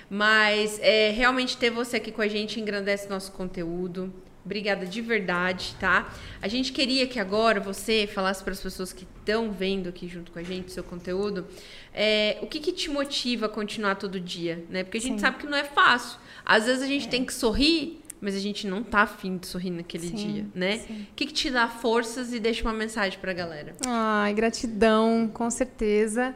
Mas 0.08 0.78
é, 0.80 1.10
realmente 1.10 1.56
ter 1.56 1.70
você 1.70 1.96
aqui 1.96 2.12
com 2.12 2.22
a 2.22 2.28
gente 2.28 2.60
engrandece 2.60 3.08
nosso 3.08 3.32
conteúdo. 3.32 4.12
Obrigada 4.44 4.86
de 4.86 5.00
verdade, 5.00 5.74
tá? 5.80 6.14
A 6.40 6.46
gente 6.46 6.72
queria 6.72 7.04
que 7.08 7.18
agora 7.18 7.58
você 7.58 8.08
falasse 8.12 8.44
para 8.44 8.52
as 8.52 8.60
pessoas 8.60 8.92
que 8.92 9.04
estão 9.18 9.50
vendo 9.50 9.88
aqui 9.88 10.06
junto 10.06 10.30
com 10.30 10.38
a 10.38 10.42
gente 10.44 10.68
o 10.68 10.70
seu 10.70 10.84
conteúdo, 10.84 11.44
é, 11.92 12.38
o 12.40 12.46
que, 12.46 12.60
que 12.60 12.70
te 12.70 12.88
motiva 12.88 13.46
a 13.46 13.48
continuar 13.48 13.96
todo 13.96 14.20
dia, 14.20 14.64
né? 14.70 14.84
Porque 14.84 14.98
a 14.98 15.00
gente 15.00 15.14
Sim. 15.14 15.18
sabe 15.18 15.38
que 15.38 15.46
não 15.46 15.58
é 15.58 15.64
fácil. 15.64 16.20
Às 16.44 16.66
vezes 16.66 16.80
a 16.80 16.86
gente 16.86 17.08
tem 17.08 17.24
que 17.24 17.34
sorrir, 17.34 18.00
mas 18.20 18.34
a 18.34 18.38
gente 18.38 18.66
não 18.66 18.82
tá 18.82 19.00
afim 19.02 19.36
de 19.36 19.46
sorrir 19.46 19.70
naquele 19.70 20.08
Sim, 20.08 20.14
dia, 20.14 20.46
né? 20.54 20.80
O 21.12 21.14
que, 21.14 21.26
que 21.26 21.32
te 21.32 21.50
dá 21.50 21.68
forças 21.68 22.32
e 22.32 22.40
deixa 22.40 22.62
uma 22.62 22.72
mensagem 22.72 23.18
pra 23.18 23.32
galera? 23.32 23.74
Ai, 23.86 24.32
gratidão, 24.34 25.30
com 25.32 25.50
certeza. 25.50 26.34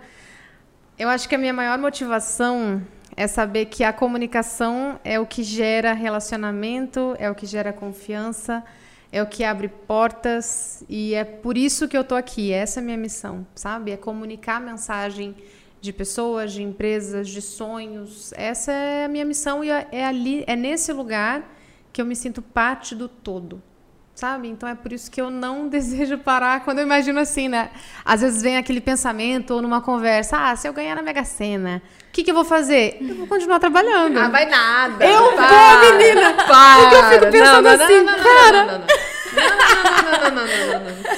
Eu 0.98 1.08
acho 1.08 1.28
que 1.28 1.34
a 1.34 1.38
minha 1.38 1.52
maior 1.52 1.78
motivação 1.78 2.82
É 3.16 3.26
saber 3.26 3.66
que 3.66 3.82
a 3.84 3.92
comunicação 3.92 4.98
é 5.04 5.18
o 5.18 5.26
que 5.26 5.42
gera 5.42 5.92
relacionamento, 5.92 7.16
é 7.18 7.28
o 7.30 7.34
que 7.34 7.44
gera 7.44 7.72
confiança, 7.72 8.62
é 9.12 9.22
o 9.22 9.26
que 9.26 9.42
abre 9.42 9.68
portas 9.68 10.84
e 10.88 11.14
é 11.14 11.24
por 11.24 11.58
isso 11.58 11.88
que 11.88 11.96
eu 11.96 12.04
tô 12.04 12.14
aqui. 12.14 12.52
Essa 12.52 12.78
é 12.78 12.82
a 12.82 12.84
minha 12.84 12.96
missão, 12.96 13.46
sabe? 13.54 13.90
É 13.90 13.96
comunicar 13.96 14.56
a 14.56 14.60
mensagem 14.60 15.34
de 15.80 15.92
pessoas, 15.92 16.52
de 16.52 16.62
empresas, 16.62 17.28
de 17.28 17.42
sonhos. 17.42 18.32
Essa 18.36 18.70
é 18.72 19.04
a 19.06 19.08
minha 19.08 19.24
missão 19.24 19.64
e 19.64 19.70
é, 19.70 19.88
é 19.90 20.04
ali, 20.04 20.44
é 20.46 20.54
nesse 20.54 20.92
lugar 20.92 21.42
que 21.92 22.00
eu 22.00 22.06
me 22.06 22.16
sinto 22.16 22.42
parte 22.42 22.94
do 22.94 23.08
todo. 23.08 23.62
Sabe? 24.14 24.48
Então 24.48 24.68
é 24.68 24.74
por 24.74 24.92
isso 24.92 25.10
que 25.10 25.20
eu 25.20 25.30
não 25.30 25.66
desejo 25.68 26.18
parar 26.18 26.62
quando 26.62 26.78
eu 26.78 26.84
imagino 26.84 27.18
assim, 27.20 27.48
né? 27.48 27.70
Às 28.04 28.20
vezes 28.20 28.42
vem 28.42 28.58
aquele 28.58 28.80
pensamento 28.80 29.54
ou 29.54 29.62
numa 29.62 29.80
conversa: 29.80 30.36
ah, 30.36 30.54
se 30.54 30.68
eu 30.68 30.74
ganhar 30.74 30.94
na 30.94 31.00
Mega 31.00 31.24
Sena, 31.24 31.80
o 32.08 32.12
que, 32.12 32.22
que 32.22 32.30
eu 32.30 32.34
vou 32.34 32.44
fazer? 32.44 32.98
Eu 33.00 33.14
vou 33.14 33.26
continuar 33.26 33.58
trabalhando. 33.58 34.18
Ah, 34.18 34.28
vai 34.28 34.44
nada. 34.44 35.02
Eu 35.02 35.32
para, 35.32 35.80
vou, 35.80 35.92
menina! 35.92 36.34
Para. 36.34 36.80
Porque 36.82 36.96
eu 36.96 37.04
fico 37.04 37.32
pensando 37.32 37.62
não, 37.62 37.76
não, 37.76 37.84
assim, 37.84 38.00
não, 38.02 38.16
não, 38.16 38.24
cara. 38.24 38.64
Não, 38.64 38.78
não, 38.78 38.86
não, 40.02 40.20
não, 40.22 40.30
não, 40.30 40.46
não, 40.46 40.80
não, 40.80 40.90
não. 40.90 41.10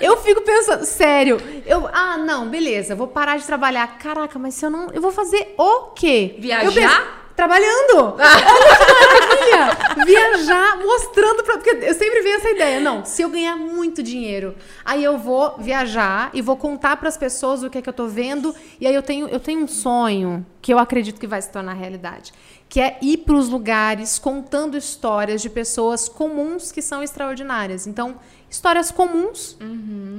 Eu 0.00 0.18
fico 0.18 0.42
pensando, 0.42 0.84
sério, 0.84 1.40
eu, 1.64 1.88
ah, 1.90 2.18
não, 2.18 2.48
beleza, 2.48 2.94
vou 2.94 3.08
parar 3.08 3.38
de 3.38 3.46
trabalhar. 3.46 3.86
Caraca, 3.98 4.38
mas 4.38 4.54
se 4.54 4.66
eu 4.66 4.68
não, 4.68 4.90
eu 4.90 5.00
vou 5.00 5.12
fazer 5.12 5.54
o 5.56 5.92
quê? 5.92 6.36
Viajar? 6.38 7.23
Trabalhando. 7.36 8.14
Maravilha! 8.18 10.04
Viajar, 10.04 10.78
mostrando 10.78 11.42
pra, 11.42 11.54
porque 11.54 11.70
eu 11.70 11.94
sempre 11.94 12.22
venho 12.22 12.36
essa 12.36 12.50
ideia, 12.50 12.80
não, 12.80 13.04
se 13.04 13.22
eu 13.22 13.28
ganhar 13.28 13.56
muito 13.56 14.02
dinheiro, 14.02 14.54
aí 14.84 15.02
eu 15.02 15.18
vou 15.18 15.56
viajar 15.58 16.30
e 16.32 16.42
vou 16.42 16.56
contar 16.56 16.96
pras 16.96 17.16
pessoas 17.16 17.62
o 17.62 17.70
que 17.70 17.78
é 17.78 17.82
que 17.82 17.88
eu 17.88 17.92
tô 17.92 18.06
vendo, 18.06 18.54
e 18.80 18.86
aí 18.86 18.94
eu 18.94 19.02
tenho, 19.02 19.28
eu 19.28 19.40
tenho 19.40 19.62
um 19.62 19.68
sonho 19.68 20.44
que 20.60 20.72
eu 20.72 20.78
acredito 20.78 21.20
que 21.20 21.26
vai 21.26 21.40
se 21.40 21.50
tornar 21.50 21.74
realidade, 21.74 22.32
que 22.68 22.80
é 22.80 22.98
ir 23.02 23.18
pros 23.18 23.48
lugares 23.48 24.18
contando 24.18 24.76
histórias 24.76 25.42
de 25.42 25.50
pessoas 25.50 26.08
comuns 26.08 26.72
que 26.72 26.82
são 26.82 27.02
extraordinárias. 27.02 27.86
Então, 27.86 28.16
histórias 28.50 28.90
comuns 28.90 29.56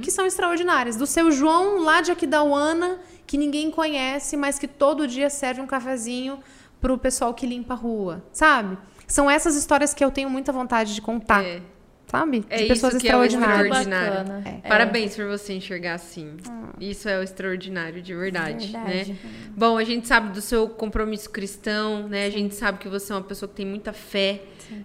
que 0.02 0.10
são 0.10 0.24
extraordinárias. 0.24 0.96
Do 0.96 1.06
seu 1.06 1.30
João 1.30 1.82
lá 1.82 2.00
de 2.00 2.12
Aquidauana, 2.12 2.98
que 3.26 3.36
ninguém 3.36 3.70
conhece, 3.70 4.36
mas 4.36 4.58
que 4.58 4.68
todo 4.68 5.08
dia 5.08 5.28
serve 5.28 5.60
um 5.60 5.66
cafezinho 5.66 6.38
pro 6.80 6.96
pessoal 6.98 7.32
que 7.34 7.46
limpa 7.46 7.74
a 7.74 7.76
rua, 7.76 8.24
sabe? 8.32 8.76
São 9.06 9.30
essas 9.30 9.56
histórias 9.56 9.94
que 9.94 10.04
eu 10.04 10.10
tenho 10.10 10.28
muita 10.28 10.52
vontade 10.52 10.94
de 10.94 11.00
contar, 11.00 11.44
É. 11.44 11.60
sabe? 12.06 12.40
De 12.40 12.46
É 12.50 12.58
isso 12.58 12.68
pessoas 12.68 12.96
que 13.00 13.08
é 13.08 13.16
o 13.16 13.24
extraordinárias. 13.24 13.76
extraordinário. 13.78 14.24
Bacana. 14.28 14.60
É. 14.64 14.68
Parabéns 14.68 15.14
por 15.16 15.26
você 15.26 15.52
enxergar 15.54 15.94
assim. 15.94 16.36
Isso 16.80 17.08
é 17.08 17.18
o 17.18 17.22
extraordinário 17.22 18.02
de 18.02 18.14
verdade, 18.14 18.66
Verdade. 18.72 19.12
né? 19.12 19.18
Bom, 19.56 19.78
a 19.78 19.84
gente 19.84 20.06
sabe 20.06 20.30
do 20.32 20.40
seu 20.40 20.68
compromisso 20.68 21.30
cristão, 21.30 22.08
né? 22.08 22.26
A 22.26 22.30
gente 22.30 22.54
sabe 22.54 22.78
que 22.78 22.88
você 22.88 23.12
é 23.12 23.16
uma 23.16 23.22
pessoa 23.22 23.48
que 23.48 23.54
tem 23.54 23.66
muita 23.66 23.92
fé, 23.92 24.42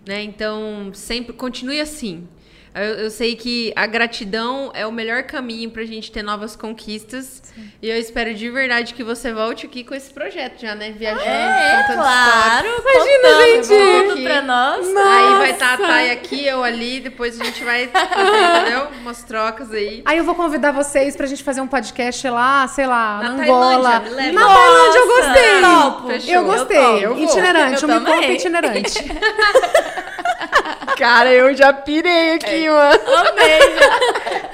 né? 0.07 0.23
Então, 0.23 0.91
sempre 0.93 1.33
continue 1.33 1.81
assim. 1.81 2.27
Eu, 2.73 2.83
eu 3.03 3.11
sei 3.11 3.35
que 3.35 3.73
a 3.75 3.85
gratidão 3.85 4.71
é 4.73 4.87
o 4.87 4.91
melhor 4.91 5.23
caminho 5.23 5.69
pra 5.69 5.83
gente 5.83 6.11
ter 6.11 6.23
novas 6.23 6.55
conquistas. 6.55 7.41
E 7.81 7.89
eu 7.89 7.97
espero 7.97 8.33
de 8.33 8.49
verdade 8.49 8.93
que 8.93 9.03
você 9.03 9.33
volte 9.33 9.65
aqui 9.65 9.83
com 9.83 9.93
esse 9.93 10.09
projeto 10.13 10.61
já, 10.61 10.73
né? 10.73 10.91
Viajando, 10.97 11.25
É, 11.27 11.81
contando 11.81 11.95
claro. 12.01 12.67
Imagina, 12.67 13.27
contando 13.27 13.63
gente. 13.63 14.09
tudo 14.09 14.23
pra 14.23 14.41
nós. 14.41 14.87
Aí 14.87 15.35
vai 15.37 15.51
estar 15.51 15.73
a 15.73 15.77
Thay 15.77 16.11
aqui, 16.11 16.45
eu 16.47 16.63
ali, 16.63 17.01
depois 17.01 17.39
a 17.39 17.43
gente 17.43 17.61
vai 17.63 17.87
fazer, 17.89 18.59
entendeu? 18.61 18.87
Umas 19.01 19.21
trocas 19.23 19.71
aí. 19.73 20.01
Aí 20.05 20.17
eu 20.17 20.23
vou 20.23 20.33
convidar 20.35 20.71
vocês 20.71 21.15
pra 21.15 21.27
gente 21.27 21.43
fazer 21.43 21.59
um 21.59 21.67
podcast 21.67 22.25
lá, 22.29 22.65
sei 22.69 22.87
lá, 22.87 23.19
Na 23.21 23.29
Angola. 23.43 23.99
Tailândia. 23.99 24.31
Na 24.31 24.47
Tailândia 24.47 24.97
eu 24.99 25.07
Nossa, 25.07 25.27
gostei. 25.27 25.61
topo. 25.61 26.11
Eu 26.31 26.43
gostei. 26.45 26.77
Eu 26.77 26.99
eu 27.01 27.15
vou. 27.15 27.23
itinerante, 27.25 27.83
Eu 27.83 27.89
me 27.89 27.99
conta 28.05 28.25
itinerante. 28.27 28.93
Cara, 30.97 31.31
eu 31.33 31.53
já 31.55 31.71
pirei 31.73 32.33
aqui, 32.33 32.69
mano. 32.69 32.99
Amei. 33.29 33.59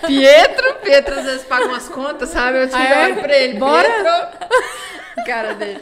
Pietro, 0.06 0.74
Pietro 0.84 1.16
às 1.20 1.26
vezes 1.26 1.44
paga 1.44 1.66
umas 1.66 1.90
contas, 1.90 2.30
sabe? 2.30 2.60
Eu 2.64 2.70
te 2.70 2.76
Ah, 2.76 2.84
é? 2.86 3.06
olho 3.06 3.16
pra 3.22 3.38
ele. 3.38 3.60
Bora? 3.60 3.90
Pietro. 3.90 5.26
Cara 5.26 5.54
dele. 5.54 5.82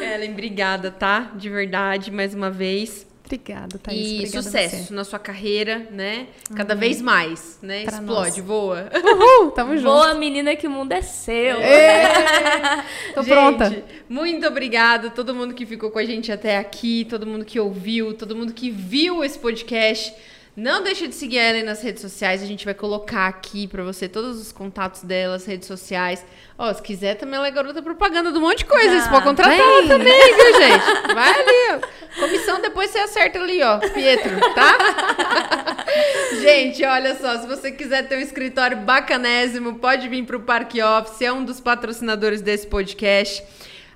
Ellen, 0.00 0.32
obrigada, 0.32 0.90
tá? 0.90 1.28
De 1.34 1.48
verdade, 1.48 2.10
mais 2.10 2.34
uma 2.34 2.50
vez. 2.50 3.06
Obrigada, 3.36 3.78
Thaís. 3.78 4.00
e 4.00 4.14
Obrigada 4.18 4.42
sucesso 4.42 4.92
na 4.92 5.04
sua 5.04 5.18
carreira, 5.18 5.86
né? 5.90 6.26
Cada 6.56 6.74
vez 6.74 7.00
mais, 7.00 7.58
né? 7.62 7.84
Pra 7.84 7.98
Explode, 7.98 8.38
nós. 8.38 8.46
voa. 8.46 8.90
Uhul, 8.92 9.50
tamo 9.54 9.76
junto. 9.76 9.84
Boa 9.84 10.14
menina 10.14 10.56
que 10.56 10.66
o 10.66 10.70
mundo 10.70 10.90
é 10.92 11.00
seu. 11.02 11.56
Tô 13.14 13.22
Gente, 13.22 13.32
pronta. 13.32 13.84
Muito 14.08 14.46
obrigada 14.46 15.08
a 15.08 15.10
todo 15.10 15.34
mundo 15.34 15.54
que 15.54 15.64
ficou 15.64 15.90
com 15.90 15.98
a 16.00 16.04
gente 16.04 16.32
até 16.32 16.56
aqui, 16.56 17.06
todo 17.08 17.26
mundo 17.26 17.44
que 17.44 17.60
ouviu, 17.60 18.14
todo 18.14 18.34
mundo 18.34 18.52
que 18.52 18.70
viu 18.70 19.22
esse 19.22 19.38
podcast. 19.38 20.12
Não 20.60 20.82
deixe 20.82 21.08
de 21.08 21.14
seguir 21.14 21.38
a 21.38 21.48
Ellen 21.48 21.62
nas 21.62 21.80
redes 21.80 22.02
sociais, 22.02 22.42
a 22.42 22.44
gente 22.44 22.66
vai 22.66 22.74
colocar 22.74 23.26
aqui 23.26 23.66
pra 23.66 23.82
você 23.82 24.06
todos 24.06 24.38
os 24.38 24.52
contatos 24.52 25.02
dela, 25.02 25.36
as 25.36 25.46
redes 25.46 25.66
sociais. 25.66 26.22
Ó, 26.58 26.70
se 26.70 26.82
quiser 26.82 27.14
também 27.14 27.36
ela 27.36 27.46
é 27.46 27.50
garota 27.50 27.80
propaganda 27.80 28.30
de 28.30 28.36
um 28.36 28.42
monte 28.42 28.58
de 28.58 28.64
coisa, 28.66 28.94
Ah, 28.94 29.00
você 29.00 29.08
pode 29.08 29.24
contratar 29.24 29.58
ela 29.58 29.88
também, 29.88 30.34
viu, 30.34 30.60
gente? 30.60 31.14
Vai 31.14 31.32
ali, 31.32 31.82
ó. 31.82 32.20
Comissão 32.20 32.60
depois 32.60 32.90
você 32.90 32.98
acerta 32.98 33.38
ali, 33.38 33.62
ó, 33.62 33.78
Pietro, 33.78 34.38
tá? 34.54 35.86
Gente, 36.42 36.84
olha 36.84 37.14
só, 37.14 37.38
se 37.38 37.46
você 37.46 37.72
quiser 37.72 38.06
ter 38.06 38.18
um 38.18 38.20
escritório 38.20 38.76
bacanésimo, 38.76 39.78
pode 39.78 40.08
vir 40.10 40.26
para 40.26 40.36
o 40.36 40.40
Parque 40.40 40.82
Office, 40.82 41.22
é 41.22 41.32
um 41.32 41.42
dos 41.42 41.58
patrocinadores 41.58 42.42
desse 42.42 42.66
podcast. 42.66 43.42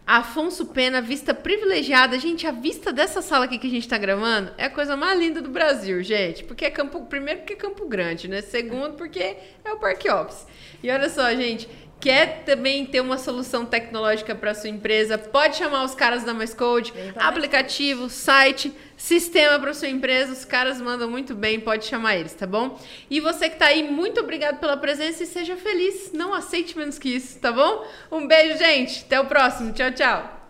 Afonso 0.07 0.67
Pena, 0.67 1.01
vista 1.01 1.33
privilegiada. 1.33 2.19
Gente, 2.19 2.47
a 2.47 2.51
vista 2.53 2.93
dessa 2.93 3.23
sala 3.23 3.47
aqui 3.47 3.59
que 3.59 3.67
a 3.67 3.71
gente 3.71 3.89
tá 3.89 3.97
gravando 3.97 4.53
é 4.59 4.67
a 4.67 4.71
coisa 4.71 4.97
mais 4.97 5.19
linda 5.19 5.41
do 5.41 5.49
Brasil, 5.49 6.03
gente. 6.03 6.45
Porque 6.45 6.67
é 6.67 6.71
Campo. 6.71 7.07
Primeiro, 7.07 7.41
porque 7.41 7.55
é 7.55 7.57
Campo 7.57 7.87
Grande, 7.89 8.29
né? 8.29 8.43
Segundo, 8.43 8.97
porque 8.97 9.37
é 9.65 9.73
o 9.73 9.79
Parque 9.79 10.11
Office. 10.11 10.47
E 10.83 10.91
olha 10.91 11.09
só, 11.09 11.31
gente. 11.35 11.67
Quer 12.01 12.43
também 12.45 12.85
ter 12.85 13.01
uma 13.01 13.17
solução 13.17 13.65
tecnológica 13.65 14.35
para 14.35 14.55
sua 14.55 14.69
empresa? 14.69 15.17
Pode 15.17 15.57
chamar 15.57 15.85
os 15.85 15.95
caras 15.95 16.23
da 16.23 16.35
Mais 16.35 16.53
Code, 16.53 16.93
aplicativo, 17.17 18.11
site, 18.11 18.73
sistema 18.97 19.59
para 19.59 19.73
sua 19.73 19.89
empresa. 19.89 20.33
Os 20.33 20.45
caras 20.45 20.81
mandam 20.81 21.11
muito 21.11 21.35
bem, 21.35 21.59
pode 21.61 21.87
chamar 21.87 22.17
eles, 22.17 22.35
tá 22.35 22.47
bom? 22.47 22.79
E 23.09 23.21
você 23.21 23.49
que 23.49 23.57
tá 23.57 23.67
aí, 23.67 23.83
muito 23.83 24.21
obrigado 24.21 24.61
pela 24.61 24.77
presença 24.77 25.23
e 25.23 25.27
seja 25.27 25.57
feliz. 25.57 26.13
Não 26.13 26.35
aceite 26.35 26.77
menos 26.77 26.99
que 26.99 27.09
isso, 27.09 27.39
tá 27.41 27.51
bom? 27.51 27.87
Um 28.13 28.27
beijo, 28.27 28.59
gente. 28.59 29.05
Até 29.07 29.19
o 29.19 29.25
próximo. 29.25 29.73
Tchau, 29.73 29.91
tchau. 29.93 30.45